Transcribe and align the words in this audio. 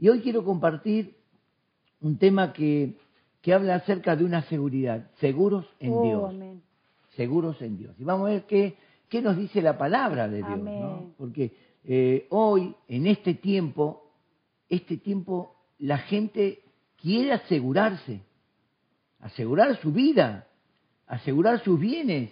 Y 0.00 0.08
hoy 0.08 0.20
quiero 0.20 0.42
compartir 0.44 1.14
un 2.00 2.16
tema 2.16 2.52
que, 2.54 2.96
que 3.42 3.52
habla 3.52 3.74
acerca 3.76 4.16
de 4.16 4.24
una 4.24 4.42
seguridad, 4.42 5.10
seguros 5.20 5.66
en 5.78 5.92
Oh, 5.92 6.02
Dios, 6.02 6.30
amén. 6.30 6.62
seguros 7.16 7.60
en 7.60 7.76
Dios. 7.76 7.94
Y 7.98 8.04
vamos 8.04 8.28
a 8.28 8.30
ver 8.32 8.44
qué, 8.46 8.76
qué 9.10 9.20
nos 9.20 9.36
dice 9.36 9.60
la 9.60 9.76
palabra 9.76 10.26
de 10.26 10.38
Dios, 10.38 10.58
¿no? 10.58 11.12
Porque 11.18 11.52
eh, 11.84 12.26
hoy, 12.30 12.74
en 12.88 13.06
este 13.06 13.34
tiempo, 13.34 14.10
este 14.70 14.96
tiempo, 14.96 15.54
la 15.78 15.98
gente 15.98 16.60
quiere 17.00 17.32
asegurarse, 17.32 18.22
asegurar 19.20 19.76
su 19.82 19.92
vida, 19.92 20.46
asegurar 21.06 21.62
sus 21.62 21.78
bienes, 21.78 22.30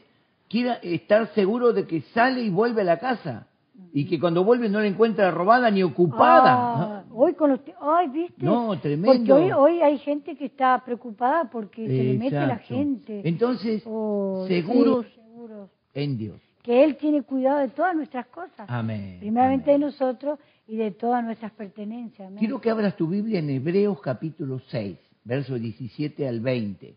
quiere 0.48 0.78
estar 0.82 1.34
seguro 1.34 1.74
de 1.74 1.86
que 1.86 2.00
sale 2.14 2.42
y 2.42 2.48
vuelve 2.48 2.80
a 2.80 2.84
la 2.84 2.98
casa 2.98 3.46
y 3.92 4.06
que 4.06 4.18
cuando 4.18 4.42
vuelve 4.44 4.68
no 4.70 4.80
la 4.80 4.86
encuentra 4.86 5.30
robada 5.30 5.70
ni 5.70 5.82
ocupada. 5.82 6.54
Ah, 6.54 6.97
hoy 7.20 7.34
con 7.34 7.50
los... 7.50 7.60
Ay, 7.80 8.08
¿viste? 8.08 8.44
No, 8.44 8.66
Porque 8.68 8.82
tremendo. 8.82 9.34
hoy, 9.36 9.50
hoy 9.52 9.80
hay 9.82 9.98
gente 9.98 10.36
que 10.36 10.46
está 10.46 10.82
preocupada 10.84 11.50
porque 11.50 11.86
se 11.86 12.04
le 12.04 12.14
mete 12.18 12.36
la 12.36 12.58
gente. 12.58 13.22
Entonces, 13.24 13.82
Oh, 13.86 14.44
seguros 14.46 15.06
sí, 15.06 15.12
seguros. 15.14 15.70
en 15.94 16.16
Dios. 16.18 16.40
Que 16.62 16.84
Él 16.84 16.96
tiene 16.96 17.22
cuidado 17.22 17.58
de 17.60 17.68
todas 17.68 17.94
nuestras 17.96 18.26
cosas. 18.26 18.66
Amén. 18.68 19.16
Primeramente 19.20 19.70
amén. 19.70 19.80
de 19.80 19.86
nosotros 19.86 20.38
y 20.66 20.76
de 20.76 20.90
todas 20.90 21.24
nuestras 21.24 21.50
pertenencias. 21.52 22.26
amén. 22.28 22.38
Quiero 22.38 22.60
que 22.60 22.70
abras 22.70 22.94
tu 22.96 23.06
Biblia 23.08 23.38
en 23.38 23.48
Hebreos 23.50 24.00
capítulo 24.00 24.60
6, 24.68 24.96
versos 25.24 25.60
17 25.60 26.28
al 26.28 26.40
20. 26.40 26.94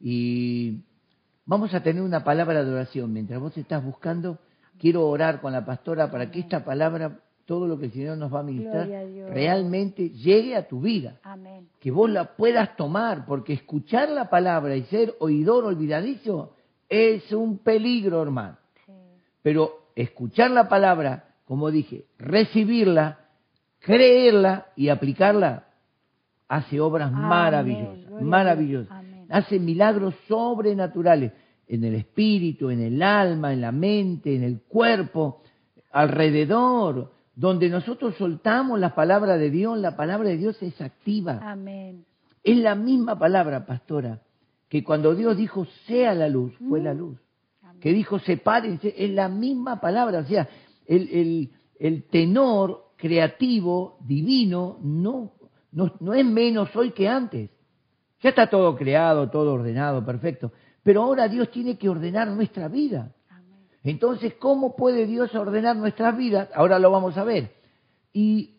Y 0.00 0.78
vamos 1.46 1.72
a 1.74 1.82
tener 1.82 2.02
una 2.02 2.24
palabra 2.24 2.64
de 2.64 2.72
oración. 2.72 3.12
Mientras 3.12 3.38
vos 3.40 3.56
estás 3.56 3.84
buscando, 3.84 4.38
quiero 4.78 5.06
orar 5.08 5.40
con 5.40 5.52
la 5.52 5.64
pastora 5.64 6.10
para 6.10 6.30
que 6.30 6.40
esta 6.40 6.64
palabra, 6.64 7.20
todo 7.44 7.66
lo 7.66 7.78
que 7.78 7.86
el 7.86 7.92
Señor 7.92 8.18
nos 8.18 8.32
va 8.32 8.40
a 8.40 8.44
ministrar, 8.44 8.88
a 8.90 9.32
realmente 9.32 10.10
llegue 10.10 10.56
a 10.56 10.66
tu 10.66 10.80
vida. 10.80 11.18
Amén. 11.22 11.68
Que 11.80 11.90
vos 11.90 12.08
la 12.08 12.36
puedas 12.36 12.76
tomar, 12.76 13.26
porque 13.26 13.52
escuchar 13.52 14.08
la 14.10 14.30
palabra 14.30 14.76
y 14.76 14.82
ser 14.84 15.14
oidor 15.20 15.64
olvidadizo 15.64 16.54
es 16.88 17.32
un 17.32 17.58
peligro, 17.58 18.22
hermano. 18.22 18.56
Sí. 18.86 18.92
Pero 19.42 19.88
escuchar 19.96 20.50
la 20.50 20.68
palabra, 20.68 21.34
como 21.44 21.70
dije, 21.70 22.04
recibirla, 22.18 23.18
creerla 23.80 24.68
y 24.76 24.88
aplicarla, 24.88 25.66
hace 26.48 26.80
obras 26.80 27.12
Amén. 27.12 27.28
maravillosas, 27.28 28.06
Gloria 28.06 28.26
maravillosas. 28.26 28.92
Amén. 28.92 29.26
Hace 29.30 29.58
milagros 29.58 30.14
sobrenaturales 30.28 31.32
en 31.66 31.84
el 31.84 31.94
espíritu, 31.94 32.70
en 32.70 32.80
el 32.80 33.02
alma, 33.02 33.52
en 33.52 33.62
la 33.62 33.72
mente, 33.72 34.36
en 34.36 34.42
el 34.42 34.60
cuerpo, 34.60 35.42
alrededor, 35.92 37.12
donde 37.34 37.68
nosotros 37.68 38.14
soltamos 38.16 38.78
la 38.78 38.94
palabra 38.94 39.36
de 39.38 39.50
Dios, 39.50 39.78
la 39.78 39.96
palabra 39.96 40.28
de 40.28 40.36
Dios 40.36 40.62
es 40.62 40.80
activa. 40.80 41.38
Amén. 41.42 42.04
Es 42.44 42.56
la 42.58 42.74
misma 42.74 43.18
palabra, 43.18 43.64
pastora, 43.66 44.20
que 44.68 44.82
cuando 44.82 45.14
Dios 45.14 45.36
dijo 45.36 45.66
sea 45.86 46.14
la 46.14 46.28
luz, 46.28 46.52
fue 46.68 46.80
la 46.82 46.92
luz. 46.94 47.18
Amén. 47.62 47.80
Que 47.80 47.92
dijo 47.92 48.18
sepárense, 48.18 48.94
es 48.96 49.10
la 49.10 49.28
misma 49.28 49.80
palabra. 49.80 50.20
O 50.20 50.24
sea, 50.24 50.48
el, 50.86 51.08
el- 51.10 51.50
el 51.78 52.04
tenor 52.04 52.92
creativo, 52.96 53.98
divino, 54.06 54.78
no, 54.82 55.32
no, 55.72 55.92
no 56.00 56.14
es 56.14 56.24
menos 56.24 56.74
hoy 56.76 56.92
que 56.92 57.08
antes. 57.08 57.50
Ya 58.22 58.28
está 58.28 58.48
todo 58.48 58.76
creado, 58.76 59.28
todo 59.30 59.54
ordenado, 59.54 60.04
perfecto. 60.04 60.52
Pero 60.84 61.02
ahora 61.02 61.26
Dios 61.28 61.50
tiene 61.50 61.76
que 61.76 61.88
ordenar 61.88 62.28
nuestra 62.28 62.68
vida. 62.68 63.12
Entonces, 63.84 64.34
¿cómo 64.34 64.76
puede 64.76 65.06
Dios 65.06 65.34
ordenar 65.34 65.76
nuestras 65.76 66.16
vidas? 66.16 66.48
Ahora 66.54 66.78
lo 66.78 66.90
vamos 66.90 67.16
a 67.18 67.24
ver. 67.24 67.52
Y 68.12 68.56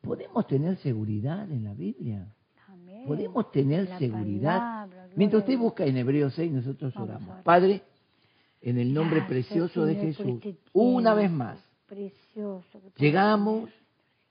podemos 0.00 0.46
tener 0.46 0.76
seguridad 0.78 1.50
en 1.50 1.64
la 1.64 1.74
Biblia. 1.74 2.26
Amén. 2.68 3.04
Podemos 3.06 3.50
tener 3.52 3.88
La 3.88 3.98
seguridad. 3.98 4.58
palabra, 4.58 5.08
Mientras 5.14 5.42
usted 5.42 5.58
busca 5.58 5.84
en 5.84 5.96
Hebreos 5.98 6.32
6, 6.34 6.52
nosotros 6.52 6.94
Vamos 6.94 7.08
oramos. 7.10 7.42
Padre, 7.42 7.82
en 8.62 8.78
el 8.78 8.94
nombre 8.94 9.20
Gracias, 9.20 9.46
precioso 9.46 9.84
de 9.84 9.94
Jesús, 9.96 10.40
este 10.42 10.56
una 10.72 11.14
vez 11.14 11.30
más, 11.30 11.58
Precioso. 11.86 12.80
llegamos 12.96 13.68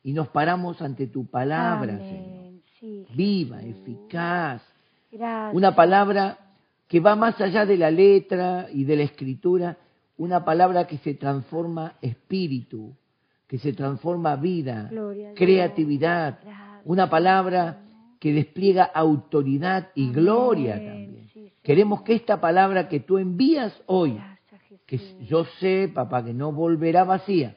y 0.02 0.14
nos 0.14 0.30
paramos 0.30 0.82
ante 0.82 1.06
tu 1.08 1.28
palabra, 1.30 1.94
Amén. 1.96 2.10
Señor. 2.10 2.62
Sí, 2.80 3.06
Viva, 3.14 3.60
Jesús. 3.60 3.82
eficaz. 3.82 4.64
Gracias. 5.12 5.54
Una 5.56 5.76
palabra 5.76 6.40
que 6.88 7.00
va 7.00 7.16
más 7.16 7.40
allá 7.40 7.66
de 7.68 7.78
la 7.78 7.92
letra 7.92 8.68
y 8.74 8.86
de 8.86 8.96
la 8.96 9.04
escritura, 9.04 9.78
una 10.22 10.46
palabra 10.46 10.86
que 10.86 10.98
se 11.00 11.16
transforma 11.16 11.94
espíritu, 12.02 12.94
que 13.48 13.58
se 13.58 13.74
transforma 13.74 14.36
vida, 14.36 14.88
Gloria 14.92 15.34
creatividad, 15.34 16.40
Gracias. 16.44 16.82
una 16.86 17.10
palabra 17.10 17.80
que 18.20 18.32
despliega 18.34 18.84
autoridad 18.84 19.90
y 19.96 20.04
Amén. 20.04 20.14
gloria 20.14 20.76
también. 20.76 21.28
Sí, 21.34 21.40
sí. 21.46 21.54
Queremos 21.64 22.04
que 22.04 22.14
esta 22.14 22.40
palabra 22.40 22.88
que 22.88 23.00
tú 23.00 23.18
envías 23.18 23.74
hoy, 23.88 24.12
Gracias, 24.14 24.62
que 24.86 25.26
yo 25.26 25.46
sé, 25.60 25.90
papá, 25.94 26.24
que 26.24 26.34
no 26.34 26.52
volverá 26.52 27.04
vacía, 27.04 27.56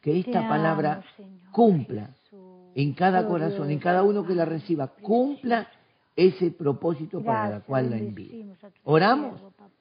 que 0.00 0.12
Te 0.12 0.20
esta 0.20 0.38
amo, 0.40 0.48
palabra 0.48 1.02
Señor 1.16 1.50
cumpla 1.52 2.06
Jesús. 2.06 2.40
en 2.74 2.92
cada 2.94 3.26
corazón, 3.26 3.70
en 3.70 3.78
cada 3.80 4.02
uno 4.02 4.24
que 4.24 4.34
la 4.34 4.46
reciba, 4.46 4.86
cumpla 5.02 5.68
ese 6.16 6.50
propósito 6.52 7.22
para 7.22 7.42
el 7.42 7.48
Gracias, 7.50 7.66
cual 7.66 7.90
la 7.90 7.98
envíe. 7.98 8.28
bendecimos 8.28 8.64
a 8.64 8.70
tu 8.70 8.80
Oramos 8.84 9.40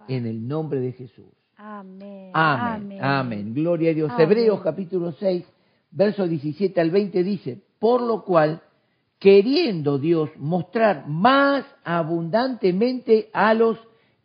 en 0.09 0.25
el 0.25 0.45
nombre 0.47 0.79
de 0.81 0.91
Jesús. 0.91 1.25
Amén. 1.57 2.29
Amén, 2.33 3.03
amén. 3.03 3.53
Gloria 3.53 3.89
a 3.89 3.93
Dios. 3.95 4.11
Amén. 4.11 4.23
Hebreos 4.23 4.61
capítulo 4.61 5.11
6, 5.13 5.43
versos 5.89 6.29
17 6.29 6.79
al 6.79 6.91
20 6.91 7.23
dice, 7.23 7.59
por 7.79 8.01
lo 8.01 8.23
cual, 8.23 8.61
queriendo 9.17 9.97
Dios 9.97 10.29
mostrar 10.37 11.07
más 11.07 11.65
abundantemente 11.83 13.29
a 13.33 13.55
los 13.55 13.79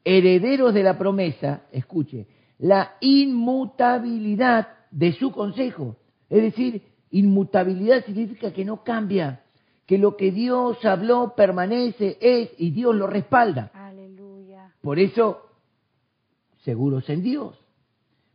herederos 0.05 0.75
de 0.75 0.83
la 0.83 0.99
promesa, 0.99 1.63
escuche, 1.73 2.27
la 2.59 2.97
inmutabilidad 3.01 4.69
de 4.91 5.13
su 5.15 5.33
consejo. 5.33 5.97
Es 6.29 6.43
decir, 6.43 6.83
inmutabilidad 7.11 8.05
significa 8.05 8.53
que 8.53 8.67
no 8.67 8.85
cambia, 8.85 9.43
que 9.87 9.97
lo 9.97 10.19
que 10.19 10.33
Dios 10.33 10.85
habló 10.85 11.35
permanece, 11.35 12.19
es 12.21 12.51
y 12.59 12.73
Dios 12.73 12.95
lo 12.95 13.07
respalda. 13.07 13.71
Aleluya. 13.73 14.75
Por 14.83 14.99
eso, 14.99 15.52
seguros 16.65 17.09
en 17.11 17.23
Dios. 17.23 17.59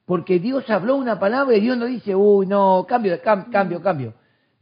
Porque 0.06 0.40
Dios 0.40 0.70
habló 0.70 0.96
una 0.96 1.20
palabra 1.20 1.58
y 1.58 1.62
Dios 1.62 1.78
no 1.78 1.86
dice, 1.86 2.16
uy, 2.16 2.48
no, 2.48 2.86
cambio, 2.88 3.22
cam- 3.22 3.50
cambio, 3.52 3.82
cambio. 3.82 4.14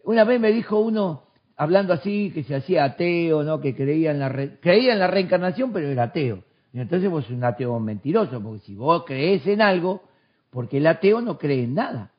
Una 0.03 0.24
vez 0.24 0.40
me 0.40 0.52
dijo 0.52 0.80
uno, 0.80 1.24
hablando 1.56 1.94
así, 1.94 2.31
que 2.34 2.44
se 2.44 2.56
hacía 2.56 2.84
ateo, 2.84 3.44
¿no? 3.44 3.62
Que 3.62 3.75
creía 3.75 4.12
en 4.12 4.20
la, 4.20 4.30
re- 4.30 4.59
creía 4.59 4.94
en 4.94 5.00
la 5.00 5.08
reencarnación, 5.08 5.72
pero 5.72 5.88
era 5.88 6.04
ateo. 6.04 6.44
Y 6.74 6.80
entonces 6.80 7.09
vos 7.09 7.24
sos 7.25 7.34
un 7.36 7.44
ateo 7.44 7.80
mentiroso, 7.80 8.42
porque 8.42 8.66
si 8.66 8.75
vos 8.75 9.04
crees 9.06 9.46
en 9.48 9.62
algo, 9.62 10.02
porque 10.50 10.78
el 10.78 10.88
ateo 10.88 11.22
no 11.22 11.38
cree 11.38 11.64
en 11.64 11.75
nada. 11.75 12.12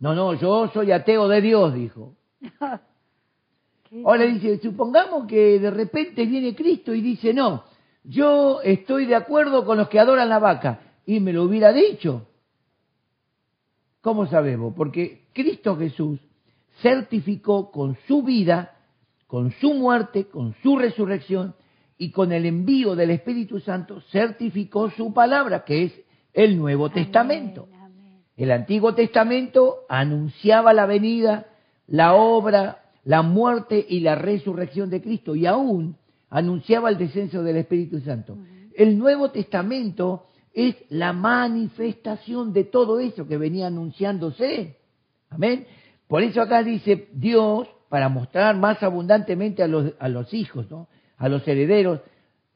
No, 0.00 0.14
no, 0.14 0.34
yo 0.34 0.68
soy 0.72 0.92
ateo 0.92 1.28
de 1.28 1.40
Dios, 1.42 1.74
dijo. 1.74 2.14
Ahora 4.04 4.24
dice, 4.24 4.58
supongamos 4.62 5.26
que 5.26 5.58
de 5.58 5.70
repente 5.70 6.24
viene 6.24 6.54
Cristo 6.54 6.94
y 6.94 7.02
dice, 7.02 7.34
no, 7.34 7.64
yo 8.04 8.60
estoy 8.62 9.06
de 9.06 9.14
acuerdo 9.14 9.64
con 9.64 9.78
los 9.78 9.88
que 9.88 10.00
adoran 10.00 10.28
la 10.28 10.38
vaca. 10.38 10.80
Y 11.06 11.20
me 11.20 11.32
lo 11.32 11.44
hubiera 11.44 11.72
dicho. 11.72 12.28
¿Cómo 14.00 14.26
sabemos? 14.26 14.74
Porque 14.76 15.26
Cristo 15.32 15.76
Jesús 15.76 16.20
certificó 16.80 17.70
con 17.70 17.96
su 18.08 18.22
vida, 18.22 18.76
con 19.26 19.52
su 19.52 19.74
muerte, 19.74 20.26
con 20.26 20.54
su 20.62 20.76
resurrección 20.76 21.54
y 21.96 22.10
con 22.10 22.32
el 22.32 22.46
envío 22.46 22.96
del 22.96 23.10
Espíritu 23.10 23.60
Santo, 23.60 24.00
certificó 24.10 24.90
su 24.90 25.12
palabra, 25.12 25.64
que 25.64 25.84
es 25.84 25.92
el 26.32 26.58
Nuevo 26.58 26.90
Testamento. 26.90 27.68
Amén. 27.74 28.24
El 28.36 28.50
Antiguo 28.50 28.94
Testamento 28.94 29.80
anunciaba 29.88 30.72
la 30.72 30.86
venida, 30.86 31.46
la 31.86 32.14
obra, 32.14 32.82
la 33.04 33.22
muerte 33.22 33.84
y 33.88 34.00
la 34.00 34.16
resurrección 34.16 34.90
de 34.90 35.00
Cristo 35.00 35.36
y 35.36 35.46
aún 35.46 35.96
anunciaba 36.32 36.88
el 36.88 36.96
descenso 36.96 37.42
del 37.42 37.58
Espíritu 37.58 38.00
Santo. 38.00 38.38
El 38.74 38.98
Nuevo 38.98 39.30
Testamento 39.30 40.26
es 40.54 40.74
la 40.88 41.12
manifestación 41.12 42.54
de 42.54 42.64
todo 42.64 43.00
eso 43.00 43.28
que 43.28 43.36
venía 43.36 43.66
anunciándose. 43.66 44.78
Amén. 45.28 45.66
Por 46.08 46.22
eso 46.22 46.40
acá 46.40 46.62
dice 46.62 47.08
Dios, 47.12 47.68
para 47.90 48.08
mostrar 48.08 48.56
más 48.56 48.82
abundantemente 48.82 49.62
a 49.62 49.66
los, 49.68 49.92
a 49.98 50.08
los 50.08 50.32
hijos, 50.32 50.70
¿no? 50.70 50.88
a 51.18 51.28
los 51.28 51.46
herederos, 51.46 52.00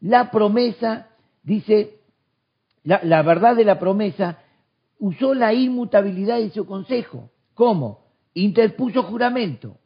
la 0.01 0.31
promesa, 0.31 1.09
dice, 1.43 1.99
la, 2.83 3.01
la 3.05 3.21
verdad 3.23 3.55
de 3.57 3.65
la 3.67 3.79
promesa, 3.79 4.39
usó 4.99 5.35
la 5.35 5.53
inmutabilidad 5.53 6.39
de 6.39 6.49
su 6.51 6.65
consejo. 6.65 7.31
¿Cómo? 7.53 8.07
Interpuso 8.33 9.03
juramento. 9.03 9.77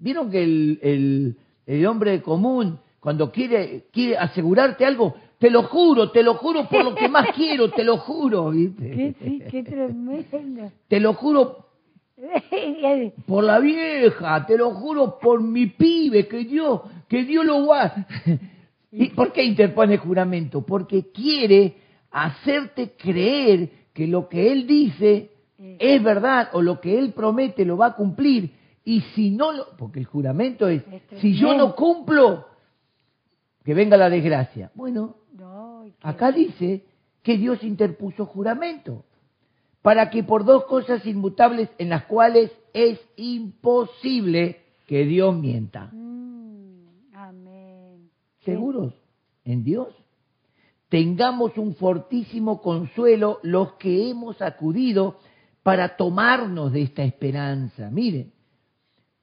¿Vieron 0.00 0.28
que 0.28 0.42
el, 0.42 0.78
el- 0.82 1.36
el 1.66 1.84
hombre 1.86 2.22
común, 2.22 2.78
cuando 3.06 3.30
quiere, 3.30 3.84
quiere 3.92 4.18
asegurarte 4.18 4.84
algo, 4.84 5.14
te 5.38 5.48
lo 5.48 5.62
juro, 5.62 6.10
te 6.10 6.24
lo 6.24 6.34
juro 6.34 6.68
por 6.68 6.84
lo 6.84 6.92
que 6.92 7.08
más 7.08 7.28
quiero, 7.36 7.70
te 7.70 7.84
lo 7.84 7.98
juro, 7.98 8.50
¿viste? 8.50 9.14
Qué, 9.16 9.44
qué 9.48 9.62
tremendo. 9.62 10.72
Te 10.88 10.98
lo 10.98 11.14
juro 11.14 11.68
por 13.28 13.44
la 13.44 13.60
vieja, 13.60 14.44
te 14.44 14.58
lo 14.58 14.72
juro 14.72 15.20
por 15.20 15.40
mi 15.40 15.66
pibe, 15.66 16.26
que 16.26 16.38
Dios, 16.38 16.80
que 17.06 17.22
Dios 17.22 17.46
lo 17.46 17.68
va. 17.68 17.94
¿Y 18.90 19.10
por 19.10 19.32
qué 19.32 19.44
interpone 19.44 19.98
juramento? 19.98 20.66
Porque 20.66 21.12
quiere 21.12 21.76
hacerte 22.10 22.94
creer 22.98 23.70
que 23.94 24.08
lo 24.08 24.28
que 24.28 24.50
él 24.50 24.66
dice 24.66 25.30
es 25.78 26.02
verdad 26.02 26.48
o 26.54 26.60
lo 26.60 26.80
que 26.80 26.98
él 26.98 27.12
promete 27.12 27.64
lo 27.64 27.76
va 27.76 27.86
a 27.86 27.94
cumplir. 27.94 28.50
Y 28.84 29.02
si 29.14 29.30
no 29.30 29.52
lo, 29.52 29.76
porque 29.76 30.00
el 30.00 30.06
juramento 30.06 30.66
es, 30.66 30.82
si 31.20 31.34
yo 31.34 31.56
no 31.56 31.76
cumplo, 31.76 32.55
que 33.66 33.74
venga 33.74 33.96
la 33.96 34.08
desgracia. 34.08 34.70
Bueno, 34.76 35.16
acá 36.00 36.30
dice 36.30 36.84
que 37.24 37.36
Dios 37.36 37.64
interpuso 37.64 38.24
juramento 38.24 39.04
para 39.82 40.08
que 40.08 40.22
por 40.22 40.44
dos 40.44 40.66
cosas 40.66 41.04
inmutables 41.04 41.68
en 41.78 41.88
las 41.88 42.04
cuales 42.04 42.52
es 42.72 43.00
imposible 43.16 44.60
que 44.86 45.04
Dios 45.04 45.36
mienta. 45.36 45.90
Mm, 45.92 47.12
amén. 47.12 48.08
¿Seguros 48.44 48.94
en 49.44 49.64
Dios? 49.64 49.88
Tengamos 50.88 51.58
un 51.58 51.74
fortísimo 51.74 52.62
consuelo 52.62 53.40
los 53.42 53.72
que 53.72 54.08
hemos 54.08 54.40
acudido 54.42 55.18
para 55.64 55.96
tomarnos 55.96 56.72
de 56.72 56.82
esta 56.82 57.02
esperanza. 57.02 57.90
Miren, 57.90 58.32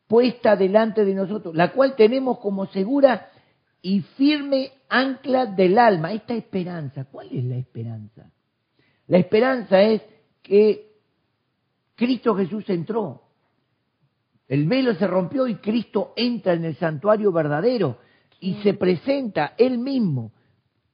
puesta 0.06 0.58
delante 0.58 1.06
de 1.06 1.16
nosotros, 1.16 1.56
la 1.56 1.72
cual 1.72 1.96
tenemos 1.96 2.40
como 2.40 2.66
segura 2.66 3.30
y 3.84 4.02
firme 4.02 4.72
ancla 4.90 5.46
del 5.46 5.78
alma. 5.78 6.14
Esta 6.14 6.34
esperanza, 6.34 7.06
¿cuál 7.06 7.28
es 7.32 7.44
la 7.44 7.58
esperanza? 7.58 8.32
La 9.08 9.18
esperanza 9.20 9.82
es 9.82 10.02
que 10.42 10.94
Cristo 11.94 12.34
Jesús 12.34 12.68
entró. 12.70 13.22
El 14.48 14.68
velo 14.68 14.96
se 14.96 15.06
rompió 15.06 15.48
y 15.48 15.56
Cristo 15.56 16.14
entra 16.16 16.54
en 16.54 16.66
el 16.66 16.76
santuario 16.78 17.32
verdadero 17.32 17.98
y 18.40 18.56
se 18.64 18.74
presenta 18.74 19.54
él 19.58 19.78
mismo. 19.78 20.32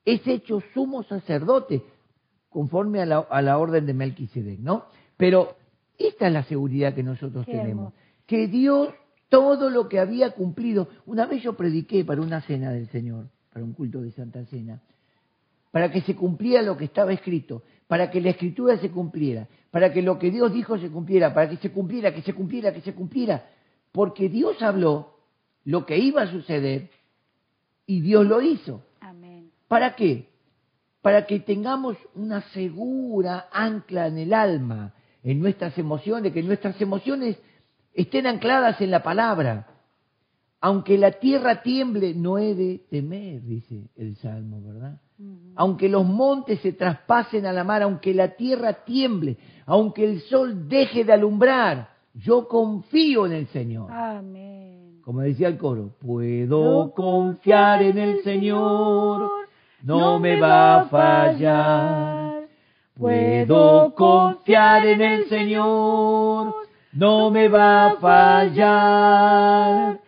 Es 0.04 0.26
hecho 0.28 0.62
sumo 0.74 1.04
sacerdote 1.04 1.84
conforme 2.50 3.02
a 3.02 3.06
la, 3.06 3.58
orden 3.58 3.86
de 3.86 3.94
Melquisedec, 3.94 4.60
¿no? 4.60 4.86
Pero 5.16 5.56
esta 5.98 6.28
es 6.28 6.34
la 6.34 6.44
seguridad 6.44 6.96
que 6.96 7.04
nosotros 7.04 7.46
tenemos. 7.46 7.94
Que 8.26 8.48
Dios 8.48 8.90
todo 9.30 9.70
lo 9.70 9.88
que 9.88 10.00
había 10.00 10.32
cumplido. 10.32 10.90
Una 11.06 11.26
vez 11.26 11.44
yo 11.44 11.54
prediqué 11.54 12.04
para 12.04 12.22
una 12.22 12.42
cena 12.42 12.72
del 12.72 12.90
Señor, 12.90 13.30
para 13.54 13.64
un 13.64 13.74
culto 13.74 14.02
de 14.02 14.12
Santa 14.12 14.44
Cena, 14.46 14.82
para 15.72 15.92
que 15.92 16.02
se 16.02 16.16
cumpliera 16.16 16.62
lo 16.62 16.76
que 16.76 16.86
estaba 16.86 17.14
escrito, 17.14 17.64
para 17.88 18.10
que 18.10 18.22
la 18.22 18.32
escritura 18.32 18.78
se 18.80 18.90
cumpliera, 18.90 19.48
para 19.72 19.94
que 19.94 20.02
lo 20.02 20.18
que 20.18 20.32
Dios 20.32 20.52
dijo 20.52 20.78
se 20.78 20.90
cumpliera, 20.90 21.34
para 21.34 21.50
que 21.50 21.58
se 21.58 21.72
cumpliera, 21.72 22.14
que 22.14 22.24
se 22.24 22.34
cumpliera, 22.34 22.74
que 22.74 22.82
se 22.82 22.94
cumpliera. 22.94 23.48
Porque 23.92 24.30
Dios 24.30 24.62
habló 24.62 25.16
lo 25.64 25.86
que 25.86 25.98
iba 25.98 26.24
a 26.24 26.32
suceder 26.32 26.90
y 27.86 28.02
Dios 28.02 28.26
lo 28.26 28.42
hizo. 28.42 28.84
Amén. 29.00 29.52
¿Para 29.68 29.96
qué? 29.96 30.30
Para 31.02 31.26
que 31.26 31.40
tengamos 31.40 31.98
una 32.16 32.42
segura 32.50 33.48
ancla 33.52 34.08
en 34.08 34.18
el 34.18 34.34
alma, 34.34 34.94
en 35.24 35.40
nuestras 35.40 35.78
emociones, 35.78 36.34
que 36.34 36.44
nuestras 36.44 36.80
emociones 36.82 37.38
estén 38.02 38.28
ancladas 38.28 38.80
en 38.82 38.92
la 38.92 39.04
palabra. 39.04 39.68
Aunque 40.62 40.98
la 40.98 41.12
tierra 41.12 41.62
tiemble, 41.62 42.14
no 42.14 42.38
he 42.38 42.54
de 42.54 42.82
temer, 42.90 43.42
dice 43.44 43.90
el 43.96 44.16
Salmo, 44.18 44.62
¿verdad? 44.62 45.00
Aunque 45.56 45.90
los 45.90 46.06
montes 46.06 46.60
se 46.62 46.72
traspasen 46.74 47.46
a 47.46 47.52
la 47.52 47.64
mar, 47.64 47.82
aunque 47.82 48.14
la 48.14 48.36
tierra 48.36 48.86
tiemble, 48.86 49.38
aunque 49.66 50.06
el 50.06 50.22
sol 50.22 50.70
deje 50.70 51.04
de 51.04 51.14
alumbrar, 51.14 51.90
yo 52.14 52.48
confío 52.48 53.26
en 53.26 53.34
el 53.34 53.48
Señor. 53.48 53.92
Amén. 53.92 55.02
Como 55.04 55.22
decía 55.22 55.48
el 55.48 55.58
coro, 55.58 55.96
puedo 56.00 56.94
confiar 56.94 57.82
en 57.82 57.98
el 57.98 58.24
Señor, 58.24 59.30
no 59.84 60.20
me 60.20 60.40
va 60.40 60.82
a 60.82 60.86
fallar. 60.86 62.44
Puedo 62.96 63.94
confiar 63.96 64.86
en 64.86 65.02
el 65.02 65.30
Señor, 65.30 66.54
no 67.00 67.32
me 67.32 67.48
va 67.48 67.86
a 67.86 67.96
fallar. 67.98 70.00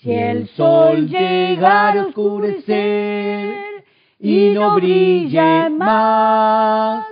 Si 0.00 0.12
el 0.12 0.48
sol 0.48 1.08
llegara 1.08 2.02
a 2.02 2.06
oscurecer 2.06 3.84
y 4.18 4.50
no 4.50 4.74
brilla 4.74 5.70
más, 5.70 7.06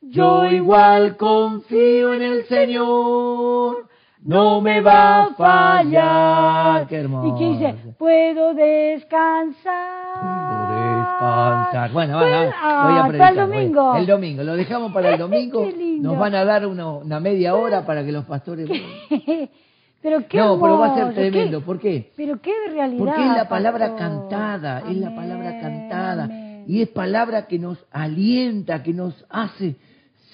yo 0.00 0.46
igual 0.46 1.16
confío 1.16 2.14
en 2.14 2.22
el 2.22 2.46
Señor, 2.46 3.85
no 4.26 4.60
me 4.60 4.80
va 4.80 5.22
a 5.22 5.34
fallar. 5.34 6.86
Qué 6.88 6.96
hermoso. 6.96 7.36
Y 7.36 7.38
que 7.38 7.48
dice, 7.52 7.74
puedo 7.96 8.54
descansar. 8.54 10.18
Puedo 10.68 10.96
descansar. 10.96 11.92
Bueno, 11.92 12.18
voy 12.18 12.32
a 12.32 12.52
ah, 12.60 13.04
predicar. 13.06 13.32
el 13.32 13.38
domingo. 13.38 13.96
El 13.96 14.06
domingo, 14.06 14.42
lo 14.42 14.56
dejamos 14.56 14.92
para 14.92 15.10
el 15.14 15.18
domingo. 15.26 15.68
Nos 16.00 16.18
van 16.18 16.34
a 16.34 16.44
dar 16.44 16.66
una, 16.66 17.20
media 17.20 17.54
hora 17.54 17.86
para 17.86 18.04
que 18.04 18.12
los 18.12 18.24
pastores... 18.24 18.68
Pero 20.02 20.28
qué 20.28 20.38
no, 20.38 20.60
pero 20.60 20.78
va 20.78 20.92
a 20.92 20.94
ser 20.94 21.14
tremendo. 21.14 21.62
¿Por 21.62 21.80
qué? 21.80 22.12
Pero 22.16 22.40
qué 22.40 22.52
realidad. 22.70 22.98
Porque 22.98 23.26
es 23.26 23.36
la 23.36 23.48
palabra 23.48 23.96
cantada, 23.96 24.84
es 24.88 24.96
la 24.98 25.12
palabra 25.16 25.58
cantada. 25.60 26.28
Y 26.68 26.82
es 26.82 26.88
palabra 26.90 27.48
que 27.48 27.58
nos 27.58 27.84
alienta, 27.90 28.84
que 28.84 28.92
nos 28.92 29.24
hace, 29.28 29.74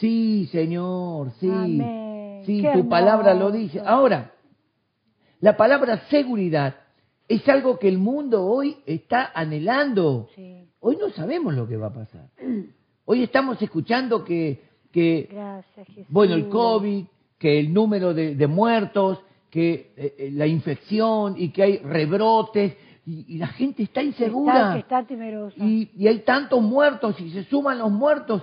sí, 0.03 0.49
Señor, 0.51 1.31
sí, 1.39 1.49
sí, 2.45 2.65
tu 2.75 2.89
palabra 2.89 3.35
lo 3.35 3.53
dice. 3.53 3.81
Ahora, 3.87 4.33
la 5.41 5.57
palabra 5.57 6.09
seguridad 6.11 6.75
es 7.29 7.49
algo 7.49 7.79
que 7.79 7.89
el 7.89 7.99
mundo 7.99 8.45
hoy 8.45 8.79
está 8.85 9.31
anhelando. 9.33 10.29
Hoy 10.81 10.99
no 11.01 11.11
sabemos 11.11 11.55
lo 11.55 11.69
que 11.69 11.77
va 11.77 11.87
a 11.87 11.93
pasar. 11.93 12.27
Hoy 13.05 13.23
estamos 13.23 13.63
escuchando 13.63 14.25
que, 14.25 14.65
que 14.91 15.29
bueno, 16.09 16.35
el 16.35 16.49
COVID, 16.49 17.05
que 17.39 17.61
el 17.61 17.73
número 17.73 18.13
de, 18.13 18.47
muertos, 18.49 19.21
que 19.51 19.93
eh, 19.97 20.15
eh, 20.19 20.31
la 20.33 20.49
infección 20.49 21.37
y 21.39 21.51
que 21.51 21.63
hay 21.63 21.79
rebrotes 21.79 22.77
y, 23.07 23.39
la 23.39 23.49
gente 23.49 23.85
está 23.85 24.03
insegura. 24.03 24.79
Está, 24.79 25.05
temerosa. 25.05 25.57
Y, 25.59 25.91
y, 25.97 26.09
hay 26.09 26.21
tantos 26.21 26.61
muertos 26.61 27.21
y 27.21 27.31
se 27.31 27.45
suman 27.45 27.79
los 27.79 27.91
muertos 27.91 28.43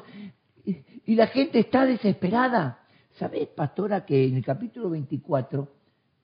y, 1.05 1.15
la 1.15 1.27
gente 1.27 1.59
está 1.59 1.85
desesperada. 1.85 2.79
¿Sabes, 3.17 3.47
pastora, 3.49 4.05
que 4.05 4.27
en 4.27 4.37
el 4.37 4.45
capítulo 4.45 4.89
24, 4.89 5.67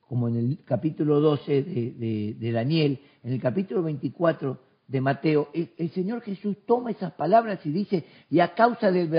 como 0.07 0.27
en 0.29 0.37
el 0.37 0.59
capítulo 0.63 1.19
12 1.19 1.63
de, 1.63 2.35
de 2.37 2.51
Daniel, 2.51 2.99
en 3.23 3.33
el 3.33 3.41
capítulo 3.41 3.83
24 3.83 4.59
de 4.87 5.01
Mateo, 5.01 5.49
el, 5.53 5.89
Señor 5.91 6.21
Jesús 6.21 6.57
toma 6.65 6.91
esas 6.91 7.13
palabras 7.13 7.65
y 7.65 7.71
dice, 7.71 8.05
y 8.29 8.39
a 8.39 8.53
causa 8.53 8.91
del, 8.91 9.09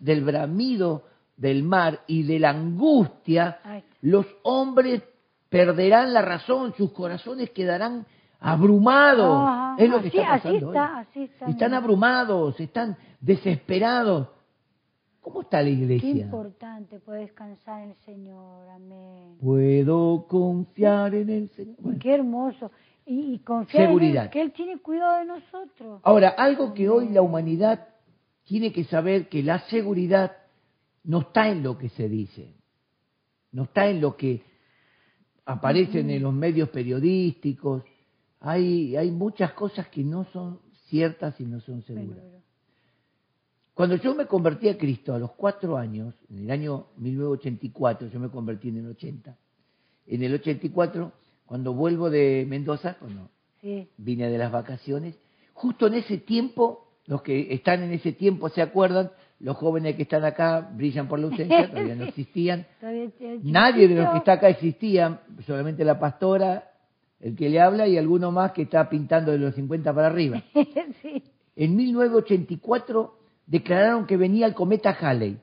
del 0.00 0.24
bramido 0.24 1.04
del 1.36 1.62
mar 1.62 2.00
y 2.06 2.22
de 2.22 2.38
la 2.38 2.50
angustia, 2.50 3.58
los 4.02 4.26
hombres 4.42 5.02
perderán 5.48 6.12
la 6.12 6.22
razón, 6.22 6.74
sus 6.76 6.92
corazones 6.92 7.50
quedarán 7.50 8.06
abrumados. 8.40 9.78
es 9.78 9.88
lo 9.88 10.00
que 10.00 10.08
está 10.08 10.28
pasando. 10.28 10.72
están 11.48 11.74
abrumados, 11.74 12.60
están 12.60 12.96
desesperados. 13.20 14.28
¿Cómo 15.24 15.40
está 15.40 15.62
la 15.62 15.70
iglesia? 15.70 16.12
Qué 16.12 16.18
importante 16.18 17.00
poder 17.00 17.22
descansar 17.22 17.82
en 17.82 17.90
el 17.92 17.96
Señor. 18.04 18.68
Amén. 18.68 19.38
Puedo 19.40 20.26
confiar 20.28 21.14
en 21.14 21.30
el 21.30 21.48
Señor. 21.48 21.98
Qué 21.98 22.12
hermoso 22.12 22.70
y, 23.06 23.38
confiar 23.38 24.30
que 24.30 24.42
Él 24.42 24.52
tiene 24.52 24.78
cuidado 24.80 25.20
de 25.20 25.24
nosotros. 25.24 26.02
Ahora, 26.04 26.28
algo 26.28 26.74
que 26.74 26.90
hoy 26.90 27.08
la 27.08 27.22
humanidad 27.22 27.88
tiene 28.44 28.70
que 28.70 28.84
saber 28.84 29.30
que 29.30 29.42
la 29.42 29.60
seguridad 29.70 30.36
no 31.04 31.20
está 31.20 31.48
en 31.48 31.62
lo 31.62 31.78
que 31.78 31.88
se 31.88 32.06
dice, 32.06 32.54
no 33.50 33.62
está 33.62 33.88
en 33.88 34.02
lo 34.02 34.18
que 34.18 34.42
aparece 35.46 36.00
en 36.00 36.22
los 36.22 36.34
medios 36.34 36.68
periodísticos. 36.68 37.82
Hay, 38.40 38.94
hay 38.94 39.10
muchas 39.10 39.54
cosas 39.54 39.88
que 39.88 40.04
no 40.04 40.24
son 40.24 40.60
ciertas 40.88 41.40
y 41.40 41.44
no 41.44 41.60
son 41.60 41.80
seguras. 41.80 42.43
Cuando 43.74 43.96
yo 43.96 44.14
me 44.14 44.26
convertí 44.26 44.68
a 44.68 44.78
Cristo 44.78 45.14
a 45.14 45.18
los 45.18 45.32
cuatro 45.32 45.76
años, 45.76 46.14
en 46.30 46.44
el 46.44 46.50
año 46.50 46.86
1984, 46.96 48.08
yo 48.08 48.20
me 48.20 48.30
convertí 48.30 48.68
en 48.68 48.78
el 48.78 48.86
80. 48.88 49.36
En 50.06 50.22
el 50.22 50.34
84 50.34 51.12
cuando 51.46 51.74
vuelvo 51.74 52.10
de 52.10 52.46
Mendoza, 52.48 52.96
cuando 52.98 53.30
vine 53.96 54.30
de 54.30 54.38
las 54.38 54.50
vacaciones, 54.50 55.14
justo 55.52 55.86
en 55.86 55.94
ese 55.94 56.18
tiempo, 56.18 56.88
los 57.06 57.22
que 57.22 57.52
están 57.52 57.82
en 57.82 57.92
ese 57.92 58.12
tiempo 58.12 58.48
se 58.48 58.62
acuerdan, 58.62 59.10
los 59.40 59.56
jóvenes 59.56 59.96
que 59.96 60.02
están 60.02 60.24
acá 60.24 60.70
brillan 60.74 61.08
por 61.08 61.18
la 61.18 61.26
ausencia, 61.26 61.68
todavía 61.70 61.94
no 61.94 62.04
existían. 62.04 62.66
Nadie 63.42 63.88
de 63.88 63.94
los 63.96 64.10
que 64.10 64.18
está 64.18 64.32
acá 64.34 64.48
existía, 64.48 65.20
solamente 65.46 65.84
la 65.84 65.98
pastora, 65.98 66.70
el 67.20 67.36
que 67.36 67.48
le 67.48 67.60
habla 67.60 67.86
y 67.86 67.98
alguno 67.98 68.30
más 68.30 68.52
que 68.52 68.62
está 68.62 68.88
pintando 68.88 69.32
de 69.32 69.38
los 69.38 69.54
50 69.54 69.94
para 69.94 70.06
arriba. 70.08 70.42
En 71.56 71.76
1984 71.76 73.14
declararon 73.46 74.06
que 74.06 74.16
venía 74.16 74.46
el 74.46 74.54
cometa 74.54 74.96
Halley 74.98 75.38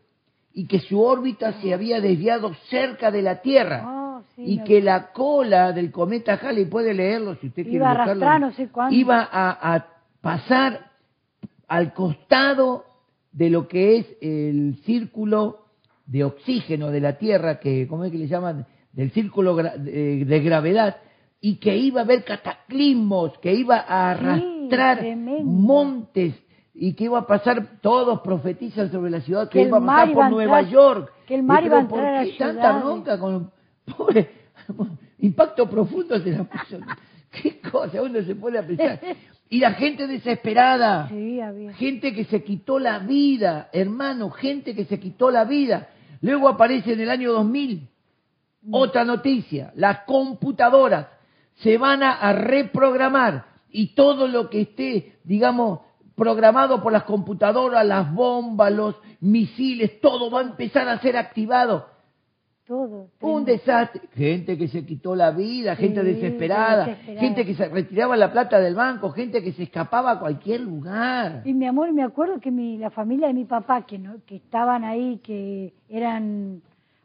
y 0.54 0.68
que 0.68 0.80
su 0.80 1.02
órbita 1.02 1.62
se 1.62 1.74
había 1.74 2.02
desviado 2.02 2.54
cerca 2.70 3.12
de 3.12 3.22
la 3.22 3.42
Tierra. 3.42 3.84
Oh, 3.86 4.22
sí, 4.36 4.44
y 4.46 4.64
que 4.64 4.82
la 4.82 5.12
cola 5.12 5.72
del 5.72 5.92
cometa 5.92 6.34
Halley, 6.34 6.66
puede 6.66 6.94
leerlo 6.94 7.36
si 7.36 7.48
usted 7.48 7.64
quiere 7.64 7.78
Iba 7.78 7.92
a 7.92 7.98
buscarlo, 7.98 8.26
arrastrar 8.26 8.42
no 8.42 8.90
sé 8.90 8.96
iba 8.96 9.30
a, 9.32 9.76
a 9.76 9.88
pasar 10.22 10.92
al 11.68 11.94
costado 11.94 12.86
de 13.32 13.50
lo 13.50 13.68
que 13.68 13.98
es 13.98 14.06
el 14.22 14.78
círculo 14.84 15.66
de 16.06 16.26
oxígeno 16.26 16.92
de 16.92 17.00
la 17.00 17.18
Tierra, 17.18 17.60
que 17.60 17.88
¿cómo 17.88 18.04
es 18.04 18.12
que 18.12 18.18
le 18.18 18.28
llaman? 18.28 18.66
Del 18.92 19.12
círculo 19.12 19.56
de, 19.56 20.26
de 20.26 20.40
gravedad, 20.42 20.98
y 21.40 21.56
que 21.56 21.78
iba 21.78 22.02
a 22.02 22.04
haber 22.04 22.26
cataclismos, 22.26 23.38
que 23.40 23.54
iba 23.54 23.78
a 23.78 24.12
arrastrar 24.12 25.04
montes 25.44 26.36
y 26.84 26.94
que 26.94 27.04
iba 27.04 27.20
a 27.20 27.28
pasar, 27.28 27.80
todos 27.80 28.22
profetizan 28.22 28.92
sobre 28.92 29.12
la 29.12 29.22
ciudad, 29.22 29.48
que, 29.50 29.60
Que 29.60 29.68
iba 29.68 29.78
a 29.78 29.86
pasar 29.86 30.14
por 30.14 30.24
a 30.24 30.30
Nueva 30.32 30.62
York. 30.64 31.14
que 31.28 31.36
el 31.36 31.44
mar 31.44 31.64
iba 31.64 31.78
a 31.80 31.88
¿por 31.88 32.00
entrar 32.00 32.16
a 32.16 32.24
qué 32.24 32.32
tanta 32.40 32.80
bronca 32.80 33.20
con 33.20 33.52
pobre 33.86 34.32
impacto 35.20 35.70
profundo 35.70 36.20
se 36.20 36.32
la 36.32 36.44
puso. 36.44 36.80
Qué 37.32 37.62
cosa, 37.62 38.02
uno 38.02 38.24
se 38.24 38.34
puede 38.36 38.58
a 38.58 38.66
pensar. 38.66 39.00
Y 39.50 39.60
la 39.60 39.74
gente 39.74 40.08
desesperada, 40.08 41.08
Sí, 41.10 41.40
había. 41.40 41.72
gente 41.74 42.16
que 42.16 42.24
se 42.26 42.42
quitó 42.44 42.80
la 42.80 42.98
vida, 43.00 43.70
hermano, 43.74 44.32
gente 44.32 44.74
que 44.74 44.86
se 44.86 45.00
quitó 45.00 45.30
la 45.30 45.44
vida. 45.46 45.90
Luego 46.22 46.48
aparece 46.50 46.94
en 46.94 47.02
el 47.02 47.12
año 47.12 47.32
2000 47.32 47.88
otra 48.72 49.06
noticia, 49.06 49.72
las 49.76 50.00
computadoras 50.06 51.08
se 51.58 51.78
van 51.78 52.02
a 52.02 52.34
reprogramar 52.34 53.46
y 53.70 53.94
todo 53.94 54.28
lo 54.28 54.50
que 54.50 54.62
esté, 54.62 55.18
digamos, 55.26 55.82
programado 56.22 56.84
por 56.84 56.92
las 56.94 57.04
computadoras, 57.06 57.84
las 57.84 58.14
bombas, 58.14 58.72
los 58.72 58.96
misiles, 59.22 60.00
todo 60.02 60.30
va 60.30 60.42
a 60.42 60.44
empezar 60.44 60.88
a 60.88 61.00
ser 61.00 61.18
activado. 61.18 61.88
Todo. 62.68 63.08
Un 63.22 63.44
desastre. 63.44 64.02
Gente 64.14 64.56
que 64.56 64.68
se 64.68 64.86
quitó 64.86 65.16
la 65.16 65.32
vida, 65.32 65.76
gente 65.76 66.04
desesperada, 66.04 66.86
desesperada. 66.86 67.20
gente 67.20 67.46
que 67.46 67.56
se 67.56 67.68
retiraba 67.68 68.16
la 68.16 68.32
plata 68.32 68.60
del 68.60 68.76
banco, 68.76 69.10
gente 69.10 69.42
que 69.42 69.52
se 69.54 69.64
escapaba 69.64 70.12
a 70.12 70.20
cualquier 70.20 70.62
lugar. 70.62 71.42
Y 71.44 71.54
mi 71.56 71.66
amor, 71.66 71.92
me 71.92 72.04
acuerdo 72.04 72.40
que 72.40 72.52
mi, 72.52 72.78
la 72.78 72.92
familia 72.92 73.28
de 73.28 73.34
mi 73.34 73.46
papá, 73.46 73.82
que 73.88 73.98
no, 73.98 74.18
que 74.28 74.36
estaban 74.36 74.84
ahí, 74.84 75.20
que 75.24 75.74
eran, 75.90 76.62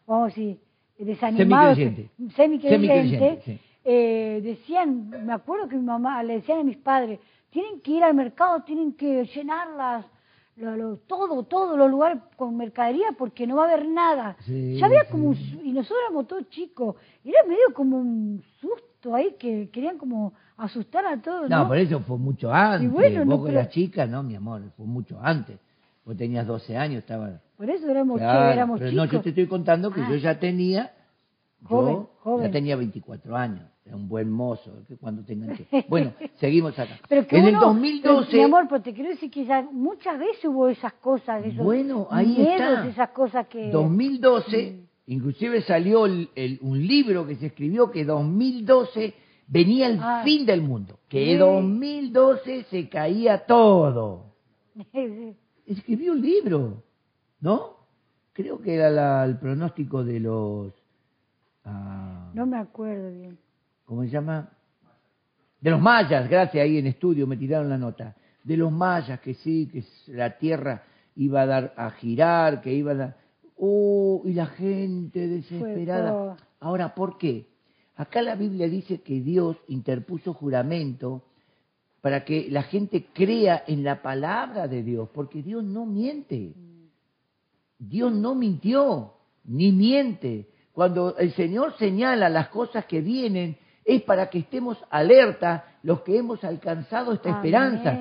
vamos 0.06 0.24
a 0.24 0.26
decir, 0.26 0.58
desanimados, 0.98 1.76
Semicreyente. 1.78 2.10
semicreyentes, 2.36 3.44
sí. 3.44 3.58
eh, 3.82 4.40
decían, 4.44 5.08
me 5.24 5.32
acuerdo 5.32 5.68
que 5.68 5.76
mi 5.76 5.84
mamá 5.84 6.22
le 6.22 6.34
decían 6.34 6.60
a 6.60 6.64
mis 6.64 6.76
padres, 6.76 7.18
tienen 7.50 7.80
que 7.80 7.92
ir 7.92 8.04
al 8.04 8.14
mercado, 8.14 8.62
tienen 8.62 8.92
que 8.92 9.24
llenar 9.34 9.68
las, 9.76 10.04
lo- 10.56 10.76
lo- 10.76 10.96
todo, 10.98 11.42
todos 11.44 11.76
los 11.78 11.90
lugares 11.90 12.18
con 12.36 12.56
mercadería 12.56 13.08
porque 13.16 13.46
no 13.46 13.56
va 13.56 13.64
a 13.64 13.72
haber 13.72 13.86
nada. 13.88 14.36
Sí, 14.44 14.76
ya 14.78 14.86
había 14.86 15.08
como 15.08 15.28
un, 15.30 15.34
y 15.64 15.72
nosotros 15.72 15.98
éramos 16.06 16.26
todos 16.26 16.48
chicos, 16.50 16.96
y 17.24 17.30
era 17.30 17.42
medio 17.46 17.72
como 17.74 17.98
un 17.98 18.42
susto 18.60 19.14
ahí 19.14 19.36
que 19.38 19.68
querían 19.70 19.98
como 19.98 20.32
asustar 20.56 21.06
a 21.06 21.20
todos, 21.20 21.48
No, 21.50 21.58
¿no? 21.62 21.68
por 21.68 21.76
eso 21.78 22.00
fue 22.00 22.16
mucho 22.18 22.52
antes. 22.52 22.84
Y 22.88 22.88
bueno, 22.88 23.18
Vos 23.20 23.26
no, 23.26 23.44
pero- 23.44 23.58
eras 23.58 23.68
chica, 23.72 24.06
no, 24.06 24.22
mi 24.22 24.34
amor, 24.34 24.62
fue 24.76 24.86
mucho 24.86 25.18
antes. 25.22 25.58
Vos 26.04 26.16
tenías 26.16 26.46
12 26.46 26.76
años, 26.76 26.98
estaba... 26.98 27.40
Por 27.56 27.68
eso 27.70 27.88
éramos, 27.88 28.18
Claro, 28.18 28.52
éramos 28.52 28.78
pero 28.78 28.90
chicos. 28.90 29.06
no, 29.06 29.12
yo 29.12 29.20
te 29.22 29.28
estoy 29.30 29.46
contando 29.46 29.90
que 29.90 30.00
Ah. 30.02 30.08
yo 30.10 30.16
ya 30.16 30.38
tenía, 30.38 30.92
Joven, 31.64 31.94
yo 31.94 32.10
joven. 32.22 32.46
ya 32.46 32.52
tenía 32.52 32.76
24 32.76 33.36
años, 33.36 33.62
era 33.84 33.96
un 33.96 34.08
buen 34.08 34.30
mozo, 34.30 34.84
que 34.86 34.96
cuando 34.96 35.24
te 35.24 35.32
enganché. 35.32 35.66
Bueno, 35.88 36.12
seguimos 36.36 36.78
acá. 36.78 36.98
Pero 37.08 37.26
que 37.26 37.38
en 37.38 37.44
el 37.46 37.56
uno- 37.56 37.66
2012, 37.68 38.26
pero, 38.30 38.38
mi 38.38 38.44
amor, 38.44 38.66
pero 38.68 38.82
te 38.82 38.92
quiero 38.92 39.10
decir 39.10 39.30
que 39.30 39.44
ya 39.44 39.62
muchas 39.72 40.18
veces 40.18 40.44
hubo 40.44 40.68
esas 40.68 40.92
cosas, 40.94 41.44
esos 41.44 41.64
Bueno, 41.64 42.06
ahí 42.10 42.26
miedos, 42.26 42.50
está. 42.50 42.86
esas 42.88 43.08
cosas 43.10 43.46
que... 43.48 43.70
2012, 43.70 44.80
inclusive 45.06 45.62
salió 45.62 46.06
el- 46.06 46.28
el- 46.34 46.58
un 46.62 46.86
libro 46.86 47.26
que 47.26 47.36
se 47.36 47.46
escribió 47.46 47.90
que 47.90 48.04
2012 48.04 49.14
venía 49.48 49.86
el 49.88 49.98
Ah. 50.00 50.22
fin 50.24 50.44
del 50.46 50.60
mundo, 50.62 50.98
que 51.08 51.32
Sí. 51.32 51.36
2012 51.36 52.64
se 52.70 52.88
caía 52.88 53.46
todo. 53.46 54.34
Escribió 55.66 56.12
un 56.12 56.20
libro, 56.22 56.82
¿no? 57.40 57.76
Creo 58.32 58.60
que 58.60 58.74
era 58.74 58.90
la- 58.90 59.24
el 59.24 59.38
pronóstico 59.38 60.04
de 60.04 60.20
los... 60.20 60.72
ah, 61.66 62.30
no 62.32 62.46
me 62.46 62.56
acuerdo 62.56 63.10
bien. 63.10 63.38
¿Cómo 63.84 64.02
se 64.02 64.10
llama? 64.10 64.50
De 65.60 65.70
los 65.70 65.80
mayas, 65.80 66.28
gracias, 66.28 66.62
ahí 66.62 66.78
en 66.78 66.86
estudio 66.86 67.26
me 67.26 67.36
tiraron 67.36 67.68
la 67.68 67.78
nota. 67.78 68.14
De 68.44 68.56
los 68.56 68.70
mayas, 68.72 69.20
que 69.20 69.34
sí, 69.34 69.68
que 69.72 69.84
la 70.12 70.38
tierra 70.38 70.82
iba 71.16 71.42
a 71.42 71.46
dar 71.46 71.74
a 71.76 71.90
girar, 71.90 72.60
que 72.60 72.72
iba 72.72 72.92
a 72.92 72.94
dar... 72.94 73.16
¡Oh! 73.58 74.22
Y 74.24 74.32
la 74.34 74.46
gente 74.46 75.26
desesperada. 75.26 76.36
Ahora, 76.60 76.94
¿por 76.94 77.18
qué? 77.18 77.48
Acá 77.96 78.22
la 78.22 78.34
Biblia 78.34 78.68
dice 78.68 79.00
que 79.00 79.20
Dios 79.20 79.56
interpuso 79.68 80.34
juramento 80.34 81.24
para 82.02 82.24
que 82.24 82.48
la 82.50 82.62
gente 82.62 83.06
crea 83.12 83.64
en 83.66 83.82
la 83.82 84.02
palabra 84.02 84.68
de 84.68 84.82
Dios, 84.82 85.08
porque 85.12 85.42
Dios 85.42 85.64
no 85.64 85.86
miente. 85.86 86.54
Dios 87.78 88.12
no 88.12 88.34
mintió, 88.34 89.14
ni 89.44 89.72
miente. 89.72 90.48
Cuando 90.76 91.16
el 91.16 91.32
Señor 91.32 91.74
señala 91.78 92.28
las 92.28 92.48
cosas 92.48 92.84
que 92.84 93.00
vienen, 93.00 93.56
es 93.82 94.02
para 94.02 94.28
que 94.28 94.40
estemos 94.40 94.76
alerta 94.90 95.78
los 95.82 96.02
que 96.02 96.18
hemos 96.18 96.44
alcanzado 96.44 97.14
esta 97.14 97.30
Amén. 97.30 97.38
esperanza. 97.38 97.98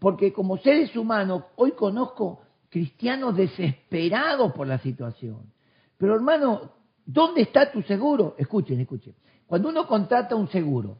Porque 0.00 0.32
como 0.32 0.58
seres 0.58 0.96
humanos, 0.96 1.44
hoy 1.54 1.70
conozco 1.70 2.40
cristianos 2.68 3.36
desesperados 3.36 4.52
por 4.54 4.66
la 4.66 4.78
situación. 4.78 5.52
Pero 5.98 6.16
hermano, 6.16 6.72
¿dónde 7.04 7.42
está 7.42 7.70
tu 7.70 7.80
seguro? 7.82 8.34
Escuchen, 8.38 8.80
escuchen. 8.80 9.14
Cuando 9.46 9.68
uno 9.68 9.86
contrata 9.86 10.34
un 10.34 10.48
seguro, 10.48 10.98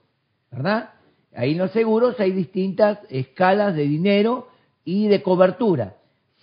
¿verdad? 0.53 0.91
Ahí 1.35 1.55
en 1.55 1.59
los 1.59 1.73
seguros 1.73 2.21
hay 2.21 2.31
distintas 2.31 3.01
escalas 3.11 3.75
de 3.75 3.83
dinero 3.83 4.47
y 4.85 5.09
de 5.09 5.21
cobertura. 5.25 5.97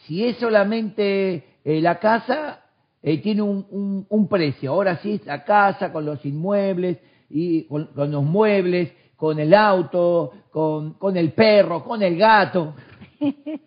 Si 0.05 0.25
es 0.25 0.35
solamente 0.39 1.45
eh, 1.63 1.79
la 1.79 1.99
casa, 1.99 2.62
eh, 3.03 3.19
tiene 3.21 3.41
un, 3.43 3.65
un- 3.69 4.05
un 4.09 4.27
precio. 4.27 4.71
Ahora 4.71 4.97
sí 4.97 5.11
es 5.13 5.25
la 5.25 5.43
casa 5.43 5.91
con 5.91 6.05
los 6.05 6.25
inmuebles, 6.25 6.97
y 7.29 7.63
con, 7.63 7.87
con 7.87 8.11
los 8.11 8.23
muebles, 8.23 8.91
con 9.15 9.39
el 9.39 9.53
auto, 9.53 10.31
con, 10.51 10.93
con 10.93 11.17
el 11.17 11.31
perro, 11.33 11.83
con 11.83 12.01
el 12.01 12.17
gato. 12.17 12.73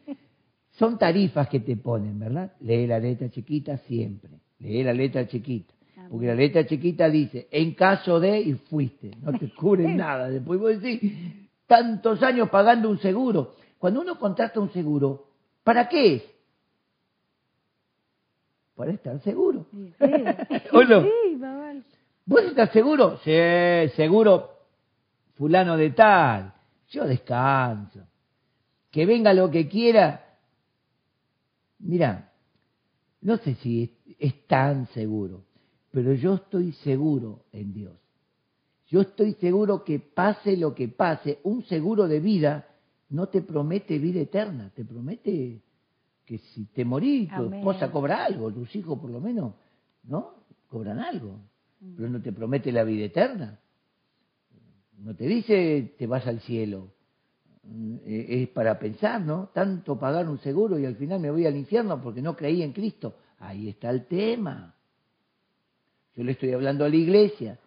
Son 0.72 0.98
tarifas 0.98 1.48
que 1.48 1.60
te 1.60 1.76
ponen, 1.76 2.18
¿verdad? 2.18 2.52
Lee 2.60 2.86
la 2.86 2.98
letra 2.98 3.30
chiquita 3.30 3.78
siempre. 3.78 4.30
Lee 4.58 4.82
la 4.82 4.92
letra 4.92 5.26
chiquita. 5.26 5.72
Porque 6.10 6.26
la 6.26 6.34
letra 6.34 6.66
chiquita 6.66 7.08
dice, 7.08 7.48
en 7.50 7.72
caso 7.74 8.20
de, 8.20 8.38
y 8.40 8.52
fuiste. 8.54 9.10
No 9.22 9.32
te 9.32 9.48
cubren 9.50 9.96
nada. 9.96 10.28
Después 10.28 10.60
vos 10.60 10.80
decís, 10.80 11.12
tantos 11.66 12.22
años 12.22 12.50
pagando 12.50 12.90
un 12.90 12.98
seguro. 12.98 13.54
Cuando 13.78 14.02
uno 14.02 14.18
contrata 14.18 14.60
un 14.60 14.70
seguro, 14.70 15.24
¿para 15.64 15.88
qué 15.88 16.14
es? 16.16 16.22
Para 18.76 18.92
estar 18.92 19.20
seguro. 19.22 19.66
Sí, 19.72 19.92
sí. 19.98 20.04
¿O 20.72 20.84
no? 20.84 21.02
Sí. 21.02 21.10
¿Vos 22.26 22.42
estás 22.42 22.70
seguro? 22.70 23.18
Sí, 23.24 23.32
seguro 23.96 24.50
fulano 25.34 25.76
de 25.76 25.90
tal. 25.90 26.52
Yo 26.90 27.04
descanso. 27.04 28.00
Que 28.90 29.06
venga 29.06 29.32
lo 29.32 29.50
que 29.50 29.68
quiera. 29.68 30.38
Mira, 31.78 32.32
no 33.20 33.36
sé 33.38 33.54
si 33.56 33.82
es, 33.82 34.16
es 34.18 34.46
tan 34.46 34.86
seguro, 34.88 35.44
pero 35.90 36.14
yo 36.14 36.34
estoy 36.34 36.72
seguro 36.72 37.44
en 37.52 37.72
Dios. 37.72 37.96
Yo 38.88 39.00
estoy 39.00 39.34
seguro 39.34 39.84
que 39.84 39.98
pase 39.98 40.56
lo 40.56 40.74
que 40.74 40.88
pase, 40.88 41.40
un 41.42 41.64
seguro 41.64 42.06
de 42.08 42.20
vida 42.20 42.66
no 43.08 43.28
te 43.28 43.42
promete 43.42 43.98
vida 43.98 44.20
eterna, 44.20 44.70
te 44.74 44.84
promete 44.84 45.62
que 46.26 46.38
si 46.38 46.66
te 46.66 46.84
morís, 46.84 47.28
tu 47.28 47.34
Amén. 47.36 47.60
esposa 47.60 47.90
cobra 47.90 48.24
algo, 48.24 48.52
tus 48.52 48.74
hijos 48.74 48.98
por 48.98 49.10
lo 49.10 49.20
menos, 49.20 49.54
¿no? 50.02 50.34
Cobran 50.68 50.98
algo, 50.98 51.38
pero 51.96 52.08
no 52.10 52.20
te 52.20 52.32
promete 52.32 52.72
la 52.72 52.82
vida 52.82 53.04
eterna. 53.06 53.60
No 54.98 55.14
te 55.14 55.26
dice 55.26 55.94
te 55.96 56.06
vas 56.06 56.26
al 56.26 56.40
cielo. 56.40 56.88
Mm, 57.62 57.96
eh, 58.04 58.42
Es 58.42 58.48
para 58.48 58.78
pensar, 58.78 59.20
¿no? 59.20 59.50
Tanto 59.54 59.98
pagar 59.98 60.28
un 60.28 60.38
seguro 60.40 60.78
y 60.78 60.84
al 60.84 60.96
final 60.96 61.20
me 61.20 61.30
voy 61.30 61.46
al 61.46 61.56
infierno 61.56 62.00
porque 62.02 62.20
no 62.20 62.34
creí 62.36 62.62
en 62.62 62.72
Cristo. 62.72 63.14
Ahí 63.38 63.68
está 63.68 63.90
el 63.90 64.06
tema. 64.06 64.74
Yo 66.16 66.24
le 66.24 66.32
estoy 66.32 66.52
hablando 66.52 66.84
a 66.84 66.88
la 66.88 66.96
iglesia. 66.96 67.58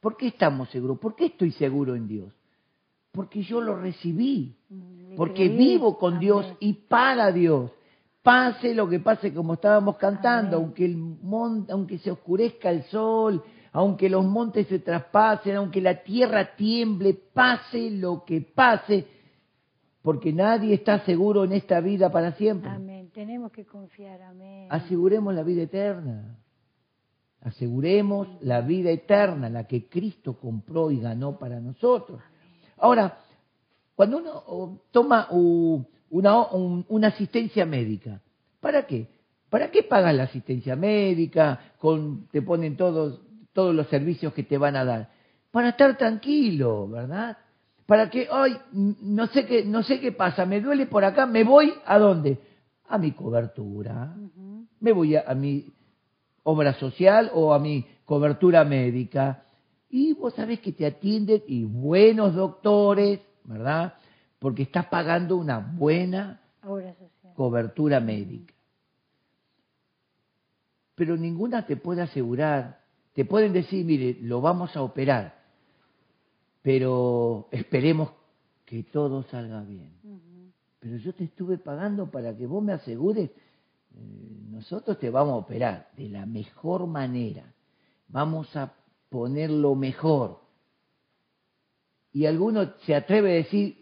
¿Por 0.00 0.16
qué 0.16 0.26
estamos 0.28 0.68
seguros? 0.70 0.98
¿Por 0.98 1.14
qué 1.14 1.26
estoy 1.26 1.52
seguro 1.52 1.94
en 1.94 2.08
Dios? 2.08 2.32
Porque 3.12 3.42
yo 3.42 3.60
lo 3.60 3.76
recibí. 3.76 4.56
Le 4.68 5.16
Porque 5.16 5.48
vivo 5.48 5.98
con 5.98 6.18
Dios 6.18 6.44
y 6.58 6.72
para 6.72 7.30
Dios. 7.30 7.70
Pase 8.22 8.74
lo 8.74 8.88
que 8.88 9.00
pase, 9.00 9.34
como 9.34 9.54
estábamos 9.54 9.96
cantando, 9.96 10.56
Amén. 10.56 10.66
aunque 10.66 10.84
el 10.84 10.96
monte, 10.96 11.72
aunque 11.72 11.98
se 11.98 12.10
oscurezca 12.10 12.70
el 12.70 12.84
sol, 12.84 13.42
aunque 13.72 14.08
los 14.08 14.24
montes 14.24 14.68
se 14.68 14.78
traspasen, 14.78 15.56
aunque 15.56 15.80
la 15.80 16.02
tierra 16.02 16.54
tiemble, 16.54 17.14
pase 17.14 17.90
lo 17.90 18.24
que 18.24 18.40
pase, 18.40 19.06
porque 20.02 20.32
nadie 20.32 20.74
está 20.74 21.04
seguro 21.04 21.44
en 21.44 21.52
esta 21.52 21.80
vida 21.80 22.12
para 22.12 22.32
siempre. 22.32 22.70
Amén. 22.70 23.10
tenemos 23.12 23.50
que 23.50 23.64
confiar, 23.64 24.22
amén. 24.22 24.68
Aseguremos 24.70 25.34
la 25.34 25.42
vida 25.42 25.62
eterna. 25.62 26.38
Aseguremos 27.40 28.28
la 28.40 28.60
vida 28.60 28.90
eterna, 28.90 29.48
la 29.48 29.66
que 29.66 29.88
Cristo 29.88 30.38
compró 30.38 30.92
y 30.92 31.00
ganó 31.00 31.38
para 31.38 31.58
nosotros. 31.58 32.20
Ahora, 32.76 33.18
cuando 33.96 34.18
uno 34.18 34.30
oh, 34.46 34.78
toma 34.92 35.26
uh, 35.30 35.84
una, 36.12 36.46
una 36.46 37.08
asistencia 37.08 37.64
médica, 37.64 38.20
¿para 38.60 38.86
qué? 38.86 39.08
¿Para 39.48 39.70
qué 39.70 39.82
pagas 39.82 40.14
la 40.14 40.24
asistencia 40.24 40.76
médica? 40.76 41.72
Con, 41.78 42.28
te 42.28 42.42
ponen 42.42 42.76
todos, 42.76 43.20
todos 43.52 43.74
los 43.74 43.88
servicios 43.88 44.32
que 44.34 44.42
te 44.42 44.58
van 44.58 44.76
a 44.76 44.84
dar. 44.84 45.10
Para 45.50 45.70
estar 45.70 45.96
tranquilo, 45.96 46.86
¿verdad? 46.88 47.38
Para 47.86 48.10
que, 48.10 48.28
ay, 48.30 48.56
no 48.72 49.26
sé 49.28 49.46
qué, 49.46 49.64
no 49.64 49.82
sé 49.82 50.00
qué 50.00 50.12
pasa, 50.12 50.44
me 50.44 50.60
duele 50.60 50.86
por 50.86 51.04
acá, 51.04 51.26
me 51.26 51.44
voy 51.44 51.72
a 51.84 51.98
dónde? 51.98 52.38
A 52.88 52.98
mi 52.98 53.12
cobertura. 53.12 54.14
Me 54.80 54.92
voy 54.92 55.16
a, 55.16 55.34
mi 55.34 55.66
obra 56.42 56.74
social 56.74 57.30
o 57.34 57.54
a 57.54 57.58
mi 57.58 57.86
cobertura 58.04 58.64
médica. 58.64 59.44
Y 59.88 60.12
vos 60.12 60.34
sabés 60.34 60.60
que 60.60 60.72
te 60.72 60.84
atienden 60.86 61.42
y 61.46 61.64
buenos 61.64 62.34
doctores, 62.34 63.20
¿verdad? 63.44 63.94
Porque 64.42 64.64
estás 64.64 64.86
pagando 64.86 65.36
una 65.36 65.60
buena 65.60 66.40
cobertura 67.36 68.00
médica. 68.00 68.52
Pero 70.96 71.16
ninguna 71.16 71.64
te 71.64 71.76
puede 71.76 72.02
asegurar, 72.02 72.80
te 73.12 73.24
pueden 73.24 73.52
decir, 73.52 73.86
mire, 73.86 74.18
lo 74.20 74.40
vamos 74.40 74.76
a 74.76 74.82
operar, 74.82 75.40
pero 76.60 77.46
esperemos 77.52 78.10
que 78.64 78.82
todo 78.82 79.22
salga 79.30 79.62
bien. 79.62 79.92
Pero 80.80 80.96
yo 80.96 81.14
te 81.14 81.22
estuve 81.22 81.58
pagando 81.58 82.10
para 82.10 82.36
que 82.36 82.44
vos 82.44 82.64
me 82.64 82.72
asegures, 82.72 83.30
eh, 83.30 84.40
nosotros 84.50 84.98
te 84.98 85.08
vamos 85.08 85.34
a 85.34 85.36
operar 85.36 85.88
de 85.96 86.08
la 86.08 86.26
mejor 86.26 86.88
manera, 86.88 87.44
vamos 88.08 88.56
a 88.56 88.74
poner 89.08 89.50
lo 89.50 89.76
mejor. 89.76 90.40
Y 92.12 92.26
alguno 92.26 92.72
se 92.84 92.96
atreve 92.96 93.30
a 93.30 93.34
decir 93.36 93.81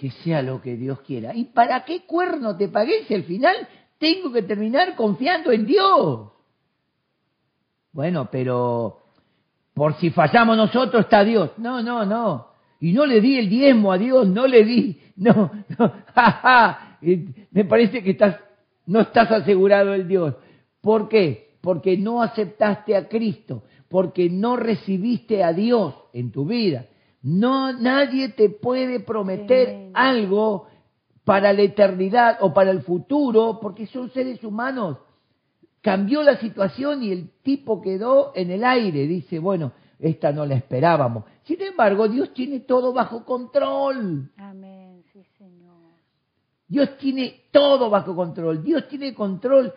que 0.00 0.10
sea 0.10 0.40
lo 0.40 0.62
que 0.62 0.78
Dios 0.78 1.00
quiera. 1.02 1.34
¿Y 1.34 1.44
para 1.44 1.84
qué 1.84 2.06
cuerno 2.06 2.56
te 2.56 2.68
pagué 2.68 3.04
si 3.06 3.14
al 3.14 3.24
final 3.24 3.54
tengo 3.98 4.32
que 4.32 4.40
terminar 4.40 4.96
confiando 4.96 5.52
en 5.52 5.66
Dios? 5.66 6.30
Bueno, 7.92 8.30
pero 8.32 9.02
por 9.74 9.94
si 9.96 10.08
fallamos 10.08 10.56
nosotros 10.56 11.02
está 11.02 11.22
Dios. 11.22 11.50
No, 11.58 11.82
no, 11.82 12.06
no. 12.06 12.46
Y 12.80 12.92
no 12.92 13.04
le 13.04 13.20
di 13.20 13.36
el 13.38 13.50
diezmo 13.50 13.92
a 13.92 13.98
Dios, 13.98 14.26
no 14.26 14.46
le 14.46 14.64
di, 14.64 14.98
no, 15.16 15.50
no, 15.78 15.92
Me 17.50 17.66
parece 17.66 18.02
que 18.02 18.12
estás, 18.12 18.36
no 18.86 19.00
estás 19.00 19.30
asegurado 19.30 19.92
el 19.92 20.08
Dios. 20.08 20.34
¿Por 20.80 21.10
qué? 21.10 21.56
Porque 21.60 21.98
no 21.98 22.22
aceptaste 22.22 22.96
a 22.96 23.06
Cristo, 23.06 23.64
porque 23.90 24.30
no 24.30 24.56
recibiste 24.56 25.44
a 25.44 25.52
Dios 25.52 25.94
en 26.14 26.32
tu 26.32 26.46
vida. 26.46 26.86
No, 27.22 27.72
nadie 27.72 28.30
te 28.30 28.48
puede 28.48 29.00
prometer 29.00 29.90
algo 29.94 30.66
para 31.24 31.52
la 31.52 31.62
eternidad 31.62 32.38
o 32.40 32.52
para 32.54 32.70
el 32.70 32.82
futuro, 32.82 33.58
porque 33.60 33.86
son 33.86 34.10
seres 34.10 34.42
humanos 34.42 34.98
cambió 35.80 36.22
la 36.22 36.38
situación 36.38 37.02
y 37.02 37.10
el 37.10 37.30
tipo 37.42 37.80
quedó 37.80 38.32
en 38.34 38.50
el 38.50 38.64
aire. 38.64 39.06
Dice, 39.06 39.38
bueno, 39.38 39.72
esta 39.98 40.32
no 40.32 40.46
la 40.46 40.54
esperábamos. 40.54 41.24
Sin 41.44 41.60
embargo, 41.62 42.08
Dios 42.08 42.32
tiene 42.32 42.60
todo 42.60 42.92
bajo 42.92 43.24
control. 43.24 44.30
Amén, 44.36 45.02
sí, 45.12 45.22
Señor. 45.38 45.76
Dios 46.68 46.96
tiene 46.98 47.42
todo 47.50 47.90
bajo 47.90 48.14
control. 48.14 48.62
Dios 48.62 48.88
tiene 48.88 49.14
control 49.14 49.72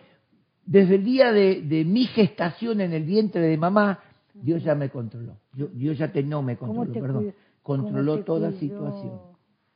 desde 0.65 0.95
el 0.95 1.03
día 1.03 1.31
de, 1.31 1.83
mi 1.85 2.05
gestación 2.05 2.81
en 2.81 2.93
el 2.93 3.03
vientre 3.03 3.41
de 3.41 3.57
mamá. 3.57 3.99
Dios 4.33 4.63
ya 4.63 4.75
me 4.75 4.89
controló. 4.89 5.37
Dios 5.53 5.97
ya 5.97 6.11
te, 6.11 6.23
no 6.23 6.41
me 6.41 6.57
controló, 6.57 6.91
perdón. 6.91 7.33
Controló 7.61 8.23
toda 8.23 8.51
situación. 8.53 9.21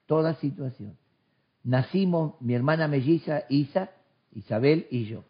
Toda 0.05 0.35
situación. 0.35 0.97
Nacimos 1.63 2.41
mi 2.41 2.53
hermana 2.53 2.87
melliza 2.87 3.43
Isa, 3.49 3.91
Isabel 4.31 4.87
y 4.89 5.05
yo. 5.05 5.23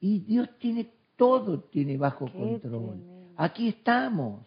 Y 0.00 0.20
Dios 0.20 0.48
tiene 0.58 0.90
todo, 1.16 1.60
tiene 1.60 1.96
bajo 1.96 2.30
control. 2.32 3.02
Aquí 3.36 3.68
estamos, 3.68 4.42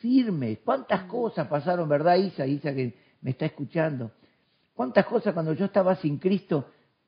firmes. 0.00 0.58
¿Cuántas 0.64 1.04
cosas 1.04 1.46
pasaron, 1.48 1.88
verdad, 1.88 2.16
Isa? 2.16 2.46
Isa 2.46 2.74
que 2.74 2.94
me 3.20 3.30
está 3.30 3.46
escuchando. 3.46 4.10
¿Cuántas 4.74 5.06
cosas 5.06 5.34
cuando 5.34 5.52
yo 5.52 5.66
estaba 5.66 5.96
sin 5.96 6.18
Cristo, 6.18 6.66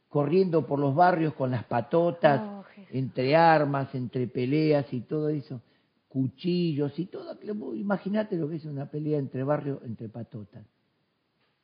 corriendo 0.08 0.66
por 0.66 0.78
los 0.78 0.94
barrios 0.94 1.34
con 1.34 1.50
las 1.50 1.64
patotas, 1.64 2.40
oh, 2.40 2.64
entre 2.90 3.34
armas, 3.34 3.94
entre 3.94 4.26
peleas 4.28 4.92
y 4.92 5.00
todo 5.00 5.28
eso? 5.28 5.60
Cuchillos 6.16 6.98
y 6.98 7.04
todo. 7.04 7.36
Imagínate 7.74 8.36
lo 8.36 8.48
que 8.48 8.56
es 8.56 8.64
una 8.64 8.90
pelea 8.90 9.18
entre 9.18 9.44
barrios, 9.44 9.82
entre 9.84 10.08
patotas. 10.08 10.64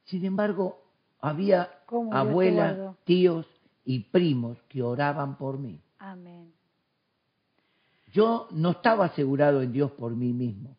Sin 0.04 0.26
embargo, 0.26 0.82
había 1.20 1.70
abuelas, 2.10 2.94
tíos 3.04 3.46
y 3.86 4.00
primos 4.00 4.58
que 4.68 4.82
oraban 4.82 5.38
por 5.38 5.58
mí. 5.58 5.80
Amén. 5.98 6.52
Yo 8.12 8.48
no 8.50 8.72
estaba 8.72 9.06
asegurado 9.06 9.62
en 9.62 9.72
Dios 9.72 9.90
por 9.92 10.14
mí 10.14 10.34
mismo, 10.34 10.76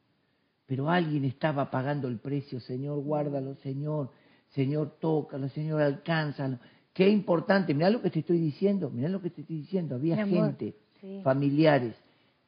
pero 0.68 0.88
alguien 0.92 1.26
estaba 1.26 1.72
pagando 1.72 2.08
el 2.08 2.20
precio. 2.20 2.60
Señor, 2.60 3.00
guárdalo, 3.00 3.56
Señor. 3.56 4.12
Señor, 4.50 4.98
tócalo, 5.00 5.50
Señor, 5.50 5.82
alcánzalo. 5.82 6.60
Qué 6.94 7.10
importante. 7.10 7.74
Mirá 7.74 7.90
lo 7.90 8.04
que 8.04 8.12
te 8.12 8.20
estoy 8.20 8.38
diciendo. 8.38 8.92
Mirá 8.92 9.10
lo 9.10 9.20
que 9.20 9.32
te 9.32 9.42
estoy 9.42 9.62
diciendo. 9.62 9.96
Había 9.96 10.28
gente, 10.28 10.76
familiares, 11.24 11.96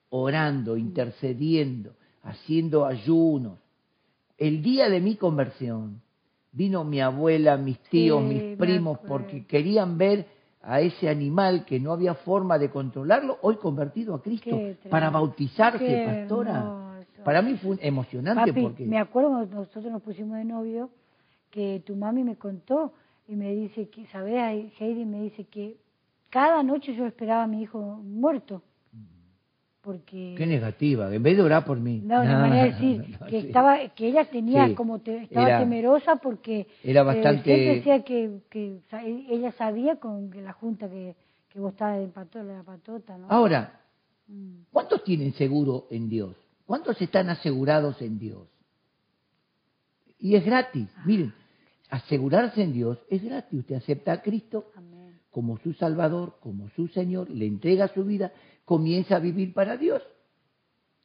orando, 0.09 0.77
intercediendo, 0.77 1.93
haciendo 2.23 2.85
ayunos. 2.85 3.59
El 4.37 4.61
día 4.61 4.89
de 4.89 5.01
mi 5.01 5.15
conversión 5.15 6.01
vino 6.51 6.83
mi 6.83 7.01
abuela, 7.01 7.57
mis 7.57 7.79
tíos, 7.89 8.21
mis 8.23 8.57
primos, 8.57 8.99
porque 9.07 9.45
querían 9.45 9.97
ver 9.97 10.27
a 10.61 10.81
ese 10.81 11.09
animal 11.09 11.65
que 11.65 11.79
no 11.79 11.93
había 11.93 12.15
forma 12.15 12.57
de 12.57 12.69
controlarlo, 12.69 13.37
hoy 13.41 13.57
convertido 13.57 14.15
a 14.15 14.21
Cristo 14.21 14.59
para 14.89 15.09
bautizarse, 15.09 16.05
pastora. 16.05 17.03
Para 17.23 17.41
mí 17.41 17.55
fue 17.55 17.77
emocionante 17.81 18.53
porque... 18.53 18.85
Me 18.85 18.99
acuerdo 18.99 19.29
cuando 19.29 19.55
nosotros 19.55 19.85
nos 19.85 20.01
pusimos 20.01 20.37
de 20.37 20.45
novio, 20.45 20.89
que 21.51 21.81
tu 21.85 21.95
mami 21.95 22.23
me 22.23 22.35
contó 22.35 22.93
y 23.27 23.35
me 23.35 23.53
dice 23.53 23.89
que, 23.89 24.05
¿sabes? 24.07 24.71
Heidi 24.79 25.05
me 25.05 25.21
dice 25.21 25.45
que 25.45 25.77
cada 26.29 26.63
noche 26.63 26.95
yo 26.95 27.05
esperaba 27.05 27.43
a 27.43 27.47
mi 27.47 27.61
hijo 27.61 27.79
muerto 28.03 28.61
porque 29.85 30.33
qué 30.35 30.47
negativa 30.47 31.13
en 31.13 31.21
vez 31.21 31.37
de 31.37 31.43
orar 31.43 31.63
por 31.63 31.79
mí 31.79 32.01
no, 32.03 32.21
de 32.21 32.27
manera 32.27 32.63
de 32.63 32.71
decir 32.71 33.17
que 33.29 33.37
estaba 33.37 33.87
que 33.89 34.07
ella 34.07 34.25
tenía 34.25 34.73
como 34.73 34.95
estaba 34.97 35.59
temerosa 35.59 36.15
porque 36.15 36.67
era 36.83 37.01
eh, 37.01 37.03
bastante 37.03 37.51
decía 37.51 38.03
que, 38.03 38.39
que 38.49 38.79
ella 39.29 39.51
sabía 39.51 39.97
con 39.97 40.31
la 40.43 40.53
junta 40.53 40.89
que, 40.89 41.15
que 41.49 41.59
vos 41.59 41.73
estabas 41.73 41.99
de 41.99 42.07
patota, 42.07 42.43
la 42.43 42.63
patota 42.63 43.17
¿no? 43.17 43.27
ahora 43.29 43.79
mm. 44.27 44.63
cuántos 44.71 45.03
tienen 45.03 45.33
seguro 45.33 45.85
en 45.91 46.09
Dios 46.09 46.35
cuántos 46.65 46.99
están 46.99 47.29
asegurados 47.29 48.01
en 48.01 48.17
Dios 48.17 48.47
y 50.17 50.35
es 50.35 50.43
gratis 50.43 50.89
ah. 50.97 51.03
miren 51.05 51.31
asegurarse 51.91 52.63
en 52.63 52.73
Dios 52.73 52.97
es 53.07 53.23
gratis 53.23 53.59
usted 53.59 53.75
acepta 53.75 54.13
a 54.13 54.21
Cristo 54.23 54.65
como 55.29 55.59
su 55.59 55.73
Salvador 55.73 56.37
como 56.39 56.69
su 56.69 56.87
Señor 56.87 57.29
le 57.29 57.45
entrega 57.45 57.87
su 57.89 58.03
vida 58.03 58.31
comienza 58.65 59.15
a 59.15 59.19
vivir 59.19 59.53
para 59.53 59.77
Dios 59.77 60.01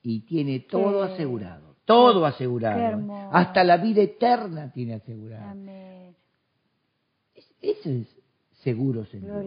y 0.03 0.21
tiene 0.21 0.61
todo 0.61 1.03
asegurado, 1.03 1.77
todo 1.85 2.25
asegurado, 2.25 3.31
hasta 3.33 3.63
la 3.63 3.77
vida 3.77 4.03
eterna 4.03 4.73
tiene 4.73 4.95
asegurado. 4.95 5.61
Eso 7.61 7.91
es 7.91 8.07
seguro, 8.63 9.05
Señor. 9.07 9.45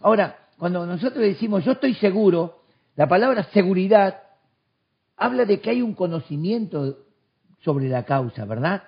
Ahora, 0.00 0.38
cuando 0.58 0.86
nosotros 0.86 1.22
decimos 1.22 1.64
yo 1.64 1.72
estoy 1.72 1.94
seguro, 1.94 2.62
la 2.96 3.06
palabra 3.06 3.44
seguridad 3.52 4.22
habla 5.16 5.44
de 5.44 5.60
que 5.60 5.70
hay 5.70 5.82
un 5.82 5.94
conocimiento 5.94 6.98
sobre 7.60 7.88
la 7.88 8.04
causa, 8.04 8.44
¿verdad? 8.44 8.82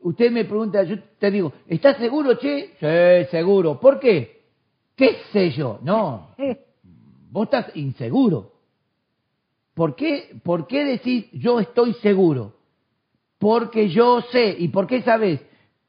Usted 0.00 0.30
me 0.30 0.44
pregunta, 0.44 0.82
yo 0.84 0.96
te 1.18 1.30
digo, 1.30 1.52
¿estás 1.66 1.96
seguro, 1.98 2.38
che? 2.38 2.74
Sí, 2.78 3.30
seguro. 3.30 3.80
¿Por 3.80 3.98
qué? 3.98 4.42
¿Qué 4.94 5.18
sé 5.32 5.50
yo? 5.50 5.80
No. 5.82 6.34
Vos 7.30 7.44
estás 7.44 7.74
inseguro. 7.76 8.52
¿Por 9.74 9.94
qué, 9.94 10.40
¿Por 10.42 10.66
qué 10.66 10.84
decís 10.84 11.26
yo 11.32 11.60
estoy 11.60 11.94
seguro? 11.94 12.56
Porque 13.38 13.88
yo 13.88 14.22
sé. 14.32 14.56
¿Y 14.58 14.68
por 14.68 14.86
qué 14.86 15.02
sabes? 15.02 15.40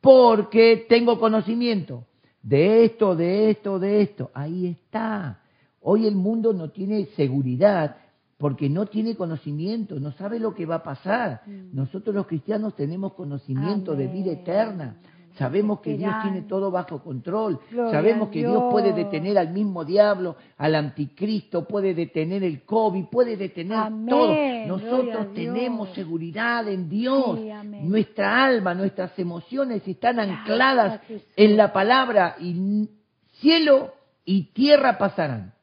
Porque 0.01 0.85
tengo 0.87 1.19
conocimiento 1.19 2.05
de 2.43 2.85
esto, 2.85 3.15
de 3.15 3.49
esto, 3.49 3.79
de 3.79 4.01
esto. 4.01 4.31
Ahí 4.33 4.67
está. 4.67 5.41
Hoy 5.81 6.05
el 6.05 6.15
mundo 6.15 6.53
no 6.53 6.69
tiene 6.69 7.05
seguridad 7.15 7.97
porque 8.37 8.69
no 8.69 8.85
tiene 8.85 9.15
conocimiento, 9.15 9.99
no 9.99 10.13
sabe 10.13 10.39
lo 10.39 10.55
que 10.55 10.65
va 10.65 10.75
a 10.75 10.83
pasar. 10.83 11.41
Mm. 11.45 11.75
Nosotros 11.75 12.15
los 12.15 12.25
cristianos 12.25 12.75
tenemos 12.75 13.13
conocimiento 13.13 13.95
de 13.95 14.07
vida 14.07 14.31
eterna. 14.31 14.97
Sabemos 15.39 15.79
que 15.79 15.95
Dios 15.95 16.13
tiene 16.21 16.41
todo 16.41 16.69
bajo 16.69 17.01
control. 17.01 17.61
Gloria 17.71 17.93
Sabemos 17.93 18.27
que 18.27 18.39
Dios 18.39 18.65
puede 18.69 18.91
detener 18.91 19.37
al 19.37 19.53
mismo 19.53 19.85
diablo, 19.85 20.35
al 20.57 20.75
anticristo, 20.75 21.65
puede 21.65 21.93
detener 21.93 22.43
el 22.43 22.63
COVID, 22.63 23.05
puede 23.05 23.37
detener 23.37 23.77
Amén. 23.77 24.09
todo. 24.09 24.35
Nosotros 24.67 25.33
tenemos 25.33 25.93
seguridad 25.93 26.67
en 26.67 26.89
Dios. 26.89 27.39
Sí. 27.39 27.49
Nuestra 27.83 28.43
alma, 28.43 28.73
nuestras 28.73 29.17
emociones 29.17 29.87
están 29.87 30.19
ancladas 30.19 30.99
en 31.37 31.55
la 31.55 31.71
palabra 31.71 32.35
y 32.41 32.89
cielo 33.35 33.93
y 34.25 34.51
tierra 34.51 34.97
pasarán. 34.97 35.53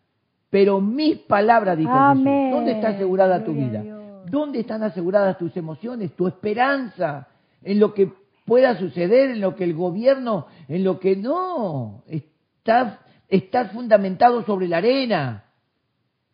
Pero 0.49 0.81
mis 0.81 1.19
palabras, 1.19 1.77
dijo. 1.77 1.93
Jesús, 1.93 2.25
¿dónde 2.25 2.73
está 2.73 2.89
asegurada 2.89 3.45
tu 3.45 3.53
Gloria 3.53 3.83
vida? 3.83 4.25
¿Dónde 4.31 4.61
están 4.61 4.83
aseguradas 4.85 5.37
tus 5.37 5.55
emociones, 5.55 6.17
tu 6.17 6.27
esperanza 6.27 7.29
en 7.63 7.79
lo 7.79 7.93
que 7.93 8.11
pueda 8.47 8.79
suceder, 8.79 9.31
en 9.31 9.41
lo 9.41 9.55
que 9.55 9.65
el 9.65 9.75
gobierno, 9.75 10.47
en 10.69 10.85
lo 10.85 10.99
que 10.99 11.17
no? 11.17 12.05
Está, 12.07 13.01
está 13.29 13.67
fundamentado 13.67 14.45
sobre 14.45 14.69
la 14.69 14.79
arena. 14.79 15.45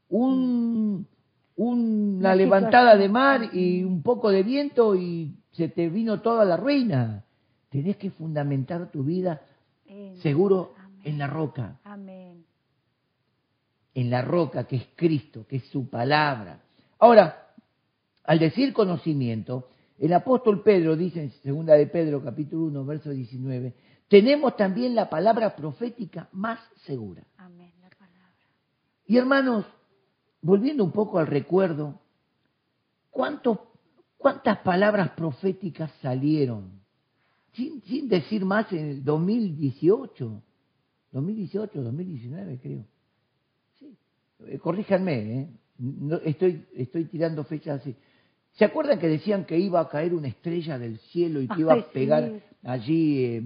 Un, 0.09 1.09
una 1.57 2.35
levantada 2.35 2.97
de 2.97 3.09
mar 3.09 3.51
y 3.53 3.83
un 3.83 4.03
poco 4.03 4.31
de 4.31 4.43
viento 4.43 4.95
y 4.95 5.35
se 5.53 5.69
te 5.69 5.89
vino 5.89 6.21
toda 6.21 6.45
la 6.45 6.57
ruina. 6.57 7.25
Tenés 7.71 7.97
que 7.97 8.11
fundamentar 8.11 8.91
tu 8.91 9.03
vida 9.03 9.41
seguro 10.23 10.75
Amén. 10.79 11.01
en 11.05 11.19
la 11.19 11.27
roca 11.27 11.81
Amén. 11.85 12.45
en 13.95 14.11
la 14.11 14.23
roca 14.23 14.65
que 14.65 14.77
es 14.77 14.87
Cristo, 14.97 15.47
que 15.47 15.57
es 15.57 15.65
su 15.67 15.89
palabra. 15.89 16.61
Ahora, 16.99 17.49
al 18.25 18.39
decir 18.39 18.73
conocimiento, 18.73 19.69
el 20.03 20.13
apóstol 20.15 20.65
Pedro 20.65 20.97
dice 20.97 21.23
en 21.23 21.31
segunda 21.31 21.75
de 21.75 21.87
Pedro 21.87 22.21
capítulo 22.21 22.65
1 22.65 22.85
verso 22.85 23.11
19, 23.11 23.73
tenemos 24.09 24.57
también 24.57 24.97
la 24.97 25.09
palabra 25.09 25.55
profética 25.55 26.29
más 26.33 26.59
segura. 26.85 27.25
Amén. 27.37 27.73
La 27.81 27.89
palabra. 27.91 28.35
Y 29.07 29.17
hermanos, 29.17 29.65
volviendo 30.41 30.83
un 30.83 30.91
poco 30.91 31.21
al 31.21 31.29
recuerdo, 31.29 32.01
¿cuántos, 33.11 33.61
¿cuántas 34.17 34.59
palabras 34.59 35.11
proféticas 35.11 35.93
salieron? 36.03 36.83
Sin, 37.53 37.81
sin 37.83 38.09
decir 38.09 38.45
más 38.45 38.73
en 38.73 38.89
el 38.89 39.05
2018, 39.05 40.43
2018, 41.13 41.81
2019 41.81 42.59
creo. 42.61 42.85
Sí, 43.79 43.97
eh, 44.49 44.59
corríjanme, 44.59 45.43
¿eh? 45.43 45.49
No, 45.79 46.17
estoy, 46.17 46.67
estoy 46.75 47.05
tirando 47.05 47.45
fechas 47.45 47.81
así. 47.81 47.95
¿Se 48.55 48.65
acuerdan 48.65 48.99
que 48.99 49.09
decían 49.09 49.45
que 49.45 49.59
iba 49.59 49.81
a 49.81 49.89
caer 49.89 50.15
una 50.15 50.29
estrella 50.29 50.79
del 50.79 50.99
cielo 50.99 51.41
y 51.41 51.49
que 51.49 51.61
iba 51.61 51.73
a 51.75 51.77
pegar 51.93 52.33
allí 52.65 53.25
eh, 53.25 53.43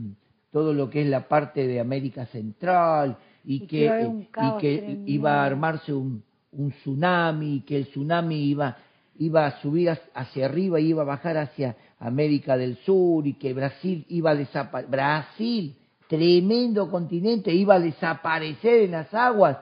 todo 0.52 0.72
lo 0.72 0.90
que 0.90 1.02
es 1.02 1.08
la 1.08 1.28
parte 1.28 1.66
de 1.66 1.78
América 1.80 2.26
Central 2.26 3.16
y, 3.44 3.56
Y 3.64 3.66
que 3.66 3.86
y 3.86 4.60
que 4.60 4.78
tremendo. 4.78 5.10
iba 5.10 5.34
a 5.42 5.44
armarse 5.44 5.92
un, 5.92 6.22
un 6.52 6.70
tsunami 6.72 7.56
y 7.56 7.60
que 7.60 7.76
el 7.76 7.86
tsunami 7.86 8.42
iba, 8.50 8.76
iba 9.18 9.46
a 9.46 9.60
subir 9.62 9.90
hacia- 9.90 10.10
hacia 10.14 10.46
arriba 10.46 10.80
y 10.80 10.88
iba 10.88 11.02
a 11.02 11.06
bajar 11.06 11.36
hacia 11.36 11.76
América 12.00 12.56
del 12.56 12.76
Sur 12.78 13.26
y 13.26 13.34
que 13.34 13.54
Brasil 13.54 14.04
iba 14.08 14.30
a 14.32 14.34
desaparecer. 14.34 14.90
Brasil, 14.90 15.76
tremendo 16.08 16.90
continente, 16.90 17.52
iba 17.54 17.76
a 17.76 17.80
desaparecer 17.80 18.82
en 18.82 18.90
las 18.92 19.14
aguas. 19.14 19.58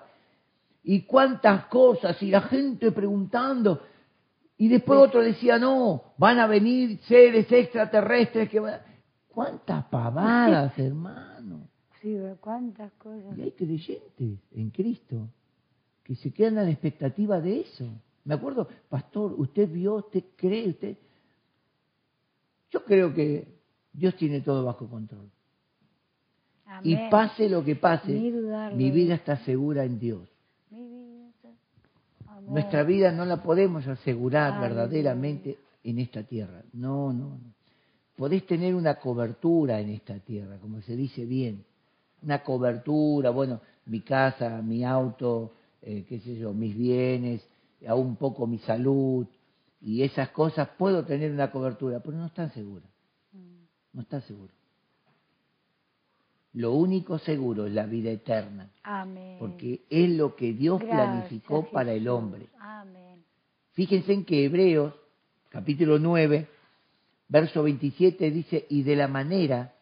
Y 0.82 1.02
cuántas 1.02 1.66
cosas, 1.66 2.20
y 2.22 2.30
la 2.30 2.40
gente 2.42 2.92
preguntando. 2.92 3.82
Y 4.56 4.68
después 4.68 5.00
otro 5.00 5.22
decía, 5.22 5.58
no, 5.58 6.14
van 6.16 6.38
a 6.38 6.46
venir 6.46 6.98
seres 7.08 7.50
extraterrestres 7.50 8.48
que 8.48 8.60
van... 8.60 8.74
a-". 8.74 8.84
¿Cuántas 9.28 9.84
pavadas, 9.86 10.78
hermano? 10.78 11.68
Sí, 12.00 12.16
cuántas 12.40 12.92
cosas. 12.92 13.36
Y 13.36 13.42
hay 13.42 13.50
creyentes 13.52 14.38
en 14.52 14.70
Cristo 14.70 15.28
que 16.04 16.14
se 16.14 16.32
quedan 16.32 16.58
a 16.58 16.62
la 16.62 16.70
expectativa 16.70 17.40
de 17.40 17.60
eso. 17.60 17.88
Me 18.24 18.34
acuerdo, 18.34 18.68
pastor, 18.88 19.34
usted 19.36 19.68
vio, 19.68 19.96
usted 19.96 20.22
cree, 20.36 20.68
usted... 20.68 20.96
Yo 22.70 22.84
creo 22.84 23.14
que 23.14 23.46
Dios 23.92 24.14
tiene 24.16 24.40
todo 24.40 24.64
bajo 24.64 24.88
control. 24.88 25.30
Y 26.82 26.96
pase 27.10 27.48
lo 27.48 27.64
que 27.64 27.76
pase, 27.76 28.12
mi 28.76 28.90
vida 28.90 29.14
está 29.14 29.36
segura 29.44 29.84
en 29.84 29.98
Dios. 29.98 30.28
Mi 30.70 30.86
vida 30.88 31.28
está- 31.28 31.48
Amén. 32.26 32.33
Nuestra 32.46 32.82
vida 32.82 33.12
no 33.12 33.24
la 33.24 33.42
podemos 33.42 33.86
asegurar 33.86 34.60
verdaderamente 34.60 35.58
en 35.82 35.98
esta 35.98 36.22
tierra. 36.22 36.62
No, 36.72 37.12
no, 37.12 37.30
no. 37.30 37.54
Podés 38.16 38.46
tener 38.46 38.74
una 38.74 38.94
cobertura 38.96 39.80
en 39.80 39.90
esta 39.90 40.18
tierra, 40.20 40.58
como 40.58 40.80
se 40.82 40.94
dice 40.94 41.24
bien. 41.24 41.64
Una 42.22 42.42
cobertura, 42.42 43.30
bueno, 43.30 43.60
mi 43.86 44.00
casa, 44.00 44.62
mi 44.62 44.84
auto, 44.84 45.54
eh, 45.82 46.04
qué 46.08 46.20
sé 46.20 46.36
yo, 46.36 46.52
mis 46.54 46.76
bienes, 46.76 47.46
aún 47.86 48.08
un 48.08 48.16
poco 48.16 48.46
mi 48.46 48.58
salud 48.58 49.26
y 49.80 50.02
esas 50.02 50.30
cosas, 50.30 50.68
puedo 50.78 51.04
tener 51.04 51.30
una 51.30 51.50
cobertura, 51.50 52.00
pero 52.00 52.16
no 52.16 52.26
está 52.26 52.48
segura. 52.50 52.86
No 53.92 54.02
está 54.02 54.20
seguro. 54.22 54.52
Lo 56.54 56.72
único 56.72 57.18
seguro 57.18 57.66
es 57.66 57.72
la 57.72 57.84
vida 57.86 58.10
eterna, 58.10 58.70
Amén. 58.84 59.36
porque 59.40 59.82
es 59.90 60.08
lo 60.10 60.36
que 60.36 60.52
Dios 60.52 60.78
Gracias, 60.80 60.96
planificó 61.06 61.68
para 61.70 61.92
el 61.92 62.06
hombre. 62.08 62.46
Amén. 62.60 63.24
Fíjense 63.72 64.12
en 64.12 64.24
que 64.24 64.44
Hebreos, 64.44 64.94
capítulo 65.48 65.98
9, 65.98 66.48
verso 67.28 67.62
27 67.64 68.30
dice, 68.30 68.66
y 68.68 68.84
de 68.84 68.94
la 68.94 69.08
manera 69.08 69.74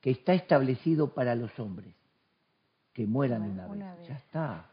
que 0.00 0.10
está 0.12 0.32
establecido 0.34 1.12
para 1.12 1.34
los 1.34 1.58
hombres, 1.58 1.92
que 2.92 3.04
mueran 3.06 3.40
Bueno, 3.40 3.54
una 3.54 3.66
vez. 3.66 3.76
una 3.76 3.94
vez. 3.96 4.08
Ya 4.08 4.14
está. 4.16 4.70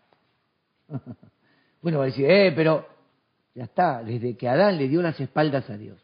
bueno, 1.82 1.98
va 1.98 2.04
a 2.04 2.08
decir, 2.08 2.30
eh, 2.30 2.52
pero 2.56 2.86
ya 3.56 3.64
está, 3.64 4.04
desde 4.04 4.38
que 4.38 4.48
Adán 4.48 4.78
le 4.78 4.88
dio 4.88 5.02
las 5.02 5.20
espaldas 5.20 5.68
a 5.70 5.78
Dios, 5.78 6.00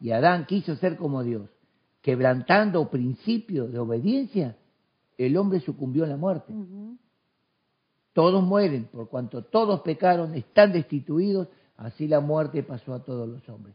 y 0.00 0.12
Adán 0.12 0.46
quiso 0.46 0.76
ser 0.76 0.96
como 0.96 1.22
Dios, 1.22 1.50
quebrantando 2.02 2.88
principio 2.90 3.66
de 3.68 3.78
obediencia, 3.78 4.56
el 5.18 5.36
hombre 5.36 5.60
sucumbió 5.60 6.04
a 6.04 6.08
la 6.08 6.16
muerte. 6.16 6.52
Todos 8.12 8.42
mueren, 8.42 8.84
por 8.86 9.08
cuanto 9.08 9.44
todos 9.44 9.80
pecaron, 9.80 10.34
están 10.34 10.72
destituidos, 10.72 11.48
así 11.76 12.08
la 12.08 12.20
muerte 12.20 12.62
pasó 12.62 12.94
a 12.94 13.04
todos 13.04 13.28
los 13.28 13.48
hombres. 13.48 13.74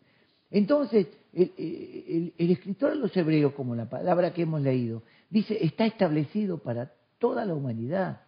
Entonces, 0.51 1.07
el, 1.33 1.51
el- 1.57 2.33
el 2.37 2.51
escritor 2.51 2.91
de 2.91 2.97
los 2.97 3.15
hebreos, 3.15 3.53
como 3.53 3.75
la 3.75 3.89
palabra 3.89 4.33
que 4.33 4.41
hemos 4.43 4.61
leído, 4.61 5.03
dice, 5.29 5.57
está 5.63 5.85
establecido 5.85 6.57
para 6.59 6.91
toda 7.19 7.45
la 7.45 7.53
humanidad 7.53 8.21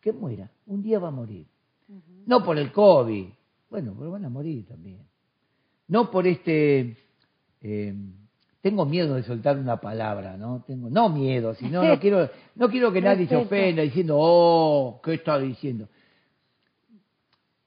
que 0.00 0.12
muera, 0.12 0.50
un 0.66 0.82
día 0.82 0.98
va 0.98 1.08
a 1.08 1.12
morir. 1.12 1.46
No 2.26 2.44
por 2.44 2.58
el 2.58 2.72
COVID, 2.72 3.26
bueno, 3.70 3.94
pero 3.96 4.10
van 4.10 4.24
a 4.24 4.28
morir 4.28 4.66
también. 4.66 5.00
No 5.88 6.10
por 6.10 6.26
este... 6.26 6.96
eh, 7.60 7.94
tengo 8.66 8.84
miedo 8.84 9.14
de 9.14 9.22
soltar 9.22 9.56
una 9.58 9.76
palabra, 9.80 10.36
¿no? 10.36 10.64
Tengo, 10.66 10.90
no 10.90 11.08
miedo, 11.08 11.54
sino 11.54 11.84
no 11.84 12.00
quiero, 12.00 12.28
no 12.56 12.68
quiero 12.68 12.92
que 12.92 13.00
nadie 13.00 13.28
se 13.28 13.36
ofenda 13.36 13.82
diciendo, 13.82 14.16
oh, 14.18 15.00
¿qué 15.04 15.14
está 15.14 15.38
diciendo? 15.38 15.88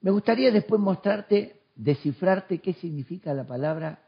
Me 0.01 0.11
gustaría 0.11 0.51
después 0.51 0.81
mostrarte, 0.81 1.61
descifrarte 1.73 2.57
qué 2.57 2.73
significa 2.73 3.33
la 3.33 3.47
palabra 3.47 3.99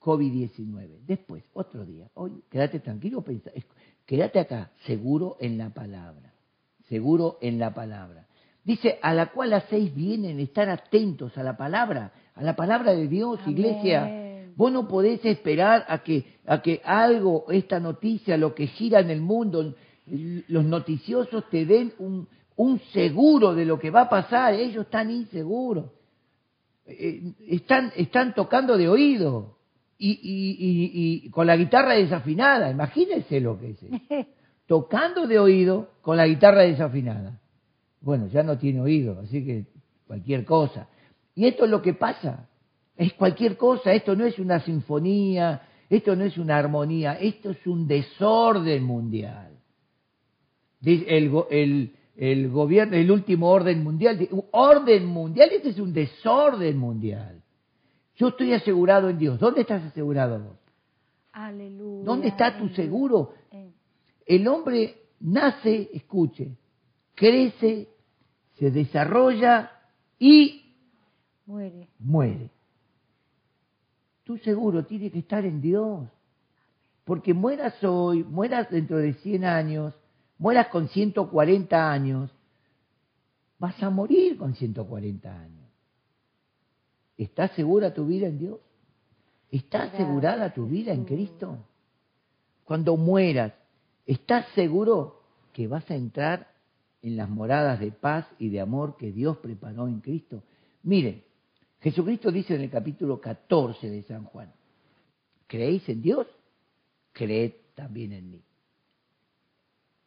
COVID-19. 0.00 1.00
Después, 1.06 1.44
otro 1.52 1.84
día. 1.84 2.08
Hoy, 2.14 2.32
quédate 2.50 2.80
tranquilo, 2.80 3.20
pensa- 3.20 3.50
quédate 4.06 4.38
acá, 4.40 4.70
seguro 4.86 5.36
en 5.38 5.58
la 5.58 5.68
palabra. 5.68 6.32
Seguro 6.88 7.36
en 7.42 7.58
la 7.58 7.74
palabra. 7.74 8.26
Dice, 8.64 8.98
a 9.02 9.12
la 9.12 9.26
cual 9.32 9.52
hacéis 9.52 9.94
bien 9.94 10.24
en 10.24 10.40
estar 10.40 10.70
atentos 10.70 11.36
a 11.36 11.42
la 11.42 11.58
palabra, 11.58 12.12
a 12.34 12.42
la 12.42 12.56
palabra 12.56 12.94
de 12.94 13.06
Dios, 13.06 13.38
Amén. 13.42 13.50
iglesia. 13.58 14.23
Vos 14.56 14.70
no 14.72 14.86
podés 14.88 15.24
esperar 15.24 15.84
a 15.88 16.02
que, 16.02 16.24
a 16.46 16.62
que 16.62 16.80
algo, 16.84 17.46
esta 17.50 17.80
noticia, 17.80 18.36
lo 18.36 18.54
que 18.54 18.66
gira 18.68 19.00
en 19.00 19.10
el 19.10 19.20
mundo, 19.20 19.74
los 20.48 20.64
noticiosos 20.64 21.48
te 21.50 21.64
den 21.66 21.92
un, 21.98 22.28
un 22.56 22.78
seguro 22.92 23.54
de 23.54 23.64
lo 23.64 23.78
que 23.78 23.90
va 23.90 24.02
a 24.02 24.08
pasar. 24.08 24.54
Ellos 24.54 24.84
están 24.84 25.10
inseguros. 25.10 25.86
Eh, 26.86 27.32
están, 27.48 27.92
están 27.96 28.34
tocando 28.34 28.76
de 28.76 28.88
oído 28.88 29.56
y, 29.96 30.10
y- 30.10 30.56
y- 30.58 31.24
y 31.26 31.30
con 31.30 31.46
la 31.46 31.56
guitarra 31.56 31.94
desafinada. 31.94 32.70
Imagínense 32.70 33.40
lo 33.40 33.58
que 33.58 33.70
es. 33.70 33.82
eso. 33.82 33.96
Tocando 34.66 35.26
de 35.26 35.38
oído 35.38 35.90
con 36.02 36.16
la 36.16 36.26
guitarra 36.26 36.62
desafinada. 36.62 37.40
Bueno, 38.00 38.28
ya 38.28 38.42
no 38.42 38.56
tiene 38.58 38.80
oído, 38.80 39.18
así 39.20 39.44
que 39.44 39.64
cualquier 40.06 40.44
cosa. 40.44 40.88
Y 41.34 41.46
esto 41.46 41.64
es 41.64 41.70
lo 41.70 41.80
que 41.82 41.94
pasa. 41.94 42.48
Es 42.96 43.12
cualquier 43.14 43.56
cosa. 43.56 43.92
Esto 43.92 44.14
no 44.16 44.24
es 44.24 44.38
una 44.38 44.60
sinfonía, 44.60 45.62
esto 45.90 46.14
no 46.16 46.24
es 46.24 46.38
una 46.38 46.56
armonía, 46.56 47.14
esto 47.14 47.50
es 47.50 47.66
un 47.66 47.86
desorden 47.86 48.84
mundial. 48.84 49.50
El, 50.84 51.32
el, 51.50 51.96
el 52.16 52.48
gobierno, 52.50 52.96
el 52.96 53.10
último 53.10 53.48
orden 53.50 53.82
mundial, 53.82 54.18
di- 54.18 54.28
orden 54.52 55.06
mundial, 55.06 55.48
este 55.52 55.70
es 55.70 55.78
un 55.78 55.92
desorden 55.92 56.76
mundial. 56.76 57.42
Yo 58.16 58.28
estoy 58.28 58.52
asegurado 58.52 59.08
en 59.08 59.18
Dios. 59.18 59.40
¿Dónde 59.40 59.62
estás 59.62 59.82
asegurado 59.82 60.38
vos? 60.38 60.56
Aleluya. 61.32 62.04
¿Dónde 62.04 62.28
está 62.28 62.56
tu 62.58 62.68
seguro? 62.68 63.32
en- 63.50 63.72
El 64.26 64.46
hombre 64.46 64.94
nace, 65.20 65.90
escuche, 65.92 66.56
crece, 67.14 67.88
se 68.58 68.70
desarrolla 68.70 69.72
y 70.18 70.74
muere. 71.46 71.88
muere. 71.98 72.50
Tu 74.24 74.38
seguro 74.38 74.84
tiene 74.84 75.10
que 75.10 75.20
estar 75.20 75.44
en 75.44 75.60
Dios. 75.60 76.08
Porque 77.04 77.34
mueras 77.34 77.82
hoy, 77.84 78.24
mueras 78.24 78.70
dentro 78.70 78.96
de 78.96 79.12
100 79.14 79.44
años, 79.44 79.94
mueras 80.38 80.68
con 80.68 80.88
140 80.88 81.92
años, 81.92 82.30
vas 83.58 83.80
a 83.82 83.90
morir 83.90 84.38
con 84.38 84.54
140 84.54 85.30
años. 85.30 85.68
¿Estás 87.16 87.52
segura 87.52 87.92
tu 87.92 88.06
vida 88.06 88.26
en 88.26 88.38
Dios? 88.38 88.58
¿Está 89.50 89.78
Gracias, 89.78 90.00
asegurada 90.00 90.52
tu 90.52 90.66
vida 90.66 90.92
en. 90.92 91.04
Cristo? 91.04 91.58
Cuando 92.64 92.96
mueras, 92.96 93.52
¿estás 94.06 94.46
seguro 94.54 95.22
que 95.52 95.68
vas 95.68 95.88
a 95.90 95.94
entrar 95.94 96.48
en 97.02 97.16
las 97.16 97.28
moradas 97.28 97.78
de 97.78 97.92
paz 97.92 98.26
y 98.38 98.48
de 98.48 98.60
amor 98.60 98.96
que 98.96 99.12
Dios 99.12 99.36
preparó 99.36 99.86
en 99.86 100.00
Cristo? 100.00 100.42
Miren, 100.82 101.22
Jesucristo 101.84 102.32
dice 102.32 102.54
en 102.54 102.62
el 102.62 102.70
capítulo 102.70 103.20
14 103.20 103.90
de 103.90 104.02
San 104.04 104.24
Juan, 104.24 104.50
¿creéis 105.46 105.86
en 105.90 106.00
Dios? 106.00 106.26
Creed 107.12 107.52
también 107.74 108.14
en 108.14 108.30
mí. 108.30 108.40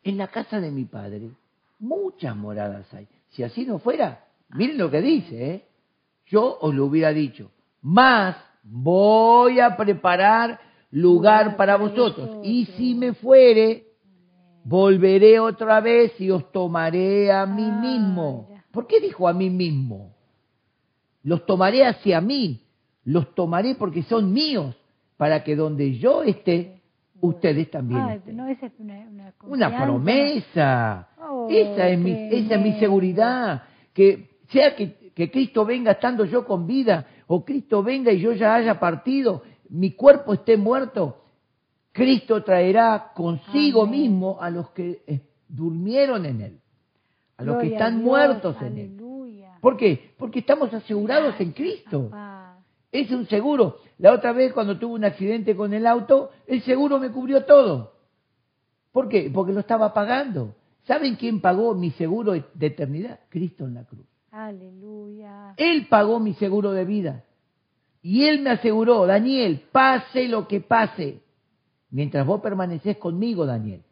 En 0.02 0.18
la 0.18 0.28
casa 0.28 0.60
de 0.60 0.72
mi 0.72 0.86
Padre 0.86 1.30
muchas 1.78 2.36
moradas 2.36 2.92
hay. 2.96 3.08
Si 3.30 3.44
así 3.44 3.64
no 3.64 3.78
fuera, 3.78 4.26
miren 4.50 4.80
lo 4.80 4.90
que 4.90 5.02
dice, 5.04 5.52
¿eh? 5.52 5.66
yo 6.26 6.58
os 6.60 6.74
lo 6.74 6.86
hubiera 6.86 7.14
dicho, 7.14 7.52
más 7.84 8.36
voy 8.64 9.60
a 9.60 9.78
preparar 9.78 10.60
lugar 10.90 11.58
para 11.58 11.78
vosotros. 11.78 12.40
Y 12.44 12.66
si 12.76 12.96
me 12.96 13.14
fuere, 13.14 13.86
volveré 14.64 15.40
otra 15.40 15.80
vez 15.80 16.20
y 16.20 16.32
os 16.32 16.52
tomaré 16.52 17.32
a 17.32 17.46
mí 17.46 17.70
Ah, 17.70 17.80
mismo. 17.80 18.50
¿Por 18.72 18.88
qué 18.88 19.00
dijo 19.00 19.28
a 19.28 19.34
mí 19.34 19.52
mismo? 19.52 20.17
Los 21.28 21.46
tomaré 21.46 21.86
hacia 21.86 22.22
mí, 22.22 22.62
los 23.04 23.36
tomaré 23.36 23.76
porque 23.76 24.02
son 24.04 24.32
míos, 24.32 24.78
para 25.18 25.44
que 25.44 25.58
donde 25.58 25.98
yo 25.98 26.24
esté, 26.24 26.80
ustedes 27.20 27.70
también 27.70 28.00
Ay, 28.00 28.18
estén. 28.20 28.38
no, 28.38 28.48
esa 28.48 28.68
es 28.68 28.72
una, 28.80 29.34
una, 29.44 29.84
promesa. 29.84 31.10
Oh, 31.20 31.50
esa, 31.50 31.90
es 31.90 32.00
mi, 32.00 32.12
esa 32.12 32.56
es 32.56 32.62
mi 32.62 32.80
seguridad. 32.80 33.64
Que 33.94 34.38
sea 34.52 34.74
que, 34.74 35.12
que 35.14 35.30
Cristo 35.30 35.66
venga 35.66 35.92
estando 35.92 36.24
yo 36.24 36.46
con 36.46 36.66
vida, 36.66 37.06
o 37.28 37.44
Cristo 37.44 37.84
venga 37.84 38.14
y 38.14 38.22
yo 38.22 38.32
ya 38.32 38.56
haya 38.56 38.80
partido, 38.80 39.44
mi 39.68 39.92
cuerpo 39.92 40.34
esté 40.34 40.56
muerto, 40.56 41.26
Cristo 41.92 42.42
traerá 42.42 43.12
consigo 43.14 43.84
Amén. 43.84 44.00
mismo 44.00 44.38
a 44.40 44.50
los 44.50 44.70
que 44.70 45.02
durmieron 45.50 46.26
en 46.26 46.40
Él, 46.40 46.60
a 47.36 47.44
los 47.44 47.58
que 47.58 47.74
están 47.74 47.96
Dios, 47.98 48.06
muertos 48.06 48.56
en 48.62 48.78
Él. 48.78 48.98
¿Por 49.62 49.78
qué? 49.78 50.14
Porque 50.18 50.40
estamos 50.40 50.74
asegurados 50.74 51.40
en 51.40 51.52
Cristo. 51.52 52.10
Papá. 52.10 52.60
Es 52.92 53.12
un 53.12 53.28
seguro. 53.28 53.80
La 53.98 54.14
otra 54.14 54.32
vez 54.32 54.54
cuando 54.54 54.78
tuve 54.78 54.94
un 54.96 55.06
accidente 55.06 55.56
con 55.56 55.74
el 55.74 55.86
auto, 55.86 56.32
el 56.46 56.62
seguro 56.64 57.00
me 57.00 57.12
cubrió 57.12 57.46
todo. 57.46 57.94
¿Por 58.92 59.10
qué? 59.10 59.30
Porque 59.34 59.54
lo 59.54 59.60
estaba 59.60 59.94
pagando. 59.94 60.56
¿Saben 60.86 61.16
quién 61.16 61.42
pagó 61.42 61.76
mi 61.76 61.92
seguro 61.92 62.32
de 62.32 62.66
eternidad? 62.66 63.20
Cristo 63.30 63.66
en 63.66 63.74
la 63.74 63.84
cruz. 63.84 64.06
Aleluya. 64.32 65.54
Él 65.58 65.88
pagó 65.90 66.20
mi 66.20 66.34
seguro 66.36 66.72
de 66.72 66.86
vida. 66.86 67.24
Y 68.02 68.24
Él 68.24 68.42
me 68.42 68.52
aseguró, 68.52 69.06
Daniel, 69.06 69.64
pase 69.72 70.28
lo 70.28 70.48
que 70.48 70.62
pase, 70.62 71.22
mientras 71.90 72.26
vos 72.26 72.40
permanecés 72.42 72.98
conmigo, 72.98 73.46
Daniel. 73.46 73.84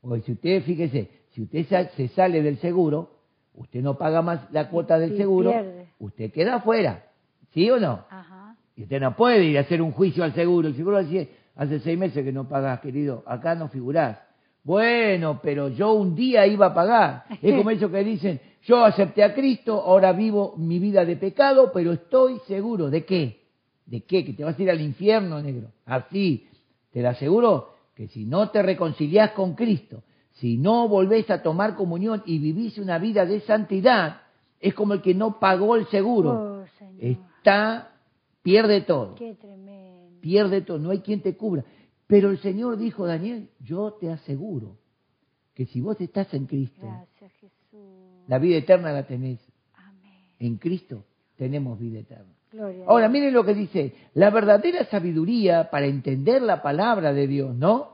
Porque 0.00 0.22
si 0.22 0.32
usted, 0.32 0.62
fíjese, 0.64 1.10
si 1.30 1.42
usted 1.42 1.88
se 1.96 2.08
sale 2.08 2.42
del 2.42 2.58
seguro, 2.58 3.13
usted 3.54 3.80
no 3.82 3.96
paga 3.96 4.22
más 4.22 4.40
la 4.52 4.68
cuota 4.68 4.98
del 4.98 5.12
Sí, 5.12 5.16
seguro, 5.18 5.50
pierde. 5.50 5.88
usted 5.98 6.32
queda 6.32 6.56
afuera. 6.56 7.04
¿Sí 7.52 7.70
o 7.70 7.78
no? 7.78 8.04
Ajá. 8.10 8.56
Y 8.76 8.82
usted 8.82 9.00
no 9.00 9.14
puede 9.14 9.44
ir 9.44 9.58
a 9.58 9.62
hacer 9.62 9.80
un 9.80 9.92
juicio 9.92 10.24
al 10.24 10.34
seguro. 10.34 10.68
El 10.68 10.76
seguro 10.76 11.02
dice, 11.04 11.30
hace 11.54 11.78
seis 11.80 11.96
meses 11.98 12.24
que 12.24 12.32
no 12.32 12.48
pagás, 12.48 12.80
querido. 12.80 13.22
Acá 13.26 13.54
no 13.54 13.68
figurás. 13.68 14.18
Bueno, 14.64 15.40
pero 15.42 15.68
yo 15.68 15.92
un 15.92 16.14
día 16.14 16.46
iba 16.46 16.66
a 16.66 16.74
pagar. 16.74 17.24
Es 17.42 17.54
como 17.56 17.70
eso 17.70 17.90
que 17.90 18.02
dicen, 18.02 18.40
yo 18.64 18.84
acepté 18.84 19.22
a 19.22 19.34
Cristo, 19.34 19.80
ahora 19.80 20.12
vivo 20.12 20.54
mi 20.56 20.78
vida 20.78 21.04
de 21.04 21.16
pecado, 21.16 21.70
pero 21.72 21.92
estoy 21.92 22.38
seguro. 22.48 22.90
¿De 22.90 23.04
qué? 23.04 23.42
¿De 23.86 24.00
qué? 24.02 24.24
Que 24.24 24.32
te 24.32 24.42
vas 24.42 24.58
a 24.58 24.62
ir 24.62 24.70
al 24.70 24.80
infierno, 24.80 25.40
negro. 25.42 25.68
Así, 25.84 26.48
te 26.90 27.02
lo 27.02 27.10
aseguro 27.10 27.74
que 27.94 28.08
si 28.08 28.24
no 28.24 28.48
te 28.50 28.62
reconciliás 28.62 29.30
con 29.32 29.54
Cristo, 29.54 30.02
si 30.34 30.56
no 30.56 30.88
volvés 30.88 31.30
a 31.30 31.42
tomar 31.42 31.74
comunión 31.76 32.22
y 32.26 32.38
vivís 32.38 32.78
una 32.78 32.98
vida 32.98 33.24
de 33.26 33.40
santidad, 33.40 34.20
es 34.60 34.74
como 34.74 34.94
el 34.94 35.02
que 35.02 35.14
no 35.14 35.38
pagó 35.40 35.76
el 35.76 35.86
seguro 35.88 36.30
Oh, 36.32 36.64
está, 36.98 37.92
pierde 38.42 38.80
todo, 38.82 39.14
Qué 39.16 39.34
tremendo. 39.34 40.20
pierde 40.20 40.60
todo, 40.62 40.78
no 40.78 40.90
hay 40.90 41.00
quien 41.00 41.20
te 41.20 41.36
cubra. 41.36 41.64
Pero 42.06 42.30
el 42.30 42.38
Señor 42.38 42.76
dijo, 42.76 43.06
Daniel, 43.06 43.48
yo 43.60 43.92
te 43.92 44.10
aseguro 44.10 44.76
que 45.54 45.66
si 45.66 45.80
vos 45.80 46.00
estás 46.00 46.32
en 46.34 46.46
Cristo, 46.46 46.86
Gracias, 46.86 47.32
Jesús. 47.40 47.80
la 48.26 48.38
vida 48.38 48.56
eterna 48.56 48.92
la 48.92 49.06
tenés. 49.06 49.40
Amén. 49.74 50.12
En 50.38 50.56
Cristo 50.56 51.04
tenemos 51.36 51.78
vida 51.78 52.00
eterna. 52.00 52.32
Gloria 52.52 52.84
Ahora, 52.86 53.08
miren 53.08 53.32
lo 53.34 53.44
que 53.44 53.54
dice, 53.54 53.94
la 54.14 54.30
verdadera 54.30 54.84
sabiduría 54.86 55.70
para 55.70 55.86
entender 55.86 56.42
la 56.42 56.62
palabra 56.62 57.12
de 57.12 57.26
Dios, 57.26 57.54
¿no? 57.54 57.93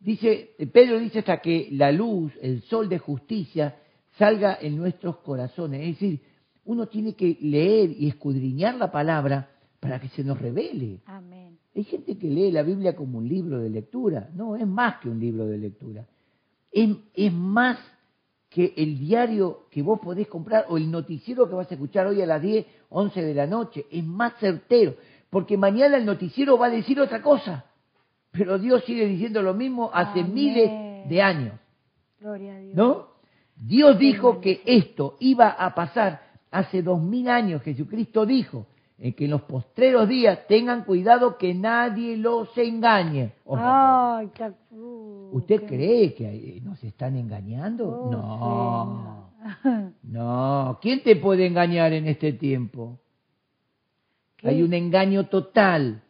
Dice, 0.00 0.56
Pedro 0.72 0.98
dice 0.98 1.18
hasta 1.20 1.40
que 1.40 1.68
la 1.72 1.92
luz, 1.92 2.32
el 2.40 2.62
sol 2.62 2.88
de 2.88 2.98
justicia, 2.98 3.76
salga 4.18 4.58
en 4.60 4.76
nuestros 4.76 5.18
corazones. 5.18 5.82
Es 5.82 6.00
decir, 6.00 6.20
uno 6.64 6.88
tiene 6.88 7.14
que 7.14 7.36
leer 7.40 7.90
y 7.90 8.08
escudriñar 8.08 8.76
la 8.76 8.90
palabra 8.90 9.50
para 9.78 10.00
que 10.00 10.08
se 10.08 10.24
nos 10.24 10.40
revele. 10.40 11.00
Amén. 11.06 11.58
Hay 11.74 11.84
gente 11.84 12.18
que 12.18 12.28
lee 12.28 12.50
la 12.50 12.62
Biblia 12.62 12.96
como 12.96 13.18
un 13.18 13.28
libro 13.28 13.58
de 13.60 13.70
lectura. 13.70 14.30
No, 14.34 14.56
es 14.56 14.66
más 14.66 15.00
que 15.00 15.08
un 15.08 15.20
libro 15.20 15.46
de 15.46 15.58
lectura. 15.58 16.06
Es, 16.72 16.90
es 17.14 17.32
más 17.32 17.78
que 18.48 18.74
el 18.76 18.98
diario 18.98 19.66
que 19.70 19.82
vos 19.82 20.00
podés 20.00 20.26
comprar 20.26 20.66
o 20.68 20.76
el 20.76 20.90
noticiero 20.90 21.48
que 21.48 21.54
vas 21.54 21.70
a 21.70 21.74
escuchar 21.74 22.06
hoy 22.06 22.20
a 22.20 22.26
las 22.26 22.42
10, 22.42 22.66
11 22.88 23.22
de 23.22 23.34
la 23.34 23.46
noche. 23.46 23.86
Es 23.90 24.04
más 24.04 24.34
certero, 24.40 24.96
porque 25.30 25.56
mañana 25.56 25.96
el 25.96 26.04
noticiero 26.04 26.58
va 26.58 26.66
a 26.66 26.70
decir 26.70 27.00
otra 27.00 27.22
cosa. 27.22 27.66
Pero 28.30 28.58
Dios 28.58 28.84
sigue 28.84 29.06
diciendo 29.06 29.42
lo 29.42 29.54
mismo 29.54 29.90
hace 29.92 30.20
Amén. 30.20 30.34
miles 30.34 31.08
de 31.08 31.22
años. 31.22 31.54
Gloria 32.20 32.54
a 32.54 32.58
Dios. 32.58 32.74
¿No? 32.74 33.06
Dios 33.56 33.98
dijo 33.98 34.40
que 34.40 34.62
esto 34.64 35.16
iba 35.20 35.48
a 35.48 35.74
pasar 35.74 36.22
hace 36.50 36.82
dos 36.82 37.00
mil 37.00 37.28
años. 37.28 37.62
Jesucristo 37.62 38.24
dijo 38.24 38.66
en 38.98 39.14
que 39.14 39.24
en 39.24 39.30
los 39.30 39.42
postreros 39.42 40.08
días 40.08 40.46
tengan 40.46 40.84
cuidado 40.84 41.38
que 41.38 41.54
nadie 41.54 42.16
los 42.16 42.56
engañe. 42.56 43.32
Oh, 43.44 43.56
Ay, 43.58 44.30
¿Usted 45.32 45.66
cree 45.66 46.14
que 46.14 46.28
eh, 46.28 46.60
nos 46.62 46.82
están 46.84 47.16
engañando? 47.16 47.88
Oh, 47.88 48.10
no, 48.10 49.30
no. 50.02 50.78
¿Quién 50.82 51.02
te 51.02 51.16
puede 51.16 51.46
engañar 51.46 51.92
en 51.92 52.06
este 52.08 52.32
tiempo? 52.32 52.98
¿Qué? 54.36 54.48
Hay 54.48 54.62
un 54.62 54.74
engaño 54.74 55.26
total. 55.26 56.02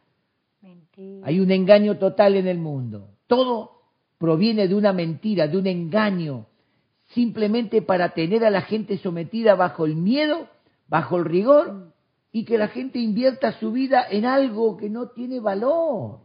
Hay 1.22 1.40
un 1.40 1.50
engaño 1.50 1.98
total 1.98 2.36
en 2.36 2.46
el 2.46 2.58
mundo. 2.58 3.10
Todo 3.26 3.80
proviene 4.18 4.68
de 4.68 4.74
una 4.74 4.92
mentira, 4.92 5.48
de 5.48 5.56
un 5.56 5.66
engaño, 5.66 6.46
simplemente 7.14 7.82
para 7.82 8.10
tener 8.10 8.44
a 8.44 8.50
la 8.50 8.62
gente 8.62 8.98
sometida 8.98 9.54
bajo 9.54 9.86
el 9.86 9.96
miedo, 9.96 10.48
bajo 10.88 11.16
el 11.16 11.24
rigor, 11.24 11.92
y 12.32 12.44
que 12.44 12.58
la 12.58 12.68
gente 12.68 12.98
invierta 12.98 13.58
su 13.58 13.72
vida 13.72 14.04
en 14.08 14.24
algo 14.24 14.76
que 14.76 14.90
no 14.90 15.08
tiene 15.08 15.40
valor. 15.40 16.20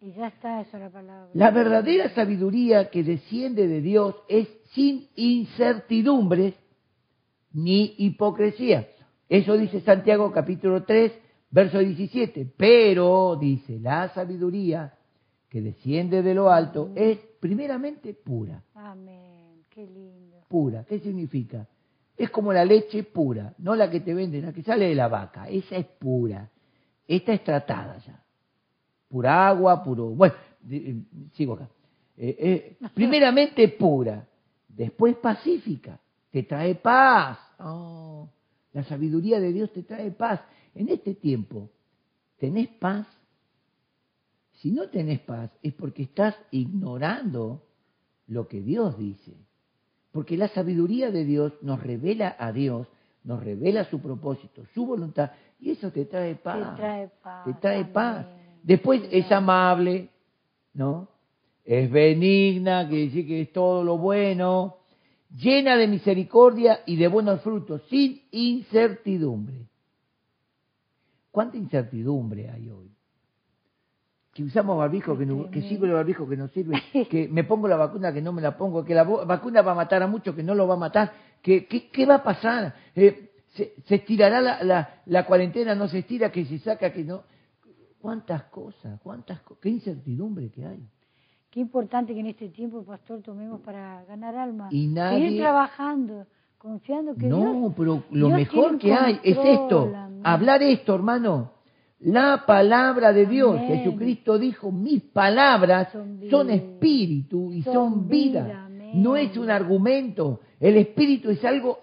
Y 0.00 0.12
ya 0.12 0.28
está 0.28 0.62
eso 0.62 0.78
la 0.78 0.88
palabra. 0.88 1.28
La 1.34 1.50
verdadera 1.50 2.08
sabiduría 2.14 2.88
que 2.90 3.02
desciende 3.02 3.68
de 3.68 3.82
Dios 3.82 4.14
es 4.28 4.48
sin 4.72 5.08
incertidumbres 5.14 6.54
ni 7.52 7.94
hipocresía. 7.98 8.88
Eso 9.28 9.56
dice 9.58 9.80
Santiago 9.80 10.32
capítulo 10.32 10.84
3, 10.84 11.12
verso 11.50 11.78
17. 11.78 12.52
Pero, 12.56 13.36
dice, 13.40 13.78
la 13.78 14.08
sabiduría 14.14 14.94
que 15.48 15.60
desciende 15.60 16.22
de 16.22 16.34
lo 16.34 16.50
alto 16.50 16.90
es 16.94 17.18
primeramente 17.40 18.14
pura. 18.14 18.62
Amén. 18.74 19.64
Qué 19.68 19.86
lindo. 19.86 20.38
Pura. 20.48 20.84
¿Qué 20.84 21.00
significa? 21.00 21.66
Es 22.16 22.30
como 22.30 22.52
la 22.52 22.64
leche 22.64 23.02
pura, 23.04 23.54
no 23.58 23.74
la 23.74 23.90
que 23.90 24.00
te 24.00 24.12
venden, 24.12 24.44
la 24.44 24.52
que 24.52 24.62
sale 24.62 24.88
de 24.88 24.94
la 24.94 25.08
vaca. 25.08 25.48
Esa 25.48 25.76
es 25.76 25.86
pura. 25.86 26.50
Esta 27.06 27.32
es 27.32 27.42
tratada 27.42 27.98
ya. 27.98 28.22
Pura 29.08 29.48
agua, 29.48 29.82
puro... 29.82 30.10
Bueno, 30.10 30.34
eh, 30.70 31.02
sigo 31.32 31.54
acá. 31.54 31.68
Eh, 32.16 32.36
eh, 32.38 32.86
primeramente 32.94 33.66
pura, 33.68 34.24
después 34.68 35.16
pacífica, 35.16 35.98
te 36.30 36.42
trae 36.44 36.76
paz. 36.76 37.38
Oh, 37.58 38.28
la 38.72 38.84
sabiduría 38.84 39.40
de 39.40 39.52
Dios 39.52 39.72
te 39.72 39.82
trae 39.82 40.10
paz. 40.12 40.40
En 40.74 40.88
este 40.88 41.14
tiempo, 41.14 41.70
¿tenés 42.38 42.68
paz? 42.68 43.06
Si 44.54 44.70
no 44.70 44.88
tenés 44.88 45.20
paz 45.20 45.50
es 45.62 45.72
porque 45.74 46.02
estás 46.02 46.34
ignorando 46.50 47.62
lo 48.26 48.46
que 48.46 48.60
Dios 48.60 48.98
dice. 48.98 49.34
Porque 50.12 50.36
la 50.36 50.48
sabiduría 50.48 51.10
de 51.10 51.24
Dios 51.24 51.52
nos 51.62 51.82
revela 51.82 52.36
a 52.38 52.52
Dios, 52.52 52.86
nos 53.24 53.42
revela 53.42 53.84
su 53.84 54.00
propósito, 54.00 54.64
su 54.74 54.86
voluntad, 54.86 55.30
y 55.58 55.70
eso 55.70 55.90
te 55.90 56.04
trae 56.04 56.34
paz. 56.36 56.76
Te 56.76 56.76
trae 56.76 57.10
paz. 57.22 57.44
Te 57.44 57.54
trae 57.54 57.84
paz. 57.84 58.26
Después 58.62 59.02
es 59.10 59.30
amable, 59.30 60.08
¿no? 60.74 61.08
Es 61.64 61.90
benigna, 61.90 62.88
que 62.88 62.96
dice 62.96 63.26
que 63.26 63.42
es 63.42 63.52
todo 63.52 63.84
lo 63.84 63.98
bueno, 63.98 64.78
llena 65.36 65.76
de 65.76 65.86
misericordia 65.86 66.80
y 66.86 66.96
de 66.96 67.08
buenos 67.08 67.40
frutos, 67.42 67.82
sin 67.88 68.22
incertidumbre. 68.30 69.66
¿Cuánta 71.30 71.56
incertidumbre 71.56 72.50
hay 72.50 72.68
hoy? 72.70 72.90
Que 74.32 74.44
usamos 74.44 74.78
barbijo, 74.78 75.18
que, 75.18 75.26
no, 75.26 75.50
que 75.50 75.60
sigo 75.68 75.86
el 75.86 75.92
barbijo 75.92 76.28
que 76.28 76.36
no 76.36 76.48
sirve, 76.48 76.80
que 77.10 77.28
me 77.28 77.44
pongo 77.44 77.66
la 77.68 77.76
vacuna 77.76 78.12
que 78.12 78.22
no 78.22 78.32
me 78.32 78.40
la 78.42 78.56
pongo, 78.56 78.84
que 78.84 78.94
la 78.94 79.04
vacuna 79.04 79.62
va 79.62 79.72
a 79.72 79.74
matar 79.74 80.02
a 80.02 80.06
muchos, 80.06 80.34
que 80.34 80.42
no 80.42 80.54
lo 80.54 80.66
va 80.68 80.74
a 80.74 80.78
matar, 80.78 81.12
que, 81.42 81.66
que- 81.66 81.90
¿qué 81.90 82.06
va 82.06 82.16
a 82.16 82.22
pasar? 82.22 82.74
Eh, 82.94 83.32
se, 83.54 83.74
se 83.86 83.96
estirará 83.96 84.40
la, 84.40 84.62
la, 84.62 85.02
la 85.06 85.26
cuarentena, 85.26 85.74
no 85.74 85.88
se 85.88 85.98
estira, 85.98 86.30
que 86.30 86.44
se 86.44 86.58
saca, 86.60 86.92
que 86.92 87.02
no. 87.04 87.24
¿Cuántas 88.00 88.44
cosas? 88.44 89.00
¿Cuántas 89.02 89.40
co- 89.40 89.58
¿Qué 89.60 89.68
incertidumbre 89.68 90.48
que 90.50 90.64
hay? 90.64 90.88
Qué 91.50 91.58
importante 91.60 92.14
que 92.14 92.20
en 92.20 92.26
este 92.28 92.48
tiempo, 92.50 92.84
pastor, 92.84 93.20
tomemos 93.22 93.60
para 93.60 94.04
ganar 94.04 94.36
alma. 94.36 94.68
Y 94.70 94.86
nadie- 94.86 95.24
Seguir 95.24 95.40
trabajando, 95.42 96.26
confiando 96.60 97.16
que 97.16 97.26
No, 97.26 97.38
Dios... 97.38 97.72
pero 97.76 98.04
lo 98.10 98.26
Dios 98.26 98.38
mejor 98.38 98.78
que 98.78 98.92
hay 98.92 99.18
es 99.22 99.38
esto, 99.42 99.92
hablar 100.22 100.62
esto, 100.62 100.94
hermano. 100.94 101.52
La 102.00 102.44
palabra 102.46 103.12
de 103.12 103.26
Dios, 103.26 103.56
Amén. 103.56 103.78
Jesucristo 103.78 104.38
dijo, 104.38 104.70
mis 104.70 105.02
palabras 105.02 105.88
Son 106.30 106.50
espíritu 106.50 107.52
y 107.52 107.62
Son 107.62 107.74
son 107.74 108.08
vida. 108.08 108.68
No 108.94 109.16
es 109.16 109.36
un 109.36 109.50
argumento, 109.50 110.40
el 110.58 110.76
espíritu 110.76 111.30
es 111.30 111.44
algo 111.44 111.78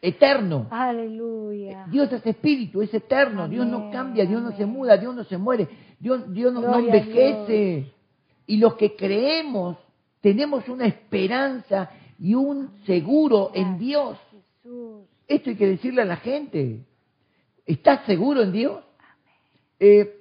eterno. 0.00 0.66
Aleluya. 0.70 1.86
Dios 1.90 2.12
es 2.12 2.24
espíritu, 2.24 2.82
es 2.82 2.92
eterno, 2.94 3.48
Dios 3.48 3.66
no 3.66 3.90
cambia, 3.90 4.24
Dios 4.24 4.42
no 4.42 4.52
se 4.52 4.64
muda, 4.64 4.96
Dios 4.96 5.14
no 5.14 5.24
se 5.24 5.36
muere, 5.36 5.68
Dios, 5.98 6.32
Dios 6.32 6.52
no, 6.52 6.78
envejece. 6.78 7.92
Y 8.46 8.58
los 8.58 8.74
que 8.74 8.94
creemos 8.94 9.76
tenemos 10.20 10.68
una 10.68 10.86
esperanza 10.86 11.90
y 12.18 12.34
un 12.34 12.70
seguro 12.86 13.50
en 13.54 13.78
Dios. 13.78 14.18
Esto 15.28 15.50
hay 15.50 15.56
que 15.56 15.66
decirle 15.68 16.02
a 16.02 16.06
la 16.06 16.16
gente. 16.16 16.84
¿Estás 17.66 18.04
seguro 18.06 18.42
en 18.42 18.52
Dios? 18.52 18.84
Eh, 19.78 20.12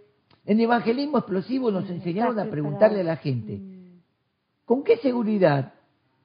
en 0.45 0.59
evangelismo 0.59 1.17
explosivo 1.17 1.71
nos 1.71 1.89
enseñaron 1.89 2.37
a 2.39 2.45
preguntarle 2.45 3.01
a 3.01 3.03
la 3.03 3.17
gente, 3.17 3.57
Mm. 3.57 3.99
¿con 4.65 4.83
qué 4.83 4.97
seguridad 4.97 5.73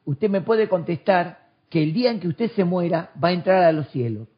usted 0.05 0.29
me 0.29 0.41
puede 0.41 0.69
contestar 0.69 1.49
que 1.69 1.83
el 1.83 1.93
día 1.93 2.11
en 2.11 2.21
que 2.21 2.29
usted 2.29 2.51
se 2.53 2.65
muera 2.65 3.13
va 3.23 3.29
a 3.29 3.33
entrar 3.33 3.63
a 3.63 3.73
los 3.73 3.89
cielos? 3.91 4.29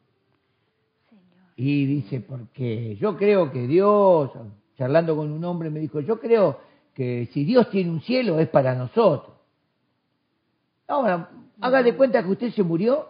Y 1.55 1.85
dice, 1.85 2.19
porque 2.21 2.95
yo 2.95 3.15
creo 3.17 3.51
que 3.51 3.67
Dios, 3.67 4.31
charlando 4.77 5.15
con 5.15 5.31
un 5.31 5.43
hombre, 5.45 5.69
me 5.69 5.79
dijo, 5.79 5.99
yo 5.99 6.19
creo 6.19 6.59
que 6.93 7.27
si 7.33 7.43
Dios 7.43 7.69
tiene 7.69 7.91
un 7.91 8.01
cielo 8.01 8.39
es 8.39 8.49
para 8.49 8.75
nosotros. 8.75 9.35
Ahora, 10.87 11.29
haga 11.61 11.83
de 11.83 11.95
cuenta 11.95 12.23
que 12.23 12.29
usted 12.29 12.51
se 12.51 12.63
murió 12.63 13.09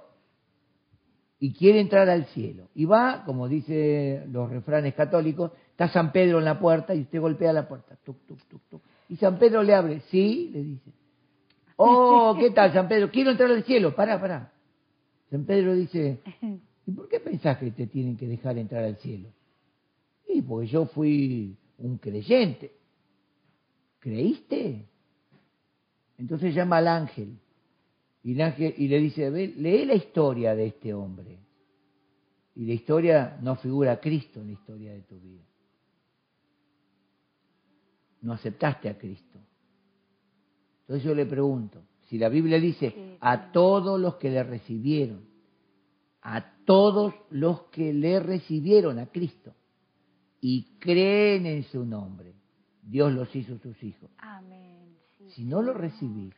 y 1.39 1.53
quiere 1.53 1.79
entrar 1.79 2.09
al 2.09 2.25
cielo. 2.27 2.69
Y 2.73 2.85
va, 2.85 3.23
como 3.25 3.49
dice 3.49 4.23
los 4.31 4.49
refranes 4.49 4.93
católicos, 4.93 5.51
está 5.71 5.89
San 5.89 6.11
Pedro 6.11 6.39
en 6.39 6.45
la 6.45 6.59
puerta 6.59 6.95
y 6.95 7.01
usted 7.01 7.19
golpea 7.19 7.51
la 7.51 7.67
puerta. 7.67 7.97
Tuc, 8.03 8.17
tuc, 8.25 8.39
tuc, 8.47 8.61
tuc. 8.69 8.81
Y 9.09 9.17
San 9.17 9.37
Pedro 9.37 9.61
le 9.61 9.73
abre, 9.73 10.01
sí, 10.09 10.51
le 10.53 10.63
dice. 10.63 10.91
Oh, 11.75 12.35
¿qué 12.39 12.51
tal, 12.51 12.71
San 12.71 12.87
Pedro? 12.87 13.11
Quiero 13.11 13.31
entrar 13.31 13.49
al 13.51 13.63
cielo. 13.63 13.95
Pará, 13.95 14.21
pará. 14.21 14.51
San 15.29 15.45
Pedro 15.45 15.73
dice, 15.73 16.19
¿y 16.85 16.91
por 16.91 17.09
qué 17.09 17.19
pensás 17.19 17.57
que 17.57 17.71
te 17.71 17.87
tienen 17.87 18.15
que 18.15 18.27
dejar 18.27 18.57
entrar 18.57 18.83
al 18.83 18.97
cielo? 18.97 19.29
Y 20.27 20.41
porque 20.41 20.67
yo 20.67 20.85
fui 20.85 21.57
un 21.77 21.97
creyente. 21.97 22.71
¿Creíste? 23.99 24.85
Entonces 26.17 26.55
llama 26.55 26.77
al 26.77 26.87
ángel. 26.87 27.37
Y, 28.23 28.33
el 28.33 28.41
ángel, 28.41 28.73
y 28.77 28.87
le 28.87 28.99
dice, 28.99 29.29
"Ve, 29.29 29.53
lee 29.57 29.85
la 29.85 29.95
historia 29.95 30.55
de 30.55 30.67
este 30.67 30.93
hombre. 30.93 31.39
Y 32.55 32.65
la 32.65 32.73
historia 32.73 33.37
no 33.41 33.55
figura 33.55 33.93
a 33.93 33.99
Cristo 33.99 34.39
en 34.39 34.47
la 34.47 34.53
historia 34.53 34.93
de 34.93 35.01
tu 35.01 35.19
vida. 35.19 35.43
No 38.21 38.33
aceptaste 38.33 38.89
a 38.89 38.97
Cristo. 38.97 39.39
Entonces 40.81 41.03
yo 41.03 41.15
le 41.15 41.25
pregunto, 41.25 41.81
si 42.07 42.17
la 42.17 42.29
Biblia 42.29 42.59
dice, 42.59 43.17
a 43.19 43.51
todos 43.51 43.99
los 43.99 44.15
que 44.15 44.29
le 44.29 44.43
recibieron, 44.43 45.25
a 46.21 46.53
todos 46.65 47.13
los 47.31 47.63
que 47.63 47.93
le 47.93 48.19
recibieron 48.19 48.99
a 48.99 49.07
Cristo 49.07 49.53
y 50.39 50.77
creen 50.79 51.45
en 51.45 51.63
su 51.63 51.85
nombre, 51.85 52.33
Dios 52.81 53.11
los 53.13 53.35
hizo 53.35 53.57
sus 53.57 53.81
hijos. 53.83 54.09
Amén. 54.17 54.97
Sí. 55.17 55.29
Si 55.31 55.45
no 55.45 55.61
lo 55.61 55.73
recibís, 55.73 56.35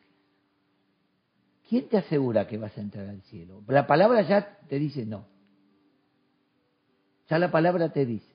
¿quién 1.67 1.88
te 1.89 1.97
asegura 1.97 2.47
que 2.47 2.58
vas 2.58 2.78
a 2.78 2.82
entrar 2.82 3.08
al 3.08 3.21
cielo? 3.23 3.63
La 3.67 3.88
palabra 3.88 4.21
ya 4.21 4.58
te 4.67 4.80
dice 4.80 5.06
no. 5.06 5.25
Ya 7.30 7.39
la 7.39 7.51
palabra 7.51 7.91
te 7.91 8.06
dice. 8.06 8.34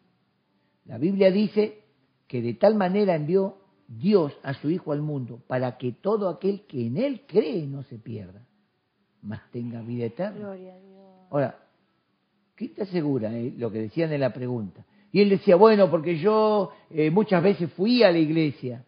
La 0.86 0.98
Biblia 0.98 1.30
dice 1.30 1.84
que 2.26 2.42
de 2.42 2.54
tal 2.54 2.74
manera 2.74 3.14
envió 3.14 3.58
Dios 3.86 4.32
a 4.42 4.54
su 4.54 4.70
Hijo 4.70 4.92
al 4.92 5.02
mundo 5.02 5.42
para 5.46 5.78
que 5.78 5.92
todo 5.92 6.28
aquel 6.28 6.62
que 6.66 6.86
en 6.86 6.96
Él 6.96 7.22
cree 7.26 7.66
no 7.66 7.82
se 7.84 7.98
pierda, 7.98 8.46
mas 9.22 9.40
tenga 9.50 9.82
vida 9.82 10.06
eterna. 10.06 10.38
Gloria 10.38 10.74
a 10.74 10.78
Dios. 10.78 10.90
Ahora, 11.30 11.58
¿quién 12.54 12.74
te 12.74 12.82
asegura 12.82 13.32
eh, 13.36 13.52
lo 13.56 13.70
que 13.70 13.82
decían 13.82 14.12
en 14.12 14.20
la 14.20 14.32
pregunta? 14.32 14.84
Y 15.12 15.20
él 15.20 15.30
decía, 15.30 15.56
bueno, 15.56 15.90
porque 15.90 16.18
yo 16.18 16.70
eh, 16.90 17.10
muchas 17.10 17.42
veces 17.42 17.72
fui 17.72 18.02
a 18.02 18.12
la 18.12 18.18
iglesia. 18.18 18.84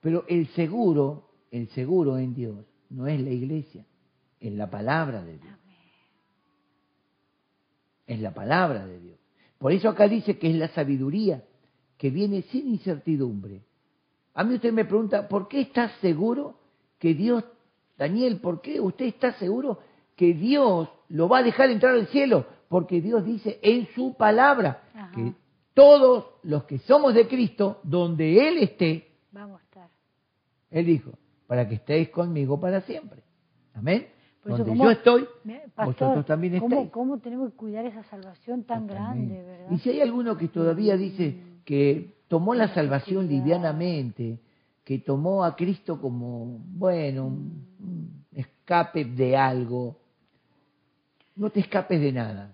Pero 0.00 0.24
el 0.28 0.46
seguro, 0.48 1.30
el 1.54 1.68
seguro 1.68 2.18
en 2.18 2.34
Dios 2.34 2.66
no 2.90 3.06
es 3.06 3.20
la 3.20 3.30
iglesia, 3.30 3.86
es 4.40 4.52
la 4.52 4.68
palabra 4.68 5.22
de 5.22 5.38
Dios. 5.38 5.54
Es 8.08 8.20
la 8.20 8.34
palabra 8.34 8.84
de 8.84 8.98
Dios. 8.98 9.18
Por 9.58 9.70
eso 9.70 9.88
acá 9.88 10.08
dice 10.08 10.36
que 10.36 10.50
es 10.50 10.56
la 10.56 10.66
sabiduría 10.68 11.44
que 11.96 12.10
viene 12.10 12.42
sin 12.42 12.66
incertidumbre. 12.66 13.62
A 14.34 14.42
mí 14.42 14.56
usted 14.56 14.72
me 14.72 14.84
pregunta, 14.84 15.28
¿por 15.28 15.46
qué 15.46 15.60
estás 15.60 15.92
seguro 16.00 16.58
que 16.98 17.14
Dios, 17.14 17.44
Daniel, 17.96 18.40
¿por 18.40 18.60
qué 18.60 18.80
usted 18.80 19.04
está 19.04 19.34
seguro 19.34 19.78
que 20.16 20.34
Dios 20.34 20.88
lo 21.08 21.28
va 21.28 21.38
a 21.38 21.42
dejar 21.44 21.70
entrar 21.70 21.94
al 21.94 22.08
cielo? 22.08 22.46
Porque 22.68 23.00
Dios 23.00 23.24
dice 23.24 23.60
en 23.62 23.86
su 23.94 24.14
palabra 24.14 24.82
Ajá. 24.92 25.12
que 25.14 25.32
todos 25.72 26.26
los 26.42 26.64
que 26.64 26.80
somos 26.80 27.14
de 27.14 27.28
Cristo, 27.28 27.78
donde 27.84 28.48
Él 28.48 28.58
esté, 28.58 29.12
Vamos 29.30 29.60
a 29.60 29.64
estar. 29.64 29.88
Él 30.72 30.86
dijo, 30.86 31.12
para 31.46 31.68
que 31.68 31.76
estéis 31.76 32.08
conmigo 32.10 32.58
para 32.60 32.80
siempre. 32.82 33.22
Amén. 33.74 34.06
Por 34.42 34.52
Donde 34.52 34.66
¿cómo- 34.72 34.84
yo 34.84 34.90
estoy, 34.90 35.26
vosotros 35.76 36.26
también 36.26 36.58
¿cómo, 36.58 36.74
estáis. 36.74 36.90
¿Cómo 36.92 37.18
tenemos 37.18 37.50
que 37.50 37.56
cuidar 37.56 37.86
esa 37.86 38.02
salvación 38.04 38.64
tan 38.64 38.86
grande, 38.86 39.42
verdad? 39.42 39.70
Y 39.70 39.78
si 39.78 39.90
hay 39.90 40.00
alguno 40.02 40.36
que 40.36 40.48
todavía 40.48 40.96
dice 40.96 41.40
que 41.64 42.14
tomó 42.28 42.54
la 42.54 42.68
salvación 42.74 43.26
livianamente, 43.26 44.38
que 44.84 44.98
tomó 44.98 45.44
a 45.44 45.56
Cristo 45.56 45.98
como, 45.98 46.58
bueno, 46.74 47.26
un, 47.26 48.24
escape 48.32 49.06
de 49.06 49.34
algo, 49.36 49.96
no 51.36 51.48
te 51.50 51.60
escapes 51.60 52.00
de 52.00 52.12
nada. 52.12 52.52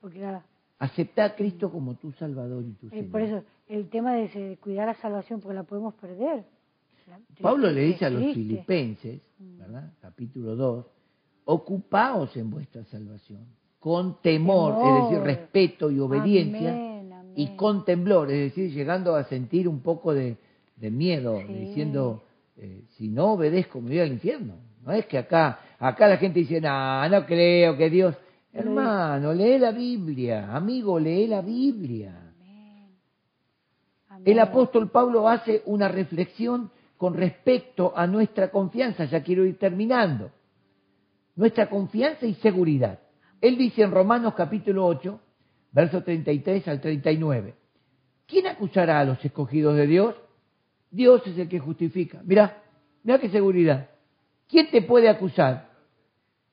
Porque 0.00 0.20
la- 0.20 0.42
Acepta 0.78 1.24
a 1.24 1.34
Cristo 1.34 1.70
como 1.70 1.94
tu 1.94 2.12
Salvador 2.12 2.62
y 2.66 2.72
tu 2.72 2.90
Señor. 2.90 3.10
por 3.10 3.22
eso, 3.22 3.42
el 3.66 3.88
tema 3.88 4.14
de 4.14 4.58
cuidar 4.60 4.86
la 4.86 4.94
salvación, 4.94 5.40
porque 5.40 5.54
la 5.54 5.62
podemos 5.62 5.94
perder. 5.94 6.44
Pablo 7.40 7.70
le 7.70 7.82
dice 7.82 8.06
a 8.06 8.10
los 8.10 8.34
filipenses, 8.34 9.20
¿verdad? 9.38 9.92
Capítulo 10.00 10.56
2, 10.56 10.86
ocupaos 11.44 12.36
en 12.36 12.50
vuestra 12.50 12.84
salvación, 12.84 13.46
con 13.78 14.20
temor, 14.20 14.78
es 14.84 15.02
decir, 15.04 15.18
respeto 15.24 15.90
y 15.90 16.00
obediencia, 16.00 16.70
Amén, 16.70 17.12
amén. 17.12 17.32
y 17.36 17.54
con 17.56 17.84
temblor, 17.84 18.30
es 18.30 18.54
decir, 18.54 18.72
llegando 18.72 19.14
a 19.14 19.24
sentir 19.24 19.68
un 19.68 19.80
poco 19.80 20.12
de, 20.12 20.36
de 20.76 20.90
miedo, 20.90 21.40
Sí. 21.46 21.52
diciendo, 21.52 22.24
eh, 22.56 22.84
si 22.96 23.08
no 23.08 23.32
obedezco 23.34 23.80
me 23.80 23.90
voy 23.90 24.00
al 24.00 24.12
infierno. 24.12 24.54
No 24.84 24.92
es 24.92 25.06
que 25.06 25.18
acá, 25.18 25.60
acá 25.78 26.08
la 26.08 26.16
gente 26.16 26.40
dice, 26.40 26.60
no, 26.60 27.08
no 27.08 27.26
creo 27.26 27.76
que 27.76 27.90
Dios... 27.90 28.16
Hermano, 28.52 29.34
lee 29.34 29.58
la 29.58 29.70
Biblia, 29.70 30.56
amigo, 30.56 30.98
lee 30.98 31.26
la 31.26 31.42
Biblia. 31.42 32.32
Amén. 32.40 34.24
El 34.24 34.38
apóstol 34.38 34.90
Pablo 34.90 35.28
hace 35.28 35.62
una 35.66 35.88
reflexión 35.88 36.70
con 36.96 37.14
respecto 37.14 37.92
a 37.96 38.06
nuestra 38.06 38.50
confianza, 38.50 39.04
ya 39.04 39.22
quiero 39.22 39.44
ir 39.44 39.58
terminando. 39.58 40.30
Nuestra 41.34 41.68
confianza 41.68 42.26
y 42.26 42.34
seguridad. 42.34 43.00
Él 43.40 43.58
dice 43.58 43.82
en 43.82 43.90
Romanos 43.90 44.34
capítulo 44.34 44.86
8, 44.86 45.20
versos 45.72 46.04
33 46.04 46.66
al 46.68 46.80
39, 46.80 47.54
¿quién 48.26 48.46
acusará 48.46 49.00
a 49.00 49.04
los 49.04 49.22
escogidos 49.24 49.76
de 49.76 49.86
Dios? 49.86 50.14
Dios 50.90 51.26
es 51.26 51.36
el 51.36 51.48
que 51.48 51.58
justifica. 51.58 52.22
Mira, 52.24 52.62
mira 53.02 53.18
qué 53.18 53.28
seguridad. 53.28 53.90
¿Quién 54.48 54.70
te 54.70 54.80
puede 54.80 55.08
acusar? 55.08 55.70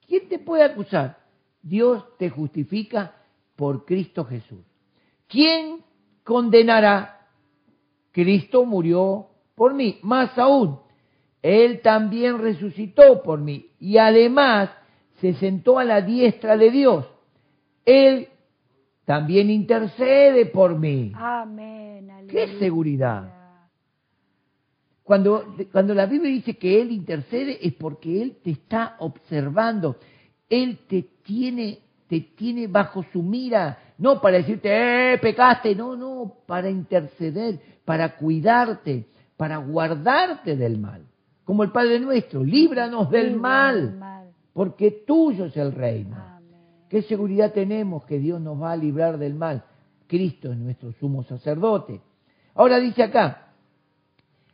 ¿Quién 0.06 0.28
te 0.28 0.40
puede 0.40 0.64
acusar? 0.64 1.20
Dios 1.62 2.04
te 2.18 2.30
justifica 2.30 3.16
por 3.56 3.86
Cristo 3.86 4.26
Jesús. 4.26 4.66
¿Quién 5.28 5.84
condenará? 6.24 7.28
Cristo 8.12 8.66
murió 8.66 9.30
por 9.56 9.74
mí. 9.74 10.00
Más 10.02 10.38
aún, 10.38 10.80
Él 11.42 11.82
también 11.82 12.40
resucitó 12.40 13.24
por 13.24 13.40
mí. 13.40 13.72
Y 13.80 13.98
además 13.98 14.70
se 15.20 15.34
sentó 15.36 15.80
a 15.80 15.84
la 15.84 16.02
diestra 16.02 16.58
de 16.58 16.72
Dios. 16.72 17.06
Él 17.86 18.30
también 19.06 19.50
intercede 19.50 20.46
por 20.46 20.78
mí. 20.78 21.12
Amén. 21.16 22.28
¿Qué 22.30 22.58
seguridad? 22.60 23.34
Cuando, 25.04 25.56
cuando 25.72 25.94
la 25.94 26.06
Biblia 26.06 26.32
dice 26.32 26.56
que 26.56 26.82
Él 26.82 26.92
intercede 26.92 27.60
es 27.62 27.74
porque 27.74 28.22
Él 28.22 28.38
te 28.42 28.52
está 28.52 28.96
observando. 29.00 29.98
Él 30.50 30.80
te 30.88 31.04
tiene, 31.24 31.80
te 32.08 32.22
tiene 32.22 32.68
bajo 32.68 33.04
su 33.12 33.22
mira. 33.22 33.78
No 33.98 34.22
para 34.22 34.38
decirte, 34.38 35.14
eh, 35.14 35.18
pecaste. 35.18 35.76
No, 35.76 35.96
no, 35.98 36.38
para 36.48 36.70
interceder, 36.70 37.60
para 37.84 38.16
cuidarte, 38.16 39.08
para 39.38 39.58
guardarte 39.58 40.56
del 40.56 40.78
mal. 40.78 41.06
Como 41.44 41.64
el 41.64 41.72
Padre 41.72 42.00
nuestro, 42.00 42.44
líbranos 42.44 43.10
del 43.10 43.36
mal, 43.36 44.32
porque 44.54 44.92
tuyo 45.06 45.46
es 45.46 45.58
el 45.58 45.72
reino. 45.74 46.18
¿Qué 46.90 47.02
seguridad 47.02 47.52
tenemos 47.52 48.06
que 48.06 48.20
Dios 48.20 48.40
nos 48.40 48.62
va 48.62 48.72
a 48.72 48.78
librar 48.78 49.18
del 49.18 49.34
mal? 49.34 49.64
Cristo 50.08 50.52
es 50.52 50.58
nuestro 50.58 50.94
sumo 50.94 51.24
sacerdote. 51.24 52.02
Ahora 52.54 52.80
dice 52.80 53.04
acá, 53.04 53.48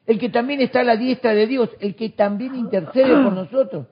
el 0.05 0.17
que 0.17 0.29
también 0.29 0.61
está 0.61 0.79
a 0.79 0.85
la 0.85 0.95
diestra 0.95 1.33
de 1.33 1.45
Dios, 1.45 1.69
el 1.79 1.95
que 1.95 2.09
también 2.09 2.55
intercede 2.55 3.23
por 3.23 3.33
nosotros. 3.33 3.87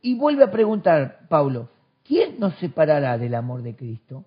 Y 0.00 0.14
vuelve 0.14 0.44
a 0.44 0.50
preguntar, 0.50 1.26
Pablo, 1.28 1.68
¿quién 2.04 2.38
nos 2.38 2.54
separará 2.56 3.18
del 3.18 3.34
amor 3.34 3.62
de 3.62 3.74
Cristo? 3.76 4.24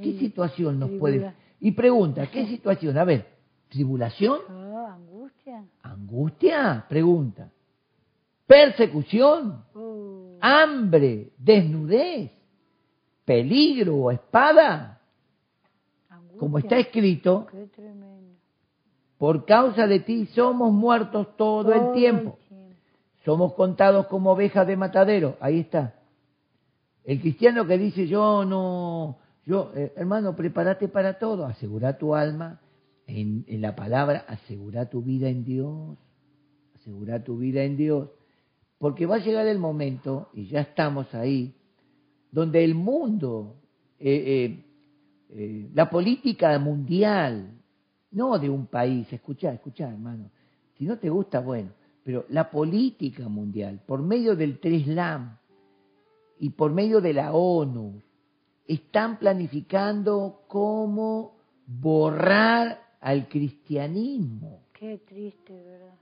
¿Qué 0.00 0.18
situación 0.18 0.78
nos 0.78 0.90
puede... 0.90 1.32
Y 1.58 1.70
pregunta, 1.70 2.26
¿qué 2.26 2.46
situación? 2.46 2.98
A 2.98 3.04
ver, 3.04 3.35
¿tribulación? 3.76 4.38
Oh, 4.48 4.86
angustia. 4.88 5.64
¿Angustia? 5.82 6.86
Pregunta. 6.88 7.50
¿Persecución? 8.46 9.64
Oh. 9.74 10.38
¿Hambre? 10.40 11.32
¿Desnudez? 11.36 12.30
¿Peligro 13.24 13.96
o 13.96 14.10
espada? 14.10 15.00
Como 16.38 16.58
está 16.58 16.78
escrito, 16.78 17.46
Qué 17.50 17.68
por 19.18 19.46
causa 19.46 19.86
de 19.86 20.00
ti 20.00 20.26
somos 20.26 20.72
muertos 20.72 21.36
todo, 21.36 21.72
el 21.72 21.92
tiempo. 21.92 22.38
Somos 23.24 23.54
contados 23.54 24.06
como 24.06 24.32
ovejas 24.32 24.66
de 24.66 24.76
matadero. 24.76 25.36
Ahí 25.40 25.60
está. 25.60 25.94
El 27.04 27.20
cristiano 27.20 27.66
que 27.66 27.78
dice 27.78 28.06
yo 28.06 28.44
no, 28.44 29.16
yo, 29.44 29.72
eh, 29.74 29.92
hermano, 29.96 30.36
prepárate 30.36 30.88
para 30.88 31.18
todo, 31.18 31.46
asegura 31.46 31.96
tu 31.96 32.14
alma 32.14 32.60
en, 33.06 33.44
la 33.60 33.74
palabra, 33.76 34.24
asegura 34.28 34.88
tu 34.88 35.02
vida 35.02 35.28
en 35.28 35.44
Dios, 35.44 35.96
asegura 36.74 37.22
tu 37.22 37.38
vida 37.38 37.62
en 37.62 37.76
Dios, 37.76 38.10
porque 38.78 39.06
va 39.06 39.16
a 39.16 39.24
llegar 39.24 39.46
el 39.46 39.58
momento, 39.58 40.28
y 40.34 40.46
ya 40.46 40.60
estamos 40.60 41.14
ahí, 41.14 41.54
donde 42.30 42.64
el 42.64 42.74
mundo, 42.74 43.56
eh, 43.98 44.24
eh, 44.26 44.64
eh, 45.30 45.70
la 45.72 45.88
política 45.88 46.58
mundial, 46.58 47.52
no 48.10 48.38
de 48.38 48.50
un 48.50 48.66
país, 48.66 49.10
escucha, 49.12 49.52
escucha, 49.52 49.88
hermano, 49.88 50.30
si 50.76 50.84
no 50.84 50.98
te 50.98 51.08
gusta, 51.08 51.40
bueno, 51.40 51.70
pero 52.02 52.26
la 52.28 52.50
política 52.50 53.28
mundial, 53.28 53.80
por 53.86 54.02
medio 54.02 54.36
del 54.36 54.58
Treslam 54.58 55.38
y 56.38 56.50
por 56.50 56.72
medio 56.72 57.00
de 57.00 57.14
la 57.14 57.32
ONU, 57.32 58.02
están 58.66 59.18
planificando 59.18 60.42
cómo 60.48 61.36
borrar 61.66 62.85
al 63.00 63.28
cristianismo. 63.28 64.60
Qué 64.72 64.98
triste, 65.06 65.52
¿verdad? 65.52 65.94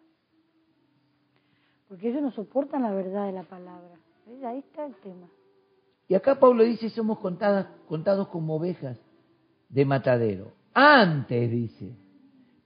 Porque 1.89 2.09
ellos 2.09 2.23
no 2.23 2.31
soportan 2.33 2.83
la 2.83 2.93
verdad 2.93 3.27
de 3.27 3.33
la 3.33 3.45
palabra. 3.45 3.95
Ahí 4.45 4.59
está 4.59 4.87
el 4.87 4.95
tema. 4.97 5.29
Y 6.09 6.15
acá 6.15 6.39
Pablo 6.39 6.65
dice, 6.65 6.91
somos 6.91 7.19
contadas, 7.19 7.67
contados 7.89 8.29
como 8.29 8.57
ovejas 8.57 8.99
de 9.69 9.85
matadero. 9.85 10.53
Antes, 10.73 11.51
dice, 11.51 11.95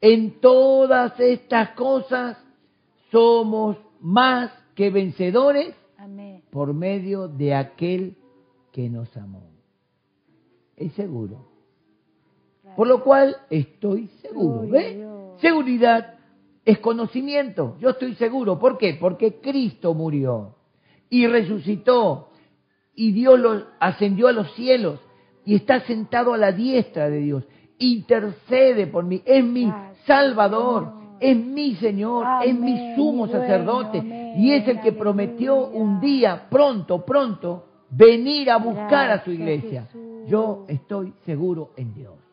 en 0.01 0.41
todas 0.41 1.19
estas 1.21 1.71
cosas 1.71 2.39
somos 3.11 3.77
más 4.01 4.51
que 4.75 4.91
vencedores 4.91 5.75
Amén. 5.97 6.43
por 6.51 6.73
medio 6.73 7.29
de 7.29 7.55
aquel 7.55 8.17
que 8.73 8.89
nos 8.89 9.15
amó. 9.17 9.43
Es 10.77 10.93
seguro. 10.93 11.48
Por 12.79 12.87
lo 12.87 13.03
cual 13.03 13.37
estoy 13.51 14.07
seguro. 14.23 14.63
Dios. 14.63 15.41
Seguridad 15.41 16.15
es 16.65 16.79
conocimiento. 16.79 17.77
Yo 17.81 17.91
estoy 17.91 18.15
seguro. 18.15 18.57
¿Por 18.61 18.79
qué? 18.79 18.97
Porque 19.01 19.41
Cristo 19.41 19.95
murió 19.95 20.55
y 21.11 21.27
resucitó 21.27 22.29
y 22.95 23.11
Dios 23.11 23.41
lo 23.41 23.65
ascendió 23.81 24.29
a 24.29 24.33
los 24.33 24.55
cielos 24.55 25.01
y 25.45 25.57
está 25.57 25.81
sentado 25.87 26.35
a 26.35 26.37
la 26.39 26.53
diestra 26.53 27.11
de 27.11 27.19
Dios. 27.19 27.43
Intercede 27.79 28.87
por 28.87 29.03
mí. 29.03 29.23
Es 29.25 29.45
mi 29.45 29.69
Salvador. 30.07 30.93
Es 31.19 31.37
mi 31.37 31.75
Señor. 31.75 32.25
Es 32.45 32.55
mi 32.55 32.95
sumo 32.95 33.27
bueno, 33.27 33.41
sacerdote. 33.41 33.99
amén, 33.99 34.35
Y 34.37 34.53
es 34.53 34.69
el 34.69 34.81
que 34.83 34.93
prometió 34.93 35.67
un 35.67 36.01
día, 36.01 36.47
pronto, 36.49 37.05
pronto, 37.05 37.65
venir 37.91 38.49
a 38.53 38.59
buscar 38.59 39.11
a 39.11 39.25
su 39.25 39.33
iglesia. 39.33 39.87
Jesús. 39.87 40.29
Yo 40.29 40.65
estoy 40.69 41.13
seguro 41.27 41.73
en 41.77 41.93
Dios. 41.93 42.28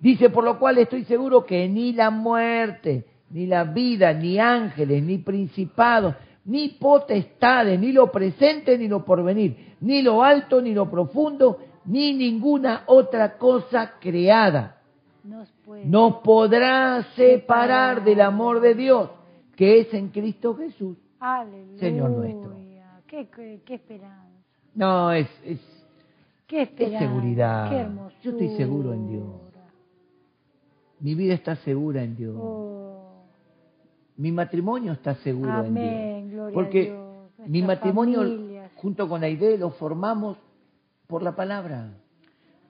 Dice, 0.00 0.30
por 0.30 0.44
lo 0.44 0.58
cual 0.58 0.78
estoy 0.78 1.04
seguro 1.04 1.44
que 1.44 1.68
ni 1.68 1.92
la 1.92 2.10
muerte, 2.10 3.04
ni 3.30 3.46
la 3.46 3.64
vida, 3.64 4.12
ni 4.12 4.38
ángeles, 4.38 5.02
ni 5.02 5.18
principados, 5.18 6.14
ni 6.44 6.68
potestades, 6.70 7.78
ni 7.78 7.92
lo 7.92 8.10
presente, 8.10 8.78
ni 8.78 8.88
lo 8.88 9.04
porvenir, 9.04 9.74
ni 9.80 10.02
lo 10.02 10.22
alto, 10.22 10.62
ni 10.62 10.72
lo 10.72 10.88
profundo, 10.90 11.58
ni 11.84 12.14
ninguna 12.14 12.84
otra 12.86 13.36
cosa 13.36 13.94
creada 14.00 14.80
Nos 15.24 15.50
puede. 15.64 15.84
nos 15.86 16.16
podrá 16.22 17.02
separar 17.16 18.04
del 18.04 18.20
amor 18.20 18.60
de 18.60 18.74
Dios 18.74 19.10
que 19.56 19.80
es 19.80 19.92
en 19.92 20.08
Cristo 20.08 20.54
Jesús. 20.56 20.96
Aleluya. 21.18 21.80
Señor 21.80 22.10
nuestro. 22.10 22.56
Qué, 23.08 23.26
qué, 23.34 23.60
qué 23.64 23.74
esperanza. 23.74 24.38
No, 24.74 25.10
es, 25.12 25.26
es 25.44 25.58
Qué 26.46 26.62
esperanza. 26.62 26.98
seguridad. 27.00 27.70
Qué. 27.70 27.86
Yo 28.22 28.30
estoy 28.30 28.56
seguro 28.56 28.92
en 28.92 29.08
Dios. 29.08 29.24
Mi 31.00 31.14
vida 31.14 31.34
está 31.34 31.56
segura 31.56 32.02
en 32.02 32.16
Dios. 32.16 32.36
Oh, 32.38 33.24
Mi 34.16 34.32
matrimonio 34.32 34.92
está 34.92 35.14
seguro 35.16 35.64
en 35.64 35.74
Dios. 35.74 36.30
gloria 36.32 36.54
Porque 36.54 36.80
a 36.90 36.94
Dios. 37.38 37.48
mi 37.48 37.62
matrimonio 37.62 38.22
junto 38.76 39.08
con 39.08 39.22
Aide 39.22 39.58
lo 39.58 39.70
formamos 39.70 40.36
por 41.06 41.22
la 41.22 41.34
palabra. 41.36 41.92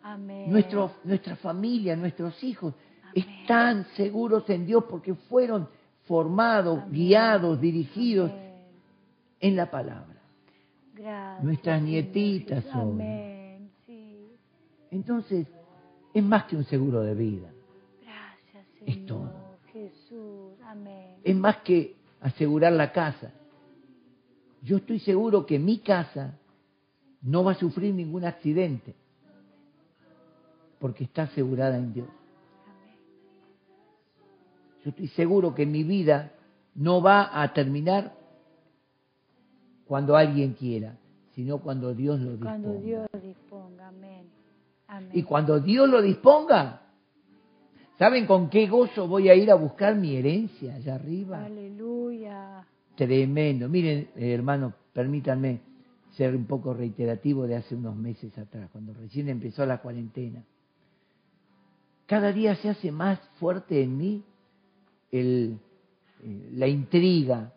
Amén. 0.03 0.51
Nuestro, 0.51 0.93
nuestra 1.05 1.37
familia, 1.37 1.97
nuestros 1.97 2.43
hijos 2.45 2.75
Amén. 3.03 3.15
están 3.41 3.87
seguros 3.97 4.49
en 4.51 4.67
Dios 4.67 4.85
porque 4.89 5.15
fueron 5.15 5.69
formados, 6.05 6.79
Amén. 6.83 6.93
guiados, 6.93 7.61
dirigidos 7.61 8.31
en 9.41 9.57
la 9.57 9.71
palabra. 9.71 10.17
Gracias. 10.95 11.45
Nuestras 11.45 11.83
nietitas 11.83 12.65
son. 12.73 12.99
Sí. 13.87 14.27
Entonces, 14.91 15.47
es 16.13 16.23
más 16.25 16.45
que 16.45 16.57
un 16.57 16.65
seguro 16.65 17.03
de 17.03 17.15
vida. 17.15 17.49
Es 18.89 19.05
todo. 19.05 19.31
Jesús. 19.71 20.55
Amén. 20.65 21.17
Es 21.23 21.37
más 21.37 21.59
que 21.59 21.97
asegurar 22.23 22.73
la 22.73 22.91
casa. 22.91 23.31
Yo 24.63 24.79
estoy 24.79 24.99
seguro 25.01 25.45
que 25.45 25.59
mi 25.59 25.81
casa 25.81 26.39
no 27.21 27.45
va 27.45 27.53
a 27.53 27.55
sufrir 27.55 27.95
ningún 27.95 28.25
accidente 28.25 28.95
porque 30.79 31.05
está 31.05 31.25
asegurada 31.25 31.77
en 31.77 31.93
Dios. 31.93 32.09
Yo 34.83 34.91
estoy 34.91 35.09
seguro 35.09 35.55
que 35.55 35.67
mi 35.67 35.83
vida 35.83 36.33
no 36.75 37.03
va 37.03 37.43
a 37.43 37.53
terminar 37.53 38.15
cuando 39.87 40.17
alguien 40.17 40.55
quiera, 40.55 40.97
sino 41.35 41.59
cuando 41.59 41.95
Dios 41.95 42.21
lo 42.21 42.31
disponga. 42.31 42.51
Cuando 42.51 42.81
Dios 42.81 43.07
disponga. 43.23 43.89
Amén. 43.89 44.31
Amén. 44.87 45.11
Y 45.13 45.25
cuando 45.25 45.61
Dios 45.61 45.89
lo 45.91 46.01
disponga, 46.01 46.88
¿saben 47.99 48.27
con 48.27 48.49
qué 48.49 48.67
gozo 48.67 49.09
voy 49.09 49.29
a 49.29 49.35
ir 49.35 49.51
a 49.51 49.55
buscar 49.55 49.95
mi 49.97 50.17
herencia 50.17 50.77
allá 50.77 50.95
arriba? 50.95 51.45
Aleluya. 51.45 52.67
Tremendo. 52.97 53.69
Miren, 53.69 54.09
eh, 54.17 54.33
hermanos, 54.33 54.75
permítanme 54.93 55.61
ser 56.17 56.35
un 56.35 56.47
poco 56.47 56.75
reiterativo 56.75 57.47
de 57.47 57.57
hace 57.57 57.75
unos 57.75 57.95
meses 57.97 58.37
atrás, 58.39 58.71
cuando 58.73 58.93
recién 58.95 59.29
empezó 59.29 59.65
la 59.67 59.79
cuarentena. 59.79 60.45
cada 62.07 62.33
día 62.33 62.57
se 62.57 62.71
hace 62.71 62.91
más 62.91 63.21
fuerte 63.39 63.83
en 63.83 63.97
mí 63.99 64.25
el, 65.13 65.59
eh, 66.23 66.51
la 66.55 66.67
intriga, 66.67 67.53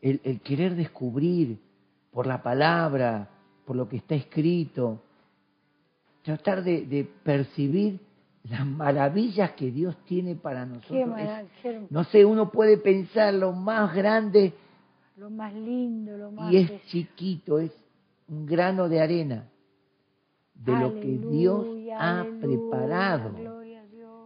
el, 0.00 0.20
el 0.24 0.40
querer 0.40 0.74
descubrir 0.74 1.58
por 2.10 2.26
la 2.26 2.42
palabra, 2.42 3.28
por 3.66 3.76
lo 3.76 3.88
que 3.88 3.98
está 3.98 4.14
escrito, 4.14 5.02
tratar 6.22 6.64
de, 6.64 6.86
de 6.86 7.04
percibir 7.04 8.00
las 8.48 8.66
maravillas 8.66 9.52
que 9.52 9.70
Dios 9.70 9.96
tiene 10.04 10.34
para 10.34 10.66
nosotros. 10.66 11.18
Es- 11.18 11.90
no 11.90 12.04
sé, 12.04 12.24
uno 12.24 12.50
puede 12.50 12.76
pensar 12.78 13.32
lo 13.34 13.52
más 13.52 13.94
grande 13.94 14.52
lo 15.16 15.30
más 15.30 15.54
lindo, 15.54 16.16
lo 16.18 16.32
más 16.32 16.52
y 16.52 16.56
es 16.56 16.86
chiquito, 16.86 17.58
es 17.60 17.70
un 18.28 18.46
grano 18.46 18.88
de 18.88 19.00
arena 19.00 19.48
de 20.54 20.72
lo 20.72 20.94
que 21.00 21.18
Dios 21.18 21.66
ha 21.96 22.20
aleluya, 22.20 22.40
preparado. 22.40 23.30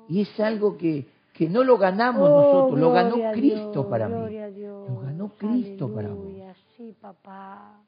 Y 0.09 0.23
es 0.23 0.41
algo 0.41 0.79
que, 0.79 1.07
que 1.35 1.49
no 1.49 1.63
lo 1.63 1.77
ganamos 1.77 2.31
Oh, 2.31 2.41
nosotros, 2.41 2.81
lo 2.81 2.91
ganó 2.93 3.17
Cristo 3.33 3.71
Dios, 3.73 3.87
para 3.87 4.09
mí. 4.09 4.29
Dios. 4.55 4.89
Lo 4.89 5.01
ganó 5.01 5.29
Cristo 5.37 5.93
para. 5.95 6.09
Aleluya, 6.09 6.55
Sí, 6.77 6.95
papá. 6.99 7.83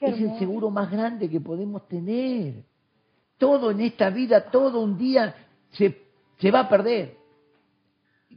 Es 0.00 0.18
el 0.20 0.38
seguro 0.38 0.70
más 0.70 0.90
grande 0.90 1.28
que 1.28 1.40
podemos 1.40 1.86
tener. 1.88 2.64
Todo 3.38 3.70
en 3.70 3.82
esta 3.82 4.08
vida, 4.08 4.50
todo 4.50 4.80
un 4.80 4.96
día 4.96 5.34
se, 5.76 6.50
va 6.50 6.60
a 6.60 6.68
perder. 6.68 7.16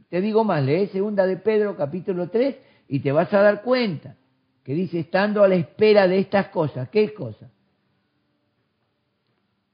Te 0.08 0.20
digo 0.20 0.44
más, 0.44 0.62
lee 0.64 0.88
segunda 0.88 1.26
de 1.26 1.36
Pedro 1.36 1.76
capítulo 1.76 2.28
3 2.28 2.56
y 2.88 3.00
te 3.00 3.12
vas 3.12 3.32
a 3.32 3.42
dar 3.42 3.62
cuenta 3.62 4.16
que 4.64 4.74
dice, 4.74 5.00
estando 5.00 5.42
a 5.42 5.48
la 5.48 5.54
espera 5.54 6.06
de 6.06 6.18
estas 6.18 6.48
cosas, 6.48 6.88
¿qué 6.90 7.14
cosa? 7.14 7.50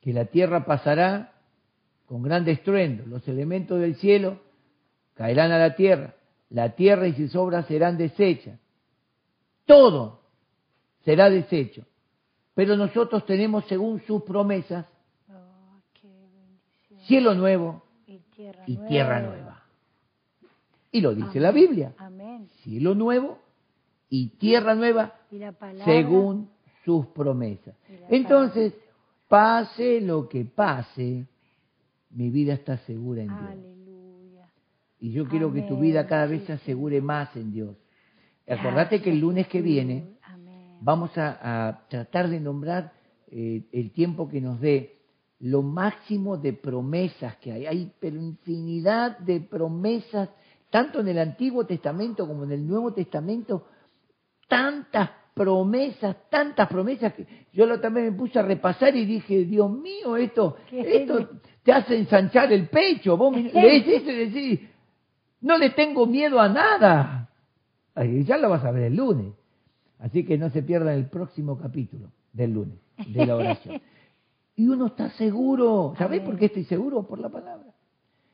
Que 0.01 0.12
la 0.12 0.27
tierra 0.27 0.64
pasará 0.64 1.33
con 2.07 2.23
gran 2.23 2.49
estruendo, 2.49 3.05
los 3.07 3.27
elementos 3.27 3.81
del 3.81 3.97
cielo 3.97 4.41
caerán 5.14 5.51
a 5.51 5.59
la 5.59 5.75
tierra, 5.75 6.14
la 6.51 6.77
tierra 6.77 7.09
y 7.09 7.14
sus 7.14 7.35
obras 7.35 7.67
serán 7.67 7.97
deshechas. 7.97 8.61
Todo 9.64 10.21
será 11.05 11.29
deshecho. 11.29 11.85
Pero 12.55 12.77
nosotros 12.77 13.27
tenemos, 13.27 13.64
según 13.67 14.01
sus 14.07 14.23
promesas. 14.23 14.87
Cielo 17.07 17.34
nuevo 17.34 17.82
Y 18.07 18.18
tierra 18.34 18.62
y 18.66 18.74
nueva. 18.76 18.88
tierra 18.88 19.20
nueva. 19.22 19.62
Y 20.92 21.00
lo 21.00 21.14
dice 21.14 21.28
Amén. 21.30 21.42
la 21.42 21.52
Biblia. 21.52 21.94
Amén. 21.98 22.48
Cielo 22.62 22.94
nuevo 22.94 23.38
y 24.09 24.28
tierra 24.38 24.74
nueva 24.74 25.14
Y 25.30 25.38
la 25.38 25.52
palabra. 25.52 25.84
según 25.84 26.48
sus 26.84 27.07
promesas. 27.09 27.74
Entonces, 28.09 28.72
pase 29.28 30.00
lo 30.00 30.28
que 30.28 30.44
pase, 30.44 31.26
mi 32.11 32.30
vida 32.30 32.54
está 32.54 32.78
segura 32.78 33.22
en 33.22 33.28
Dios. 33.28 33.40
Aleluya. 33.50 34.48
Y 35.00 35.11
yo 35.12 35.26
quiero 35.28 35.52
que 35.52 35.62
tu 35.62 35.78
vida 35.78 36.07
cada 36.07 36.26
vez 36.26 36.44
se 36.44 36.52
asegure 36.52 37.00
más 37.00 37.34
en 37.36 37.52
Dios. 37.52 37.76
Acordate 38.48 39.02
que 39.02 39.11
el 39.11 39.18
lunes 39.20 39.48
que 39.48 39.61
viene 39.61 40.14
vamos 40.80 41.16
a, 41.18 41.66
a 41.68 41.88
tratar 41.88 42.28
de 42.30 42.38
nombrar 42.38 42.92
eh, 43.28 43.64
el 43.72 43.90
tiempo 43.90 44.28
que 44.28 44.40
nos 44.40 44.61
dé 44.61 44.95
lo 45.41 45.62
máximo 45.62 46.37
de 46.37 46.53
promesas 46.53 47.37
que 47.37 47.53
hay. 47.53 47.66
Hay 47.66 47.93
pero 48.01 48.16
infinidad 48.16 49.18
de 49.18 49.41
promesas, 49.41 50.30
tanto 50.70 51.01
en 51.01 51.09
el 51.09 51.18
Antiguo 51.18 51.66
Testamento 51.66 52.26
como 52.26 52.45
en 52.45 52.53
el 52.53 52.66
Nuevo 52.66 52.93
Testamento, 52.93 53.66
tantas 54.49 55.11
promesas, 55.34 56.16
tantas 56.30 56.66
promesas 56.68 57.12
que 57.12 57.26
yo 57.53 57.66
lo 57.66 57.78
también 57.78 58.07
me 58.07 58.12
puse 58.12 58.39
a 58.39 58.43
repasar 58.43 58.97
y 58.97 59.05
dije, 59.05 59.45
Dios 59.45 59.70
mío, 59.70 60.16
esto, 60.16 60.57
esto 60.72 61.28
te 61.62 61.72
hace 61.72 61.99
ensanchar 61.99 62.53
el 62.53 62.68
pecho. 62.68 63.16
Vos 63.16 63.37
lees 63.37 63.87
eso 63.87 64.11
y 64.11 64.30
decís, 64.30 64.61
no 65.43 65.59
le 65.59 65.70
tengo 65.70 66.07
miedo 66.07 66.41
a 66.41 66.49
nada. 66.49 67.30
Ay, 67.95 68.24
ya 68.24 68.39
lo 68.39 68.49
vas 68.49 68.64
a 68.64 68.70
ver 68.70 68.84
el 68.84 68.97
lunes. 68.97 69.34
Así 69.99 70.24
que 70.24 70.39
no 70.39 70.51
se 70.51 70.62
pierdan 70.62 70.95
el 70.95 71.07
próximo 71.07 71.59
capítulo 71.59 72.12
del 72.32 72.53
lunes, 72.53 72.78
de 73.07 73.26
la 73.26 73.37
oración. 73.37 73.82
Y 74.57 74.68
uno 74.68 74.86
está 74.86 75.11
seguro. 75.11 75.94
¿Sabés 75.98 76.20
Amén. 76.20 76.30
por 76.30 76.38
qué 76.38 76.46
estoy 76.46 76.64
seguro? 76.64 77.07
Por 77.07 77.18
la 77.18 77.28
palabra. 77.28 77.74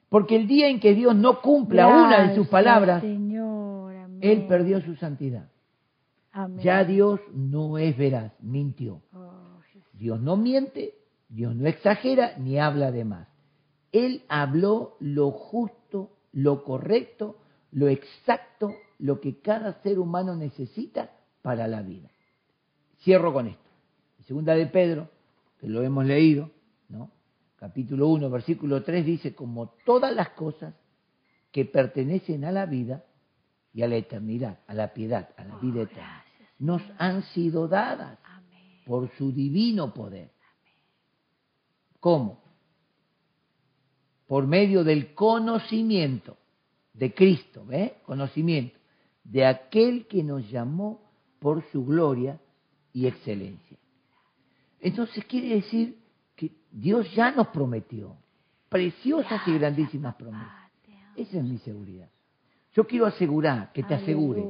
Porque 0.09 0.37
el 0.37 0.47
día 0.47 0.69
en 0.69 0.79
que 0.79 0.95
Dios 0.95 1.15
no 1.17 1.41
cumpla 1.41 1.89
una 1.89 2.29
de 2.29 2.35
sus 2.35 2.49
palabras, 2.49 3.03
Señor. 3.03 3.93
Él 4.21 4.47
perdió 4.47 4.81
su 4.81 4.95
santidad. 4.97 5.51
Amén. 6.31 6.65
Ya 6.65 6.85
Dios 6.85 7.21
no 7.35 7.77
es 7.77 7.97
veraz, 7.97 8.33
mintió. 8.41 9.03
Oh. 9.13 9.43
Dios 9.93 10.21
no 10.21 10.37
miente, 10.37 10.95
Dios 11.29 11.55
no 11.55 11.67
exagera 11.67 12.37
ni 12.39 12.59
habla 12.59 12.91
de 12.91 13.05
más. 13.05 13.29
Él 13.93 14.25
habló 14.29 14.97
lo 15.01 15.31
justo, 15.31 16.11
lo 16.33 16.65
correcto, 16.65 17.37
lo 17.71 17.89
exacto, 17.89 18.73
lo 18.99 19.21
que 19.21 19.41
cada 19.41 19.81
ser 19.83 19.99
humano 19.99 20.35
necesita 20.35 21.11
para 21.43 21.69
la 21.69 21.83
vida. 21.83 22.11
Cierro 23.03 23.33
con 23.33 23.49
esto. 23.49 23.71
Segunda 24.27 24.55
de 24.55 24.67
Pedro, 24.67 25.09
que 25.63 25.69
lo 25.69 25.81
hemos 25.85 26.05
leído, 26.05 26.51
¿no? 26.89 27.13
Capítulo 27.55 28.09
1, 28.09 28.29
versículo 28.31 28.83
3 28.83 29.07
dice, 29.07 29.33
como 29.33 29.69
todas 29.87 30.13
las 30.13 30.31
cosas 30.31 30.75
que 31.53 31.65
pertenecen 31.65 32.45
a 32.45 32.51
la 32.51 32.67
vida 32.67 33.05
y 33.73 33.83
a 33.83 33.87
la 33.87 33.95
eternidad, 33.95 34.59
a 34.67 34.75
la 34.75 34.93
piedad, 34.93 35.29
a 35.37 35.45
la 35.45 35.59
vida 35.59 35.83
eterna, 35.83 36.25
gracias, 36.25 36.49
nos 36.59 36.83
han 36.99 37.23
sido 37.27 37.69
dadas 37.69 38.19
por 38.85 39.09
su 39.17 39.31
divino 39.31 39.95
poder. 39.95 40.33
¿Cómo? 42.01 42.43
Por 44.27 44.49
medio 44.49 44.83
del 44.83 45.15
conocimiento 45.15 46.39
de 46.93 47.15
Cristo, 47.15 47.65
¿ve? 47.65 47.99
Conocimiento 48.05 48.77
de 49.23 49.47
aquel 49.47 50.09
que 50.09 50.25
nos 50.25 50.51
llamó 50.51 51.09
por 51.39 51.63
su 51.71 51.87
gloria 51.87 52.41
y 52.93 53.07
excelencia. 53.07 53.79
Entonces 54.83 55.25
quiere 55.25 55.55
decir 55.55 55.97
que 56.37 56.51
Dios 56.71 57.07
ya 57.15 57.31
nos 57.31 57.47
prometió 57.49 58.17
preciosas 58.69 59.41
y 59.47 59.55
grandísimas 59.59 60.15
promesas. 60.17 60.71
Esa 61.17 61.39
es 61.39 61.45
mi 61.45 61.59
seguridad. 61.59 62.09
Yo 62.75 62.87
quiero 62.87 63.07
asegurar, 63.07 63.71
que 63.73 63.83
te 63.83 63.95
asegure. 63.95 64.41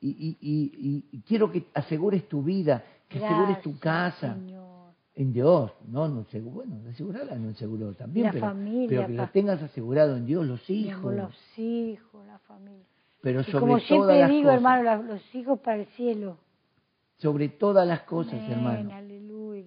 Y, 0.00 0.08
y- 0.10 0.36
y- 0.40 0.88
y- 0.88 1.04
y 1.12 1.20
quiero 1.20 1.50
que 1.50 1.66
asegures 1.74 2.28
tu 2.28 2.42
vida, 2.42 2.84
que 3.08 3.24
asegures 3.24 3.62
tu 3.62 3.78
casa 3.78 4.34
Señor. 4.34 4.90
en 5.14 5.32
Dios. 5.32 5.70
No, 5.86 6.08
no 6.08 6.26
bueno, 6.50 6.80
asegurarla 6.90 7.36
no 7.36 7.54
seguro 7.54 7.92
también, 7.94 8.26
La 8.26 8.32
pero, 8.32 8.46
familia, 8.48 8.88
pero 8.88 9.06
que 9.06 9.12
la 9.12 9.26
tengas 9.28 9.62
asegurado 9.62 10.16
en 10.16 10.26
Dios, 10.26 10.44
los 10.44 10.68
hijos. 10.68 11.14
los 11.14 11.58
hijos, 11.58 12.26
la 12.26 12.38
familia. 12.40 12.84
Pero 13.20 13.44
sobre 13.44 13.60
como 13.60 13.72
todas 13.78 13.86
siempre 13.86 14.18
las 14.20 14.30
digo, 14.30 14.42
cosas, 14.50 14.54
hermano, 14.56 15.02
los 15.04 15.34
hijos 15.36 15.60
para 15.60 15.76
el 15.76 15.86
cielo. 15.94 16.38
sobre 17.18 17.48
todas 17.50 17.86
las 17.86 18.00
cosas, 18.02 18.34
Amén, 18.34 18.50
hermano, 18.50 18.90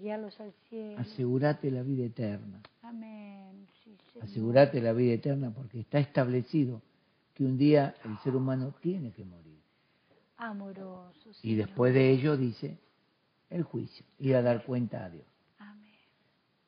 guíalos 0.06 0.40
al 0.40 0.54
cielo. 0.70 1.00
asegurate 1.00 1.72
la 1.72 1.82
vida 1.82 2.06
eterna. 2.06 2.62
Amén. 2.84 3.66
Sí, 3.84 3.98
Señor. 4.14 4.30
Asegurate 4.30 4.80
la 4.80 4.94
vida 4.94 5.14
eterna 5.14 5.52
porque 5.52 5.80
está 5.80 5.98
establecido 5.98 6.84
que 7.34 7.44
un 7.44 7.58
día 7.58 7.96
el 8.06 8.16
ser 8.20 8.36
humano 8.36 8.76
tiene 8.82 9.12
que 9.12 9.26
morir. 9.26 9.60
Amoroso. 10.38 11.32
Y 11.42 11.56
después 11.56 11.92
de 11.96 12.12
ello 12.12 12.38
dice 12.38 12.78
el 13.50 13.64
juicio, 13.64 14.06
ir 14.20 14.36
a 14.36 14.44
dar 14.44 14.64
cuenta 14.64 15.06
a 15.06 15.10
Dios. 15.10 15.26
Amén. 15.58 15.92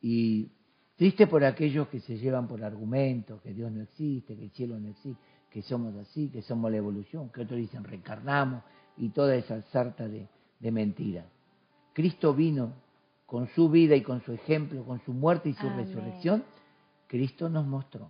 Y 0.02 0.50
triste 0.96 1.28
por 1.28 1.44
aquellos 1.44 1.90
que 1.90 2.00
se 2.00 2.18
llevan 2.18 2.48
por 2.48 2.64
argumentos, 2.64 3.40
que 3.44 3.54
Dios 3.54 3.72
no 3.72 3.84
existe, 3.84 4.36
que 4.36 4.46
el 4.46 4.52
cielo 4.52 4.80
no 4.80 4.88
existe, 4.88 5.22
que 5.52 5.62
somos 5.62 5.96
así, 5.96 6.30
que 6.30 6.42
somos 6.42 6.72
la 6.72 6.78
evolución, 6.78 7.30
que 7.30 7.42
otros 7.42 7.60
dicen 7.60 7.84
reencarnamos 7.84 8.64
y 8.98 9.10
toda 9.10 9.36
esa 9.36 9.62
sarta 9.64 10.08
de, 10.08 10.28
de 10.60 10.72
mentiras. 10.72 11.26
Cristo 11.94 12.34
vino 12.34 12.87
con 13.28 13.48
su 13.50 13.70
vida 13.70 13.96
y 13.96 14.02
con 14.02 14.22
su 14.22 14.34
ejemplo, 14.34 14.84
con 14.84 15.00
su 15.02 15.14
muerte 15.14 15.50
y 15.50 15.54
su 15.54 15.68
Amén. 15.68 15.86
resurrección. 15.86 16.44
Cristo 17.08 17.50
nos 17.50 17.68
mostró 17.68 18.10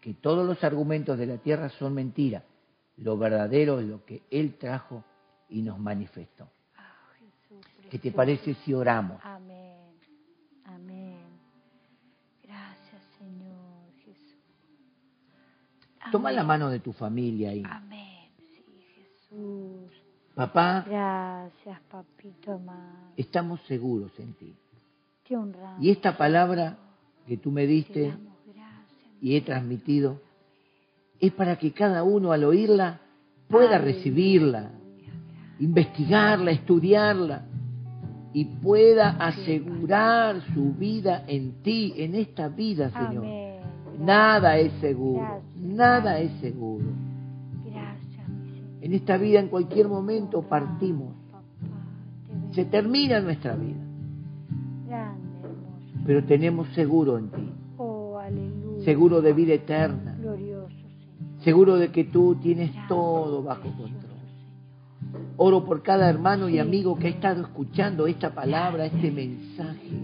que 0.00 0.14
todos 0.14 0.46
los 0.46 0.62
argumentos 0.62 1.18
de 1.18 1.26
la 1.26 1.38
tierra 1.38 1.70
son 1.70 1.94
mentiras. 1.94 2.44
Lo 2.98 3.16
verdadero 3.16 3.80
es 3.80 3.86
lo 3.86 4.04
que 4.04 4.22
Él 4.30 4.54
trajo 4.58 5.02
y 5.48 5.62
nos 5.62 5.78
manifestó. 5.78 6.48
Jesús, 7.18 7.66
¿Qué 7.90 7.98
te 7.98 8.12
parece 8.12 8.54
si 8.54 8.74
oramos? 8.74 9.18
Amén. 9.24 9.78
Amén. 10.64 11.16
Gracias, 12.44 13.02
Señor 13.18 13.92
Jesús. 14.04 14.42
Toma 16.12 16.30
la 16.32 16.44
mano 16.44 16.68
de 16.68 16.80
tu 16.80 16.92
familia 16.92 17.54
y 17.54 17.62
Amén. 17.64 18.30
Sí, 18.36 18.62
Jesús. 18.94 19.67
Papá, 20.46 20.84
Gracias, 20.88 21.80
papito 21.90 22.52
amado. 22.52 23.12
estamos 23.16 23.60
seguros 23.66 24.12
en 24.18 24.32
ti. 24.34 24.54
Te 25.26 25.36
honramos. 25.36 25.82
Y 25.82 25.90
esta 25.90 26.16
palabra 26.16 26.76
que 27.26 27.36
tú 27.36 27.50
me 27.50 27.62
Te 27.62 27.66
diste 27.66 28.02
damos 28.08 28.38
gracias. 28.46 29.12
y 29.20 29.36
he 29.36 29.40
transmitido 29.40 30.20
es 31.20 31.32
para 31.32 31.56
que 31.56 31.72
cada 31.72 32.04
uno 32.04 32.30
al 32.32 32.44
oírla 32.44 33.00
pueda 33.48 33.78
recibirla, 33.78 34.70
investigarla, 35.58 36.52
estudiarla 36.52 37.42
y 38.32 38.44
pueda 38.44 39.10
asegurar 39.18 40.40
su 40.54 40.72
vida 40.74 41.24
en 41.26 41.62
ti, 41.62 41.94
en 41.96 42.14
esta 42.14 42.48
vida, 42.48 42.90
Señor. 42.90 43.24
Amén. 43.24 43.58
Nada 43.98 44.56
es 44.58 44.72
seguro, 44.80 45.42
nada 45.56 46.20
es 46.20 46.30
seguro. 46.40 46.84
En 48.80 48.92
esta 48.92 49.16
vida 49.16 49.40
en 49.40 49.48
cualquier 49.48 49.88
momento 49.88 50.42
partimos. 50.42 51.14
Se 52.52 52.64
termina 52.64 53.20
nuestra 53.20 53.56
vida, 53.56 53.76
pero 56.06 56.24
tenemos 56.24 56.68
seguro 56.68 57.18
en 57.18 57.28
ti, 57.30 57.52
seguro 58.84 59.20
de 59.20 59.32
vida 59.32 59.54
eterna, 59.54 60.16
seguro 61.40 61.76
de 61.76 61.90
que 61.90 62.04
tú 62.04 62.36
tienes 62.36 62.70
todo 62.88 63.42
bajo 63.42 63.64
control. 63.64 64.08
Oro 65.36 65.64
por 65.64 65.82
cada 65.82 66.08
hermano 66.08 66.48
y 66.48 66.58
amigo 66.58 66.98
que 66.98 67.08
ha 67.08 67.10
estado 67.10 67.42
escuchando 67.42 68.06
esta 68.06 68.34
palabra, 68.34 68.86
este 68.86 69.10
mensaje, 69.10 70.00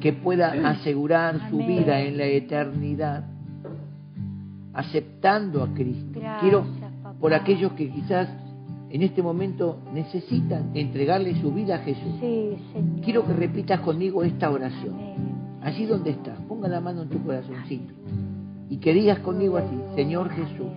que 0.00 0.12
pueda 0.12 0.52
asegurar 0.70 1.50
su 1.50 1.58
vida 1.58 2.00
en 2.00 2.18
la 2.18 2.26
eternidad, 2.26 3.24
aceptando 4.74 5.62
a 5.62 5.72
Cristo. 5.74 6.20
Quiero. 6.40 6.66
Por 7.20 7.34
aquellos 7.34 7.72
que 7.72 7.90
quizás 7.90 8.28
en 8.90 9.02
este 9.02 9.22
momento 9.22 9.78
necesitan 9.92 10.70
entregarle 10.74 11.40
su 11.40 11.52
vida 11.52 11.76
a 11.76 11.78
Jesús. 11.78 12.14
Sí, 12.20 12.56
Señor. 12.72 13.00
Quiero 13.02 13.26
que 13.26 13.32
repitas 13.34 13.80
conmigo 13.80 14.22
esta 14.22 14.50
oración. 14.50 14.96
Allí 15.60 15.86
donde 15.86 16.10
estás, 16.10 16.38
ponga 16.48 16.68
la 16.68 16.80
mano 16.80 17.02
en 17.02 17.08
tu 17.08 17.22
corazoncito 17.22 17.92
y 18.70 18.76
que 18.78 18.92
digas 18.92 19.18
conmigo 19.20 19.56
así, 19.56 19.76
Señor 19.94 20.30
Jesús, 20.30 20.68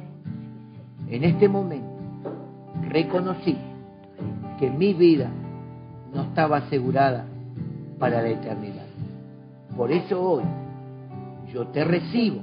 en 1.10 1.24
este 1.24 1.48
momento 1.48 1.88
reconocí 2.89 3.58
que 4.60 4.70
mi 4.70 4.94
vida 4.94 5.30
no 6.14 6.24
estaba 6.24 6.58
asegurada 6.58 7.26
para 8.00 8.22
la 8.22 8.30
eternidad. 8.30 8.86
Por 9.76 9.92
eso 9.92 10.22
hoy 10.22 10.44
yo 11.54 11.68
te 11.68 11.84
recibo 11.84 12.42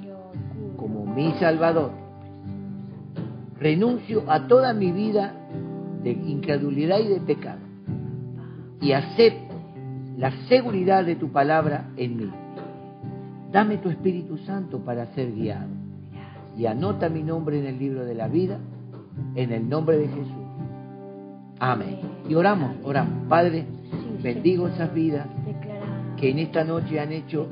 como 0.76 1.06
mi 1.06 1.32
Salvador. 1.34 1.90
Renuncio 3.60 4.24
a 4.28 4.46
toda 4.46 4.72
mi 4.72 4.92
vida 4.92 5.34
de 6.02 6.12
incredulidad 6.12 6.98
y 7.00 7.08
de 7.08 7.20
pecado 7.20 7.60
y 8.80 8.92
acepto 8.92 9.54
la 10.16 10.30
seguridad 10.48 11.04
de 11.04 11.16
tu 11.16 11.30
palabra 11.32 11.90
en 11.96 12.16
mí. 12.16 12.30
Dame 13.52 13.78
tu 13.78 13.88
Espíritu 13.88 14.38
Santo 14.38 14.84
para 14.84 15.06
ser 15.14 15.32
guiado 15.32 15.68
y 16.56 16.66
anota 16.66 17.08
mi 17.08 17.22
nombre 17.22 17.58
en 17.58 17.66
el 17.66 17.78
libro 17.78 18.04
de 18.04 18.14
la 18.14 18.28
vida 18.28 18.58
en 19.34 19.52
el 19.52 19.68
nombre 19.68 19.98
de 19.98 20.08
Jesús. 20.08 20.48
Amén. 21.58 21.98
Y 22.28 22.34
oramos, 22.34 22.76
oramos. 22.84 23.28
Padre, 23.28 23.66
bendigo 24.22 24.68
esas 24.68 24.92
vidas 24.92 25.26
que 26.16 26.30
en 26.30 26.38
esta 26.38 26.64
noche 26.64 27.00
han 27.00 27.12
hecho 27.12 27.48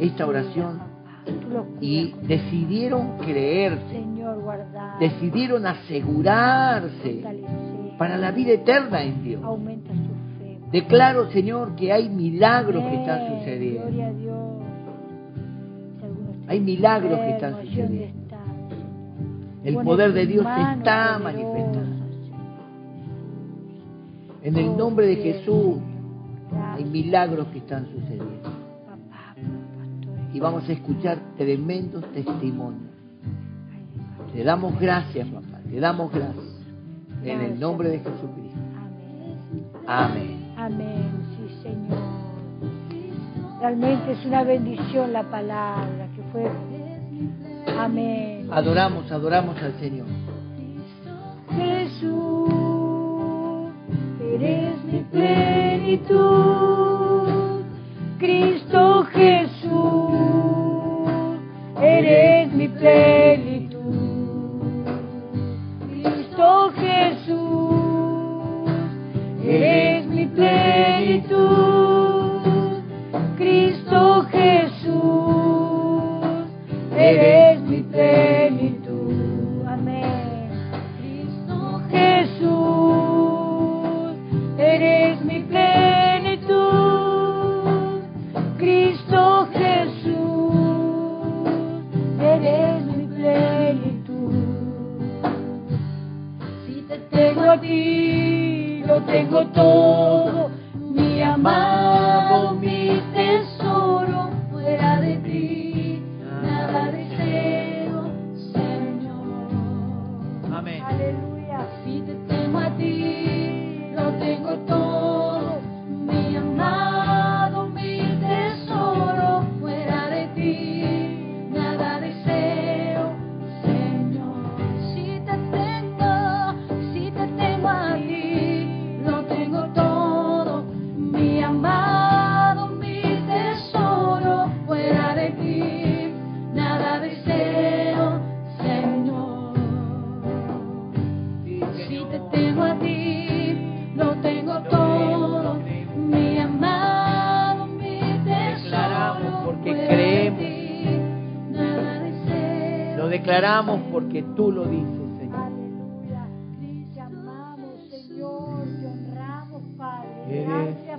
esta 0.00 0.26
oración 0.26 0.80
Y 1.80 2.12
decidieron 2.22 3.16
guardar. 4.42 4.98
decidieron 4.98 5.66
asegurarse 5.66 7.22
para 7.98 8.16
la 8.18 8.30
vida 8.32 8.52
eterna 8.52 9.02
en 9.02 9.22
Dios. 9.22 9.42
Declaro, 10.70 11.30
Señor, 11.30 11.76
que 11.76 11.92
hay 11.92 12.08
milagros 12.08 12.82
que 12.84 12.96
están 12.96 13.38
sucediendo. 13.38 14.34
Hay 16.46 16.60
milagros 16.60 17.18
que 17.20 17.30
están 17.30 17.60
sucediendo. 17.62 18.24
El 19.62 19.76
poder 19.76 20.12
de 20.12 20.26
Dios 20.26 20.44
se 20.44 20.78
está 20.78 21.18
manifestando. 21.18 22.04
En 24.42 24.56
el 24.56 24.76
nombre 24.76 25.06
de 25.06 25.16
Jesús 25.16 25.78
hay 26.74 26.84
milagros 26.84 27.46
que 27.48 27.58
están 27.58 27.86
sucediendo. 27.86 28.43
Y 30.34 30.40
vamos 30.40 30.68
a 30.68 30.72
escuchar 30.72 31.18
tremendos 31.38 32.04
testimonios. 32.12 32.90
Te 34.32 34.42
damos 34.42 34.78
gracias, 34.80 35.28
papá. 35.28 35.60
Te 35.70 35.78
damos 35.78 36.12
gracias. 36.12 36.44
En 37.22 37.40
el 37.40 37.60
nombre 37.60 37.88
de 37.88 37.98
Jesucristo. 37.98 38.58
Amén. 39.86 40.12
Amén. 40.16 40.52
Amén, 40.56 41.12
sí, 41.36 41.48
Señor. 41.62 41.98
Realmente 43.60 44.10
es 44.10 44.26
una 44.26 44.42
bendición 44.42 45.12
la 45.12 45.22
palabra 45.22 46.08
que 46.16 46.22
fue. 46.32 46.50
Amén. 47.78 48.48
Adoramos, 48.50 49.12
adoramos 49.12 49.56
al 49.62 49.78
Señor. 49.78 50.08
Jesús, 51.56 52.50
eres 54.20 54.84
mi 54.84 54.98
plenitud. 55.12 56.74
Cristo 58.18 59.04
Jesús, 59.12 59.53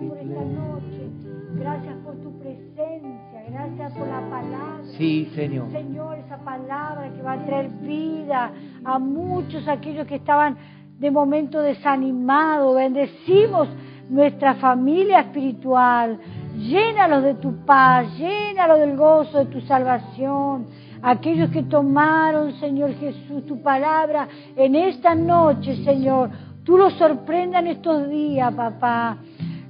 por 0.08 0.18
esta 0.18 0.42
noche. 0.42 1.10
Gracias 1.58 1.96
por 2.04 2.16
tu 2.16 2.38
presencia. 2.40 3.44
Gracias 3.50 3.94
por 3.94 4.08
la 4.08 4.22
palabra. 4.22 4.82
Sí, 4.98 5.32
Señor. 5.36 5.72
Señor, 5.72 6.18
esa 6.18 6.38
palabra 6.38 7.10
que 7.16 7.22
va 7.22 7.34
a 7.34 7.46
traer 7.46 7.70
vida 7.82 8.52
a 8.84 9.00
muchos 9.00 9.68
aquellos 9.68 10.06
que 10.08 10.16
estaban 10.16 10.58
de 11.00 11.12
momento 11.12 11.62
desanimados. 11.62 12.76
Bendecimos 12.76 13.70
nuestra 14.10 14.56
familia 14.56 15.22
espiritual. 15.22 16.20
Llénalos 16.58 17.24
de 17.24 17.36
tu 17.36 17.66
paz, 17.66 18.08
llénalos 18.18 18.80
del 18.80 18.96
gozo 18.96 19.40
de 19.40 19.46
tu 19.46 19.62
salvación. 19.62 20.66
Aquellos 21.02 21.50
que 21.52 21.64
tomaron, 21.64 22.54
Señor 22.60 22.94
Jesús, 22.96 23.46
tu 23.46 23.62
palabra 23.62 24.28
en 24.56 24.76
esta 24.76 25.14
noche, 25.14 25.84
Señor. 25.84 26.30
Tú 26.64 26.78
los 26.78 26.94
sorprendas 26.94 27.62
en 27.62 27.68
estos 27.68 28.10
días, 28.10 28.54
papá. 28.54 29.18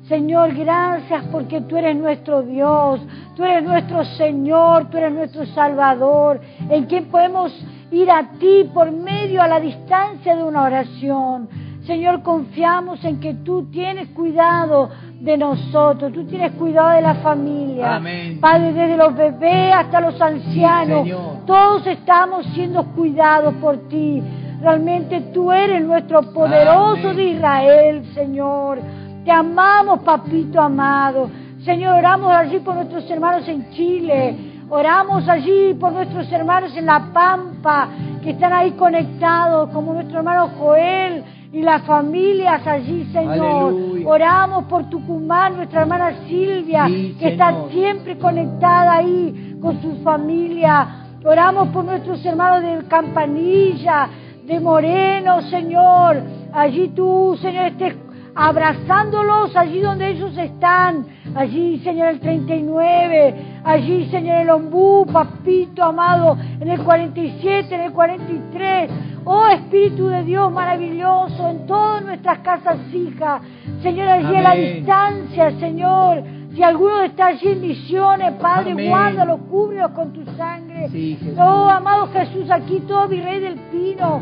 Señor, 0.08 0.54
gracias 0.54 1.24
porque 1.32 1.62
tú 1.62 1.78
eres 1.78 1.96
nuestro 1.96 2.44
Dios, 2.44 3.02
tú 3.36 3.44
eres 3.44 3.64
nuestro 3.64 4.06
Señor, 4.06 4.90
tú 4.92 4.98
eres 4.98 5.12
nuestro 5.12 5.46
Salvador, 5.48 6.40
en 6.70 6.86
quien 6.86 7.06
podemos 7.06 7.52
ir 7.92 8.12
a 8.12 8.24
ti 8.40 8.70
por 8.74 8.92
medio 8.92 9.42
a 9.42 9.48
la 9.48 9.60
distancia 9.60 10.36
de 10.36 10.44
una 10.44 10.64
oración. 10.64 11.50
Señor, 11.88 12.22
confiamos 12.24 13.04
en 13.04 13.20
que 13.20 13.34
tú 13.34 13.66
tienes 13.72 14.10
cuidado 14.10 14.90
de 15.22 15.38
nosotros. 15.38 16.12
Tú 16.14 16.26
tienes 16.26 16.52
cuidado 16.54 16.90
de 16.90 17.02
la 17.02 17.16
familia. 17.16 17.96
Amén. 17.96 18.40
Padre, 18.40 18.74
desde 18.74 18.98
los 18.98 19.16
bebés 19.16 19.74
hasta 19.74 20.02
los 20.02 20.20
ancianos. 20.20 21.08
Todos 21.46 21.86
estamos 21.88 22.46
siendo 22.54 22.84
cuidados 22.94 23.54
por 23.56 23.88
ti. 23.88 24.22
Realmente 24.62 25.22
tú 25.34 25.52
eres 25.52 25.84
nuestro 25.84 26.22
poderoso 26.34 27.10
Amén. 27.10 27.16
de 27.16 27.24
Israel, 27.24 28.06
Señor. 28.16 28.80
Te 29.26 29.32
amamos, 29.32 30.02
papito 30.02 30.62
amado. 30.62 31.32
Señor, 31.64 31.96
oramos 31.96 32.32
allí 32.32 32.60
por 32.60 32.76
nuestros 32.76 33.10
hermanos 33.10 33.48
en 33.48 33.72
Chile. 33.72 34.36
Oramos 34.70 35.28
allí 35.28 35.74
por 35.74 35.94
nuestros 35.94 36.32
hermanos 36.32 36.78
en 36.78 36.86
La 36.86 37.12
Pampa, 37.12 37.90
que 38.22 38.32
están 38.32 38.54
ahí 38.54 38.72
conectados, 38.74 39.72
como 39.72 39.94
nuestro 39.94 40.20
hermano 40.20 40.52
Joel 40.60 41.24
y 41.52 41.64
las 41.64 41.82
familias 41.84 42.68
allí, 42.68 43.10
Señor. 43.12 43.74
Aleluya. 43.74 44.08
Oramos 44.08 44.66
por 44.66 44.90
Tucumán, 44.92 45.56
nuestra 45.56 45.82
hermana 45.82 46.14
Silvia, 46.28 46.86
Sí, 46.86 47.18
que 47.20 47.30
está 47.30 47.52
siempre 47.72 48.20
conectada 48.20 48.98
ahí 48.98 49.58
con 49.60 49.82
su 49.82 50.04
familia. 50.04 50.88
Oramos 51.26 51.70
por 51.70 51.84
nuestros 51.84 52.24
hermanos 52.24 52.62
de 52.62 52.88
Campanilla, 52.88 54.08
de 54.46 54.60
Moreno, 54.60 55.42
Señor. 55.50 56.22
Allí 56.54 56.90
tú, 56.90 57.36
Señor, 57.42 57.66
estés 57.66 57.96
abrazándolos 58.36 59.56
allí 59.56 59.80
donde 59.80 60.10
ellos 60.10 60.38
están. 60.38 61.06
Allí, 61.36 61.80
Señor, 61.80 62.10
el 62.10 62.20
39. 62.20 63.36
Allí, 63.64 64.10
Señor, 64.12 64.38
el 64.38 64.50
ombú, 64.50 65.06
papito 65.12 65.84
amado, 65.84 66.38
en 66.60 66.68
el 66.68 66.82
47, 66.84 67.74
en 67.74 67.82
el 67.82 67.92
43. 67.94 68.92
Oh 69.24 69.48
Espíritu 69.48 70.08
de 70.08 70.24
Dios 70.24 70.52
maravilloso, 70.52 71.50
en 71.50 71.66
todas 71.66 72.04
nuestras 72.04 72.40
casas 72.40 72.78
hijas. 72.94 73.42
Señor, 73.82 74.08
allí 74.08 74.36
a 74.36 74.42
la 74.42 74.52
Amén. 74.52 74.76
distancia, 74.76 75.52
Señor. 75.60 76.24
Si 76.54 76.62
alguno 76.64 77.02
está 77.02 77.28
allí 77.28 77.50
en 77.50 77.62
misiones, 77.62 78.34
Padre, 78.34 78.72
Amén. 78.72 78.90
guárdalo, 78.90 79.38
cúbrelo 79.50 79.94
con 79.94 80.14
tu 80.14 80.24
sangre. 80.38 80.90
Sí. 80.90 81.18
Oh, 81.38 81.70
amado 81.70 82.10
Jesús, 82.14 82.50
aquí 82.52 82.82
todo 82.88 83.08
mi 83.08 83.20
rey 83.20 83.40
del 83.40 83.56
pino 83.72 84.22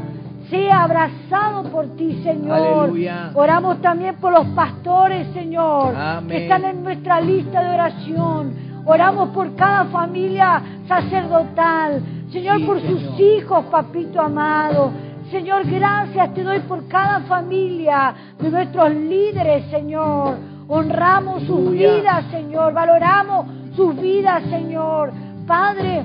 sea 0.50 0.84
abrazado 0.84 1.64
por 1.72 1.96
ti, 1.96 2.22
Señor. 2.24 2.86
Aleluya. 2.86 3.32
Oramos 3.34 3.82
también 3.82 4.16
por 4.16 4.34
los 4.34 4.46
pastores, 4.48 5.28
Señor, 5.34 5.96
Amén. 5.96 6.28
que 6.30 6.44
están 6.44 6.66
en 6.66 6.84
nuestra 6.84 7.22
lista 7.22 7.62
de 7.64 7.70
oración. 7.74 8.54
Oramos 8.86 9.30
por 9.30 9.56
cada 9.56 9.86
familia 9.86 10.62
sacerdotal, 10.88 12.02
Señor, 12.32 12.58
Sí, 12.58 12.64
por 12.66 12.82
sus 12.82 13.20
hijos, 13.20 13.66
papito 13.66 14.20
amado. 14.22 14.92
Señor, 15.32 15.64
gracias 15.66 16.34
te 16.34 16.44
doy 16.44 16.60
por 16.62 16.88
cada 16.88 17.22
familia 17.22 18.14
de 18.40 18.50
nuestros 18.52 18.92
líderes, 18.94 19.66
Señor. 19.72 20.36
Honramos 20.68 21.44
sus 21.44 21.60
Aleluya. 21.60 21.96
vidas, 21.96 22.26
Señor. 22.32 22.74
Valoramos 22.74 23.46
sus 23.76 24.00
vidas, 24.00 24.44
Señor. 24.50 25.12
Padre, 25.48 26.04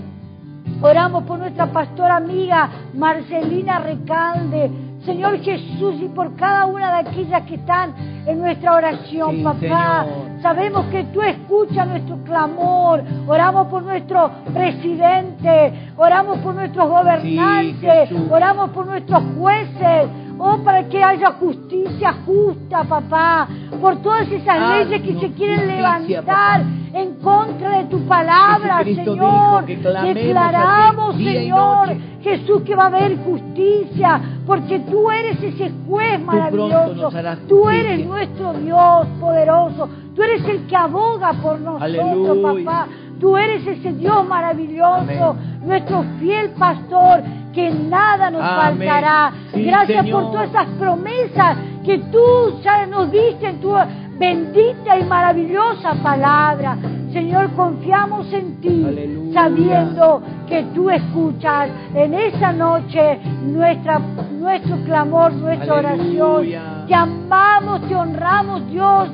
Oramos 0.81 1.25
por 1.25 1.39
nuestra 1.41 1.67
pastora 1.67 2.17
amiga 2.17 2.69
Marcelina 2.95 3.81
Recalde. 3.81 4.71
Señor 5.05 5.39
Jesús, 5.41 5.95
y 6.01 6.09
por 6.09 6.37
cada 6.37 6.67
una 6.67 6.93
de 6.93 7.09
aquellas 7.09 7.43
que 7.45 7.55
están 7.55 7.95
en 8.27 8.41
nuestra 8.41 8.75
oración, 8.75 9.37
Sí, 9.37 9.43
papá. 9.43 9.59
Señor. 9.59 10.43
Sabemos 10.43 10.87
que 10.87 11.05
tú 11.05 11.23
escuchas 11.23 11.89
nuestro 11.89 12.17
clamor. 12.25 13.03
Oramos 13.27 13.69
por 13.69 13.83
nuestro 13.83 14.31
presidente. 14.53 15.93
Oramos 15.97 16.39
por 16.39 16.55
nuestros 16.55 16.89
gobernantes. 16.89 18.11
Oramos 18.31 18.71
por 18.71 18.87
nuestros 18.87 19.23
jueces. 19.39 20.09
Oh, 20.39 20.59
para 20.59 20.89
que 20.89 21.03
haya 21.03 21.33
justicia 21.33 22.15
justa, 22.25 22.85
papá. 22.85 23.49
Por 23.81 24.01
todas 24.03 24.31
esas 24.31 24.87
leyes 24.87 25.03
que 25.03 25.21
se 25.21 25.33
quieren 25.33 25.61
justicia, 25.61 26.21
levantar 26.23 26.65
en 26.95 27.15
contra 27.17 27.79
de 27.79 27.85
tu 27.85 28.01
palabra, 28.07 28.85
Señor. 28.85 29.67
Declaramos, 29.67 31.17
Señor. 31.17 31.89
Jesús, 32.23 32.63
que 32.63 32.75
va 32.75 32.85
a 32.85 32.87
haber 32.87 33.17
justicia, 33.19 34.21
porque 34.47 34.81
tú 34.81 35.11
eres 35.11 35.43
ese 35.43 35.71
juez 35.87 36.21
maravilloso. 36.21 37.11
Tú 37.49 37.69
eres 37.69 38.05
nuestro 38.07 38.55
Dios 38.55 39.07
poderoso. 39.21 39.89
Tú 40.15 40.23
eres 40.25 40.45
el 40.47 40.67
que 40.67 40.75
aboga 40.77 41.33
por 41.35 41.61
nosotros, 41.61 41.83
Aleluya. 41.83 42.65
papá. 42.65 42.89
Tú 43.21 43.37
eres 43.37 43.67
ese 43.67 43.93
Dios 43.95 44.27
maravilloso, 44.27 45.01
Amén. 45.01 45.61
nuestro 45.65 46.05
fiel 46.21 46.51
pastor, 46.51 47.23
que 47.53 47.71
nada 47.71 48.31
nos 48.31 48.43
Amén. 48.43 48.79
faltará. 48.79 49.33
Sí, 49.53 49.65
Gracias 49.65 50.03
Señor. 50.05 50.23
por 50.23 50.33
todas 50.33 50.51
esas 50.51 50.67
promesas 50.79 51.57
que 51.85 51.99
tú 51.99 52.61
ya 52.63 52.87
nos 52.87 53.11
diste 53.11 53.49
en 53.49 53.61
tu 53.61 53.73
bendita 54.19 54.99
y 54.99 55.05
maravillosa 55.05 55.95
palabra. 56.03 56.77
Señor, 57.13 57.51
confiamos 57.55 58.31
en 58.33 58.61
ti, 58.61 58.85
Aleluya. 58.87 59.33
sabiendo 59.43 60.23
que 60.47 60.63
tú 60.75 60.91
escuchas 60.91 61.71
en 61.95 62.15
esa 62.15 62.53
noche 62.53 63.19
nuestra, 63.43 63.99
nuestro 64.31 64.77
clamor, 64.85 65.33
nuestra 65.33 65.79
Aleluya. 65.79 66.61
oración. 66.63 66.87
Te 66.87 66.95
amamos, 66.95 67.81
te 67.89 67.95
honramos, 67.97 68.71
Dios. 68.71 69.09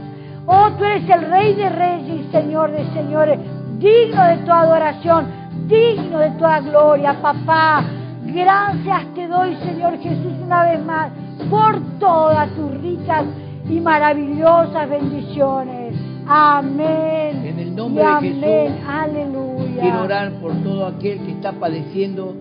Oh, 0.47 0.69
tú 0.77 0.85
eres 0.85 1.09
el 1.09 1.23
Rey 1.31 1.55
de 1.55 1.69
Reyes 1.71 2.21
y 2.29 2.31
Señor 2.33 2.71
de 2.73 2.85
Señores, 2.93 3.39
digno 3.79 4.25
de 4.29 4.37
tu 4.39 4.53
adoración, 4.53 5.27
digno 5.67 6.19
de 6.19 6.31
toda 6.33 6.61
gloria, 6.61 7.21
papá. 7.21 7.85
Gracias 8.27 9.15
te 9.15 9.29
doy, 9.29 9.55
Señor 9.57 9.99
Jesús, 9.99 10.33
una 10.45 10.65
vez 10.65 10.85
más, 10.85 11.11
por 11.51 11.81
todas 11.99 12.49
tus 12.55 12.71
ricas 12.81 13.25
y 13.69 13.81
maravillosas 13.81 14.89
bendiciones. 14.89 15.95
Amén. 16.27 17.45
En 17.45 17.59
el 17.59 17.77
nombre 17.77 18.03
Y 18.03 18.07
de 18.07 18.13
amén. 18.13 18.41
Jesús, 18.73 18.89
Aleluya. 18.89 19.83
Quiero 19.83 20.03
orar 20.05 20.33
por 20.41 20.53
todo 20.63 20.87
aquel 20.87 21.19
que 21.21 21.33
está 21.33 21.53
padeciendo 21.53 22.35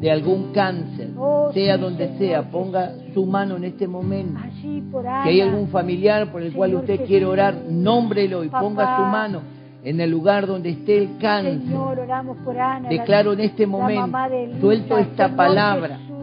de 0.00 0.10
algún 0.12 0.52
cáncer, 0.52 1.10
Oh, 1.18 1.50
sea 1.52 1.74
sí, 1.74 1.80
donde 1.80 2.06
Señor 2.06 2.18
sea, 2.20 2.42
ponga 2.50 2.92
su 3.12 3.26
mano 3.26 3.56
en 3.56 3.64
este 3.64 3.88
momento. 3.88 4.38
Allí 4.40 4.80
por 4.92 5.02
Si 5.02 5.08
hay 5.28 5.40
algún 5.40 5.66
familiar 5.68 6.30
por 6.30 6.40
el 6.42 6.52
cual 6.52 6.76
usted 6.76 6.92
Jesús. 6.94 7.08
quiere 7.08 7.26
orar, 7.26 7.56
nómbrelo 7.68 8.44
y 8.44 8.48
Papá. 8.48 8.60
ponga 8.62 8.96
su 8.96 9.02
mano 9.02 9.40
en 9.84 10.00
el 10.00 10.10
lugar 10.10 10.46
donde 10.46 10.70
esté 10.70 10.98
el 10.98 11.18
cáncer. 11.18 11.60
Señor, 11.60 11.98
oramos 12.00 12.36
por 12.38 12.58
Ana. 12.58 12.88
Declaro 12.88 13.32
la- 13.34 13.42
en 13.42 13.48
este 13.48 13.66
momento, 13.66 14.18
suelto 14.60 14.98
esta 14.98 15.28
palabra, 15.36 15.98
Jesús, 15.98 16.16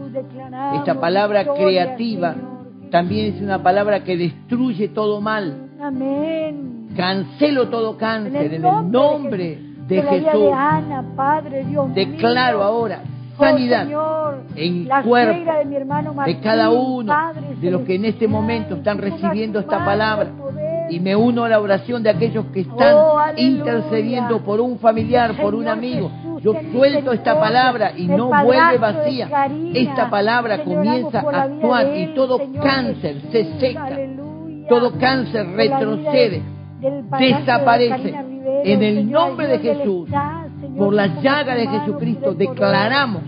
Esta 0.76 1.00
palabra 1.00 1.42
victoria, 1.42 1.64
creativa 1.84 2.34
Señor. 2.34 2.90
también 2.90 3.34
es 3.34 3.42
una 3.42 3.62
palabra 3.62 4.02
que 4.04 4.16
destruye 4.16 4.88
todo 4.88 5.20
mal. 5.20 5.68
Amén. 5.80 6.88
Cancelo 6.96 7.68
todo 7.68 7.96
cáncer 7.98 8.54
en 8.54 8.64
el 8.64 8.90
nombre 8.90 9.58
de 9.86 10.02
Jesús. 10.02 10.32
de 10.40 10.52
Ana, 10.52 11.04
Padre 11.14 11.64
Dios 11.64 11.94
Declaro 11.94 12.58
mío. 12.58 12.66
ahora 12.66 13.00
Oh, 13.38 13.44
sanidad 13.44 13.84
Señor, 13.84 14.38
en 14.54 14.88
la 14.88 15.02
cuerpo 15.02 15.52
de, 15.52 15.64
mi 15.66 15.76
hermano 15.76 16.10
de 16.12 16.16
Martín, 16.16 16.38
cada 16.42 16.70
uno 16.70 17.12
Padre 17.12 17.54
de 17.60 17.70
los 17.70 17.82
que 17.82 17.96
en 17.96 18.06
este 18.06 18.26
momento 18.26 18.76
están 18.76 18.96
recibiendo 18.96 19.58
esta 19.60 19.84
palabra. 19.84 20.30
Y 20.88 21.00
me 21.00 21.16
uno 21.16 21.44
a 21.44 21.48
la 21.48 21.60
oración 21.60 22.02
de 22.02 22.10
aquellos 22.10 22.46
que 22.46 22.60
están 22.60 22.94
Oh, 22.94 23.18
intercediendo 23.36 24.40
por 24.40 24.60
un 24.60 24.78
familiar, 24.78 25.36
por 25.40 25.54
un 25.54 25.68
amigo. 25.68 26.10
Jesús, 26.10 26.40
Yo 26.42 26.54
suelto 26.72 27.12
esta 27.12 27.38
palabra 27.38 27.92
y 27.96 28.02
El 28.02 28.16
no 28.16 28.28
vuelve 28.28 28.78
vacía. 28.78 29.48
Esta 29.74 30.08
palabra 30.10 30.62
comienza 30.64 31.20
a 31.20 31.42
actuar 31.42 31.96
y 31.96 32.14
todo 32.14 32.38
Señor 32.38 32.62
cáncer 32.62 33.16
se 33.32 33.58
seca. 33.58 33.86
Aleluya. 33.86 34.68
Todo 34.68 34.98
cáncer 34.98 35.46
retrocede, 35.48 36.42
de 36.80 37.02
desaparece. 37.18 37.96
Rivero, 37.96 38.60
En 38.64 38.82
el 38.82 38.96
Señor, 38.96 39.28
nombre 39.28 39.46
de 39.48 39.58
Jesús, 39.58 40.06
está, 40.06 40.46
por 40.76 40.92
la 40.92 41.06
llaga 41.20 41.54
de 41.54 41.66
Jesucristo, 41.68 42.34
declaramos, 42.34 43.22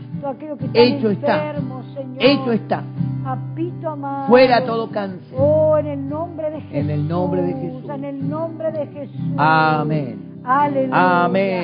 hecho 0.74 1.10
está, 1.10 1.54
Señor. 1.98 2.22
hecho 2.22 2.52
está. 2.52 2.82
Papito 3.24 3.90
amado. 3.90 4.28
Fuera 4.28 4.64
todo 4.64 4.90
cáncer. 4.90 5.36
Oh, 5.38 5.76
en 5.76 5.86
el 5.86 6.08
nombre 6.08 6.50
de 6.50 6.60
Jesús. 6.60 6.74
En 6.74 6.90
el 6.90 7.08
nombre 7.08 7.42
de 7.42 7.52
Jesús. 7.52 7.90
En 7.90 8.04
el 8.04 8.28
nombre 8.28 8.72
de 8.72 8.86
Jesús. 8.86 9.34
Amén. 9.36 10.40
Aleluya. 10.44 11.24
Amén. 11.24 11.56